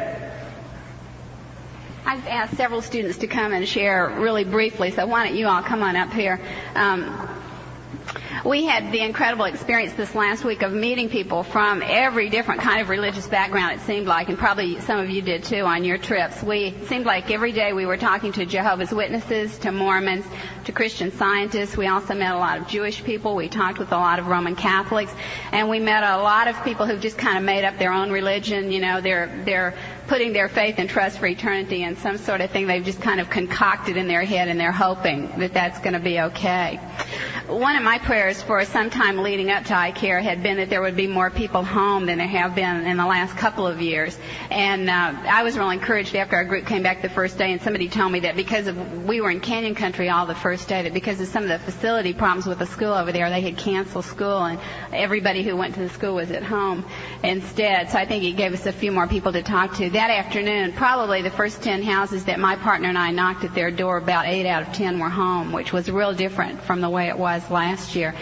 I've 2.05 2.27
asked 2.27 2.55
several 2.55 2.81
students 2.81 3.17
to 3.19 3.27
come 3.27 3.53
and 3.53 3.67
share 3.67 4.17
really 4.19 4.43
briefly, 4.43 4.91
so 4.91 5.05
why 5.05 5.27
don't 5.27 5.35
you 5.35 5.47
all 5.47 5.61
come 5.61 5.83
on 5.83 5.95
up 5.95 6.13
here? 6.13 6.39
Um, 6.75 7.42
we 8.45 8.65
had 8.65 8.91
the 8.91 8.99
incredible 8.99 9.45
experience 9.45 9.93
this 9.93 10.13
last 10.15 10.43
week 10.43 10.61
of 10.61 10.71
meeting 10.73 11.09
people 11.09 11.43
from 11.43 11.81
every 11.85 12.29
different 12.29 12.61
kind 12.61 12.81
of 12.81 12.89
religious 12.89 13.27
background, 13.27 13.73
it 13.73 13.79
seemed 13.81 14.07
like, 14.07 14.29
and 14.29 14.37
probably 14.37 14.79
some 14.81 14.99
of 14.99 15.09
you 15.09 15.21
did 15.21 15.43
too 15.43 15.61
on 15.61 15.83
your 15.83 15.97
trips. 15.97 16.43
We 16.43 16.75
seemed 16.87 17.05
like 17.05 17.31
every 17.31 17.51
day 17.51 17.73
we 17.73 17.85
were 17.85 17.97
talking 17.97 18.31
to 18.33 18.45
Jehovah's 18.45 18.91
Witnesses, 18.91 19.57
to 19.59 19.71
Mormons, 19.71 20.25
to 20.65 20.71
Christian 20.71 21.11
scientists. 21.11 21.77
We 21.77 21.87
also 21.87 22.13
met 22.13 22.33
a 22.33 22.37
lot 22.37 22.57
of 22.57 22.67
Jewish 22.67 23.03
people. 23.03 23.35
We 23.35 23.49
talked 23.49 23.79
with 23.79 23.91
a 23.91 23.97
lot 23.97 24.19
of 24.19 24.27
Roman 24.27 24.55
Catholics, 24.55 25.13
and 25.51 25.69
we 25.69 25.79
met 25.79 26.03
a 26.03 26.17
lot 26.17 26.47
of 26.47 26.61
people 26.63 26.85
who've 26.85 27.01
just 27.01 27.17
kind 27.17 27.37
of 27.37 27.43
made 27.43 27.63
up 27.63 27.77
their 27.77 27.91
own 27.91 28.11
religion. 28.11 28.71
You 28.71 28.81
know, 28.81 29.01
they're 29.01 29.43
they're 29.45 29.73
putting 30.07 30.33
their 30.33 30.49
faith 30.49 30.75
and 30.77 30.89
trust 30.89 31.19
for 31.19 31.27
eternity 31.27 31.83
in 31.83 31.95
some 31.95 32.17
sort 32.17 32.41
of 32.41 32.51
thing 32.51 32.67
they've 32.67 32.83
just 32.83 33.01
kind 33.01 33.19
of 33.19 33.29
concocted 33.29 33.97
in 33.97 34.07
their 34.07 34.23
head 34.23 34.47
and 34.47 34.59
they're 34.59 34.71
hoping 34.71 35.27
that 35.39 35.53
that's 35.53 35.79
going 35.79 35.93
to 35.93 35.99
be 35.99 36.19
okay. 36.19 36.79
One 37.47 37.75
of 37.75 37.83
my 37.83 37.99
prayers 37.99 38.41
for 38.41 38.63
some 38.65 38.89
time 38.89 39.17
leading 39.17 39.51
up 39.51 39.65
to 39.65 39.75
I 39.75 39.91
Care 39.91 40.21
had 40.21 40.41
been 40.43 40.57
that 40.57 40.69
there 40.69 40.81
would 40.81 40.95
be 40.95 41.07
more 41.07 41.29
people 41.29 41.63
home 41.63 42.05
than 42.05 42.17
there 42.17 42.27
have 42.27 42.55
been 42.55 42.85
in 42.85 42.97
the 42.97 43.05
last 43.05 43.35
couple 43.37 43.67
of 43.67 43.81
years. 43.81 44.17
And 44.49 44.89
uh, 44.89 45.13
I 45.25 45.43
was 45.43 45.57
really 45.57 45.75
encouraged 45.75 46.15
after 46.15 46.35
our 46.35 46.45
group 46.45 46.65
came 46.65 46.83
back 46.83 47.01
the 47.01 47.09
first 47.09 47.37
day 47.37 47.51
and 47.51 47.61
somebody 47.61 47.89
told 47.89 48.11
me 48.11 48.21
that 48.21 48.35
because 48.35 48.67
of, 48.67 49.05
we 49.05 49.21
were 49.21 49.29
in 49.29 49.39
Canyon 49.39 49.75
Country 49.75 50.09
all 50.09 50.25
the 50.25 50.35
first 50.35 50.67
day, 50.67 50.83
that 50.83 50.93
because 50.93 51.19
of 51.19 51.27
some 51.27 51.43
of 51.43 51.49
the 51.49 51.59
facility 51.59 52.13
problems 52.13 52.45
with 52.45 52.59
the 52.59 52.65
school 52.65 52.93
over 52.93 53.11
there, 53.11 53.29
they 53.29 53.41
had 53.41 53.57
canceled 53.57 54.05
school 54.05 54.43
and 54.45 54.59
everybody 54.93 55.43
who 55.43 55.55
went 55.55 55.75
to 55.75 55.81
the 55.81 55.89
school 55.89 56.15
was 56.15 56.31
at 56.31 56.43
home 56.43 56.85
instead. 57.23 57.89
So 57.89 57.97
I 57.97 58.05
think 58.05 58.23
it 58.23 58.33
gave 58.33 58.53
us 58.53 58.65
a 58.65 58.71
few 58.71 58.91
more 58.91 59.07
people 59.07 59.31
to 59.33 59.43
talk 59.43 59.75
to 59.75 59.89
that 59.91 60.02
afternoon, 60.09 60.73
probably 60.73 61.21
the 61.21 61.29
first 61.29 61.61
10 61.61 61.83
houses 61.83 62.25
that 62.25 62.39
my 62.39 62.55
partner 62.55 62.89
and 62.89 62.97
I 62.97 63.11
knocked 63.11 63.43
at 63.43 63.53
their 63.53 63.71
door, 63.71 63.97
about 63.97 64.25
8 64.25 64.45
out 64.45 64.63
of 64.67 64.73
10 64.73 64.99
were 64.99 65.09
home, 65.09 65.51
which 65.51 65.71
was 65.71 65.89
real 65.89 66.13
different 66.13 66.61
from 66.61 66.81
the 66.81 66.89
way 66.89 67.07
it 67.07 67.17
was 67.17 67.49
last 67.49 67.95
year. 67.95 68.15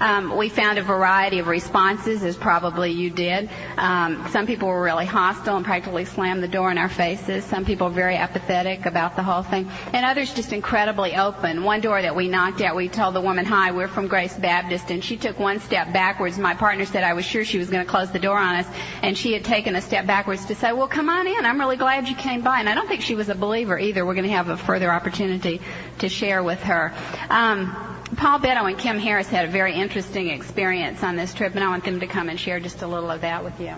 Um, 0.00 0.36
we 0.36 0.48
found 0.48 0.78
a 0.78 0.82
variety 0.82 1.38
of 1.38 1.46
responses, 1.46 2.22
as 2.22 2.36
probably 2.36 2.92
you 2.92 3.10
did. 3.10 3.48
Um, 3.76 4.26
some 4.30 4.46
people 4.46 4.68
were 4.68 4.82
really 4.82 5.06
hostile 5.06 5.56
and 5.56 5.64
practically 5.64 6.04
slammed 6.04 6.42
the 6.42 6.48
door 6.48 6.70
in 6.70 6.78
our 6.78 6.88
faces. 6.88 7.44
Some 7.44 7.64
people 7.64 7.88
were 7.88 7.94
very 7.94 8.16
apathetic 8.16 8.86
about 8.86 9.16
the 9.16 9.22
whole 9.22 9.42
thing, 9.42 9.70
and 9.92 10.06
others 10.06 10.32
just 10.32 10.52
incredibly 10.52 11.16
open. 11.16 11.64
One 11.64 11.80
door 11.80 12.00
that 12.00 12.14
we 12.14 12.28
knocked 12.28 12.60
at, 12.60 12.76
we 12.76 12.88
told 12.88 13.14
the 13.14 13.20
woman, 13.20 13.44
"Hi, 13.44 13.72
we're 13.72 13.88
from 13.88 14.06
Grace 14.08 14.36
Baptist," 14.36 14.90
and 14.90 15.02
she 15.02 15.16
took 15.16 15.38
one 15.38 15.60
step 15.60 15.92
backwards. 15.92 16.38
My 16.38 16.54
partner 16.54 16.84
said 16.84 17.02
I 17.04 17.14
was 17.14 17.24
sure 17.24 17.44
she 17.44 17.58
was 17.58 17.70
going 17.70 17.84
to 17.84 17.90
close 17.90 18.10
the 18.10 18.18
door 18.18 18.38
on 18.38 18.56
us, 18.56 18.66
and 19.02 19.16
she 19.16 19.32
had 19.32 19.44
taken 19.44 19.74
a 19.74 19.80
step 19.80 20.06
backwards 20.06 20.44
to 20.46 20.54
say, 20.54 20.72
"Well, 20.72 20.88
come 20.88 21.08
on 21.08 21.26
in. 21.26 21.44
I'm 21.44 21.58
really 21.58 21.76
glad 21.76 22.08
you 22.08 22.14
came 22.14 22.42
by." 22.42 22.60
And 22.60 22.68
I 22.68 22.74
don't 22.74 22.88
think 22.88 23.02
she 23.02 23.14
was 23.14 23.28
a 23.28 23.34
believer 23.34 23.78
either. 23.78 24.06
We're 24.06 24.14
going 24.14 24.28
to 24.28 24.32
have 24.32 24.48
a 24.48 24.56
further 24.56 24.92
opportunity 24.92 25.60
to 25.98 26.08
share 26.08 26.42
with 26.42 26.62
her. 26.62 26.92
Um, 27.30 27.97
Paul 28.16 28.40
Beto 28.40 28.68
and 28.68 28.78
Kim 28.78 28.98
Harris 28.98 29.28
had 29.28 29.44
a 29.44 29.50
very 29.50 29.74
interesting 29.74 30.30
experience 30.30 31.02
on 31.02 31.16
this 31.16 31.34
trip, 31.34 31.54
and 31.54 31.62
I 31.62 31.68
want 31.68 31.84
them 31.84 32.00
to 32.00 32.06
come 32.06 32.28
and 32.28 32.40
share 32.40 32.58
just 32.60 32.82
a 32.82 32.86
little 32.86 33.10
of 33.10 33.20
that 33.20 33.44
with 33.44 33.60
you. 33.60 33.74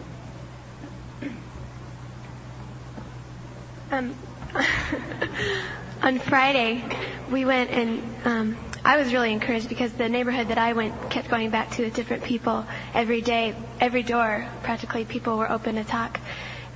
Um, 3.90 4.14
on 6.02 6.18
Friday, 6.20 6.84
we 7.30 7.44
went 7.44 7.70
and 7.70 8.02
um, 8.24 8.56
I 8.84 8.96
was 8.96 9.12
really 9.12 9.32
encouraged 9.32 9.68
because 9.68 9.92
the 9.92 10.08
neighborhood 10.08 10.48
that 10.48 10.58
I 10.58 10.72
went 10.72 11.10
kept 11.10 11.28
going 11.28 11.50
back 11.50 11.72
to 11.72 11.84
with 11.84 11.94
different 11.94 12.24
people 12.24 12.64
every 12.94 13.20
day. 13.20 13.54
Every 13.80 14.02
door, 14.02 14.46
practically, 14.62 15.04
people 15.04 15.36
were 15.36 15.50
open 15.50 15.74
to 15.74 15.84
talk. 15.84 16.18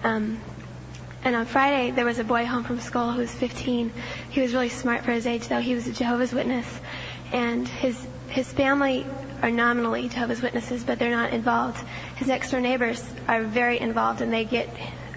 Um, 0.02 0.40
and 1.22 1.34
on 1.34 1.46
Friday, 1.46 1.90
there 1.92 2.04
was 2.04 2.18
a 2.18 2.24
boy 2.24 2.44
home 2.44 2.64
from 2.64 2.80
school 2.80 3.10
who 3.10 3.20
was 3.20 3.32
15. 3.32 3.92
He 4.30 4.42
was 4.42 4.52
really 4.52 4.68
smart 4.68 5.04
for 5.04 5.12
his 5.12 5.26
age, 5.26 5.48
though. 5.48 5.60
He 5.60 5.74
was 5.74 5.86
a 5.86 5.92
Jehovah's 5.92 6.34
Witness. 6.34 6.66
And 7.34 7.66
his, 7.66 7.98
his 8.28 8.50
family 8.52 9.04
are 9.42 9.50
nominally 9.50 10.08
Jehovah's 10.08 10.40
Witnesses, 10.40 10.84
but 10.84 11.00
they're 11.00 11.10
not 11.10 11.32
involved. 11.32 11.84
His 12.14 12.28
next 12.28 12.52
door 12.52 12.60
neighbors 12.60 13.04
are 13.26 13.42
very 13.42 13.80
involved, 13.80 14.20
and 14.20 14.32
they 14.32 14.44
get, 14.44 14.68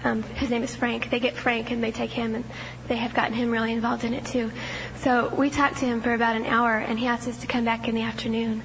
um, 0.02 0.24
his 0.24 0.50
name 0.50 0.64
is 0.64 0.74
Frank. 0.74 1.10
They 1.10 1.20
get 1.20 1.36
Frank 1.36 1.70
and 1.70 1.82
they 1.82 1.92
take 1.92 2.10
him, 2.10 2.34
and 2.34 2.44
they 2.88 2.96
have 2.96 3.14
gotten 3.14 3.34
him 3.34 3.52
really 3.52 3.72
involved 3.72 4.02
in 4.02 4.14
it 4.14 4.24
too. 4.26 4.50
So 4.96 5.32
we 5.32 5.48
talked 5.48 5.76
to 5.76 5.86
him 5.86 6.00
for 6.00 6.12
about 6.12 6.34
an 6.34 6.44
hour, 6.44 6.76
and 6.76 6.98
he 6.98 7.06
asked 7.06 7.28
us 7.28 7.38
to 7.42 7.46
come 7.46 7.64
back 7.64 7.86
in 7.86 7.94
the 7.94 8.02
afternoon. 8.02 8.64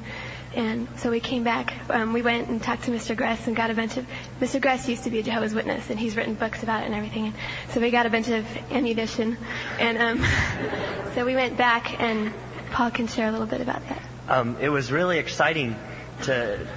And 0.56 0.88
so 0.98 1.12
we 1.12 1.20
came 1.20 1.44
back. 1.44 1.76
Um, 1.92 2.12
we 2.12 2.24
went 2.24 2.50
and 2.50 2.62
talked 2.62 2.86
to 2.86 2.92
Mr. 2.92 3.16
Gruss 3.16 3.46
and 3.46 3.56
got 3.56 3.70
a 3.70 3.76
bunch 3.76 3.98
of. 3.98 4.08
Mr. 4.42 4.60
Gruss 4.60 4.88
used 4.88 5.04
to 5.04 5.12
be 5.12 5.20
a 5.20 5.24
Jehovah's 5.24 5.54
Witness, 5.54 5.92
and 5.92 6.00
he's 6.00 6.16
written 6.16 6.34
books 6.34 6.64
about 6.64 6.82
it 6.82 6.88
and 6.88 6.96
everything. 6.96 7.28
And 7.28 7.36
so 7.70 7.80
we 7.80 7.92
got 7.92 8.08
a 8.08 8.10
bunch 8.10 8.30
of 8.30 8.46
ammunition, 8.72 9.38
and 9.80 9.98
um, 10.00 10.26
so 11.14 11.24
we 11.24 11.36
went 11.36 11.56
back. 11.56 12.02
And 12.02 12.34
Paul 12.74 12.92
can 12.92 13.08
share 13.08 13.28
a 13.28 13.32
little 13.32 13.46
bit 13.46 13.62
about 13.62 13.88
that. 13.88 14.02
Um, 14.28 14.58
it 14.60 14.70
was 14.70 14.92
really 14.92 15.20
exciting 15.20 15.76
to. 16.24 16.68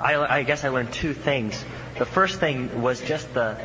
I, 0.00 0.16
I 0.16 0.42
guess 0.42 0.64
I 0.64 0.68
learned 0.68 0.92
two 0.92 1.14
things. 1.14 1.64
The 1.98 2.04
first 2.04 2.38
thing 2.38 2.82
was 2.82 3.00
just 3.00 3.32
the 3.34 3.56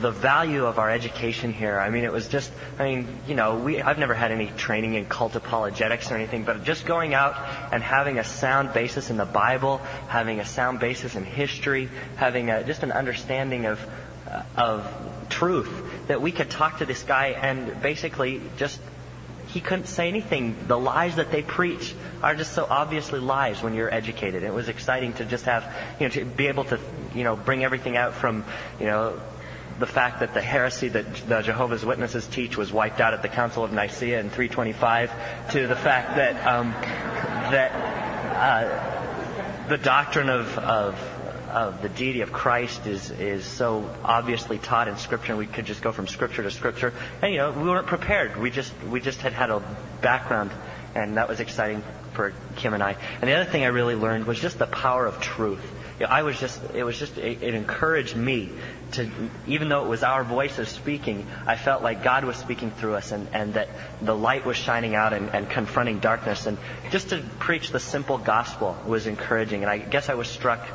the 0.00 0.10
value 0.10 0.64
of 0.64 0.78
our 0.78 0.90
education 0.90 1.52
here. 1.52 1.78
I 1.78 1.90
mean, 1.90 2.04
it 2.04 2.12
was 2.12 2.28
just, 2.28 2.50
I 2.78 2.84
mean, 2.84 3.08
you 3.26 3.34
know, 3.34 3.56
we, 3.56 3.82
I've 3.82 3.98
never 3.98 4.14
had 4.14 4.30
any 4.30 4.46
training 4.46 4.94
in 4.94 5.06
cult 5.06 5.34
apologetics 5.34 6.10
or 6.10 6.14
anything, 6.14 6.44
but 6.44 6.64
just 6.64 6.86
going 6.86 7.14
out 7.14 7.34
and 7.72 7.82
having 7.82 8.18
a 8.18 8.24
sound 8.24 8.72
basis 8.72 9.10
in 9.10 9.16
the 9.16 9.24
Bible, 9.24 9.78
having 10.08 10.40
a 10.40 10.46
sound 10.46 10.80
basis 10.80 11.16
in 11.16 11.24
history, 11.24 11.88
having 12.16 12.50
a, 12.50 12.64
just 12.64 12.82
an 12.82 12.92
understanding 12.92 13.66
of, 13.66 13.80
of 14.56 14.86
truth, 15.28 15.70
that 16.06 16.22
we 16.22 16.32
could 16.32 16.50
talk 16.50 16.78
to 16.78 16.86
this 16.86 17.02
guy 17.02 17.28
and 17.28 17.82
basically 17.82 18.40
just 18.56 18.80
he 19.52 19.60
couldn't 19.60 19.86
say 19.86 20.08
anything. 20.08 20.56
The 20.66 20.78
lies 20.78 21.16
that 21.16 21.30
they 21.30 21.42
preach 21.42 21.94
are 22.22 22.34
just 22.34 22.52
so 22.52 22.66
obviously 22.68 23.20
lies 23.20 23.62
when 23.62 23.74
you're 23.74 23.92
educated. 23.92 24.42
It 24.42 24.52
was 24.52 24.68
exciting 24.68 25.12
to 25.14 25.24
just 25.26 25.44
have, 25.44 25.70
you 26.00 26.06
know, 26.06 26.14
to 26.14 26.24
be 26.24 26.46
able 26.46 26.64
to, 26.64 26.80
you 27.14 27.24
know, 27.24 27.36
bring 27.36 27.62
everything 27.62 27.96
out 27.96 28.14
from, 28.14 28.44
you 28.80 28.86
know, 28.86 29.20
the 29.78 29.86
fact 29.86 30.20
that 30.20 30.32
the 30.32 30.40
heresy 30.40 30.88
that 30.88 31.14
the 31.28 31.42
Jehovah's 31.42 31.84
Witnesses 31.84 32.26
teach 32.26 32.56
was 32.56 32.72
wiped 32.72 33.00
out 33.00 33.14
at 33.14 33.22
the 33.22 33.28
Council 33.28 33.64
of 33.64 33.72
Nicaea 33.72 34.20
in 34.20 34.30
325, 34.30 35.50
to 35.52 35.66
the 35.66 35.76
fact 35.76 36.16
that 36.16 36.46
um, 36.46 36.72
that 37.52 37.72
uh, 38.36 39.68
the 39.68 39.78
doctrine 39.78 40.28
of, 40.28 40.58
of 40.58 40.98
of 41.52 41.82
the 41.82 41.88
deity 41.88 42.22
of 42.22 42.32
Christ 42.32 42.86
is 42.86 43.10
is 43.10 43.44
so 43.44 43.88
obviously 44.04 44.58
taught 44.58 44.88
in 44.88 44.96
Scripture, 44.96 45.32
and 45.32 45.38
we 45.38 45.46
could 45.46 45.66
just 45.66 45.82
go 45.82 45.92
from 45.92 46.08
Scripture 46.08 46.42
to 46.42 46.50
Scripture. 46.50 46.92
And 47.20 47.32
you 47.32 47.38
know, 47.38 47.52
we 47.52 47.68
weren't 47.68 47.86
prepared. 47.86 48.40
We 48.40 48.50
just 48.50 48.72
we 48.84 49.00
just 49.00 49.20
had 49.20 49.32
had 49.32 49.50
a 49.50 49.62
background, 50.00 50.50
and 50.94 51.16
that 51.16 51.28
was 51.28 51.40
exciting 51.40 51.82
for 52.14 52.32
Kim 52.56 52.74
and 52.74 52.82
I. 52.82 52.96
And 53.20 53.28
the 53.28 53.34
other 53.34 53.50
thing 53.50 53.64
I 53.64 53.68
really 53.68 53.94
learned 53.94 54.26
was 54.26 54.40
just 54.40 54.58
the 54.58 54.66
power 54.66 55.06
of 55.06 55.20
truth. 55.20 55.62
You 55.98 56.06
know, 56.06 56.12
I 56.12 56.22
was 56.22 56.38
just 56.38 56.60
it 56.74 56.84
was 56.84 56.98
just 56.98 57.18
it, 57.18 57.42
it 57.42 57.54
encouraged 57.54 58.16
me 58.16 58.50
to 58.92 59.10
even 59.46 59.68
though 59.68 59.84
it 59.84 59.88
was 59.88 60.02
our 60.02 60.24
voices 60.24 60.68
speaking, 60.68 61.26
I 61.46 61.56
felt 61.56 61.82
like 61.82 62.02
God 62.02 62.24
was 62.24 62.36
speaking 62.36 62.70
through 62.70 62.94
us, 62.94 63.12
and 63.12 63.28
and 63.32 63.54
that 63.54 63.68
the 64.00 64.16
light 64.16 64.46
was 64.46 64.56
shining 64.56 64.94
out 64.94 65.12
and, 65.12 65.30
and 65.30 65.48
confronting 65.48 66.00
darkness. 66.00 66.46
And 66.46 66.58
just 66.90 67.10
to 67.10 67.22
preach 67.38 67.70
the 67.70 67.80
simple 67.80 68.18
gospel 68.18 68.76
was 68.86 69.06
encouraging. 69.06 69.62
And 69.62 69.70
I 69.70 69.78
guess 69.78 70.08
I 70.08 70.14
was 70.14 70.28
struck 70.28 70.66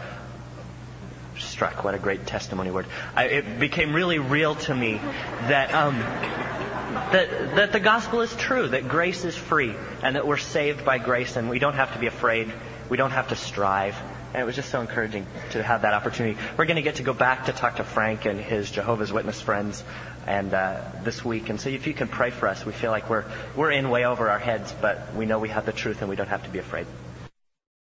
struck. 1.57 1.83
What 1.83 1.95
a 1.95 1.97
great 1.97 2.27
testimony 2.27 2.69
word. 2.69 2.85
I, 3.15 3.23
it 3.25 3.59
became 3.59 3.91
really 3.91 4.19
real 4.19 4.53
to 4.53 4.75
me 4.75 4.99
that, 5.47 5.73
um, 5.73 5.97
that, 5.97 7.55
that 7.55 7.71
the 7.71 7.79
gospel 7.79 8.21
is 8.21 8.31
true, 8.35 8.67
that 8.67 8.87
grace 8.87 9.25
is 9.25 9.35
free, 9.35 9.73
and 10.03 10.15
that 10.15 10.27
we're 10.27 10.37
saved 10.37 10.85
by 10.85 10.99
grace, 10.99 11.35
and 11.35 11.49
we 11.49 11.57
don't 11.57 11.73
have 11.73 11.93
to 11.93 11.99
be 11.99 12.05
afraid. 12.05 12.53
We 12.89 12.97
don't 12.97 13.09
have 13.09 13.29
to 13.29 13.35
strive. 13.35 13.97
And 14.33 14.43
it 14.43 14.45
was 14.45 14.55
just 14.55 14.69
so 14.69 14.81
encouraging 14.81 15.25
to 15.51 15.63
have 15.63 15.81
that 15.81 15.95
opportunity. 15.95 16.37
We're 16.59 16.65
going 16.65 16.75
to 16.75 16.83
get 16.83 16.97
to 16.97 17.03
go 17.03 17.13
back 17.13 17.45
to 17.45 17.53
talk 17.53 17.77
to 17.77 17.83
Frank 17.83 18.25
and 18.25 18.39
his 18.39 18.69
Jehovah's 18.69 19.11
Witness 19.11 19.41
friends 19.41 19.83
and 20.27 20.53
uh, 20.53 20.83
this 21.03 21.25
week. 21.25 21.49
And 21.49 21.59
so 21.59 21.69
if 21.69 21.87
you 21.87 21.95
can 21.95 22.07
pray 22.07 22.29
for 22.29 22.47
us, 22.47 22.67
we 22.67 22.71
feel 22.71 22.91
like 22.91 23.09
we're, 23.09 23.25
we're 23.55 23.71
in 23.71 23.89
way 23.89 24.05
over 24.05 24.29
our 24.29 24.37
heads, 24.37 24.71
but 24.79 25.15
we 25.15 25.25
know 25.25 25.39
we 25.39 25.49
have 25.49 25.65
the 25.65 25.73
truth 25.73 26.01
and 26.01 26.09
we 26.09 26.15
don't 26.15 26.29
have 26.29 26.43
to 26.43 26.49
be 26.51 26.59
afraid. 26.59 26.85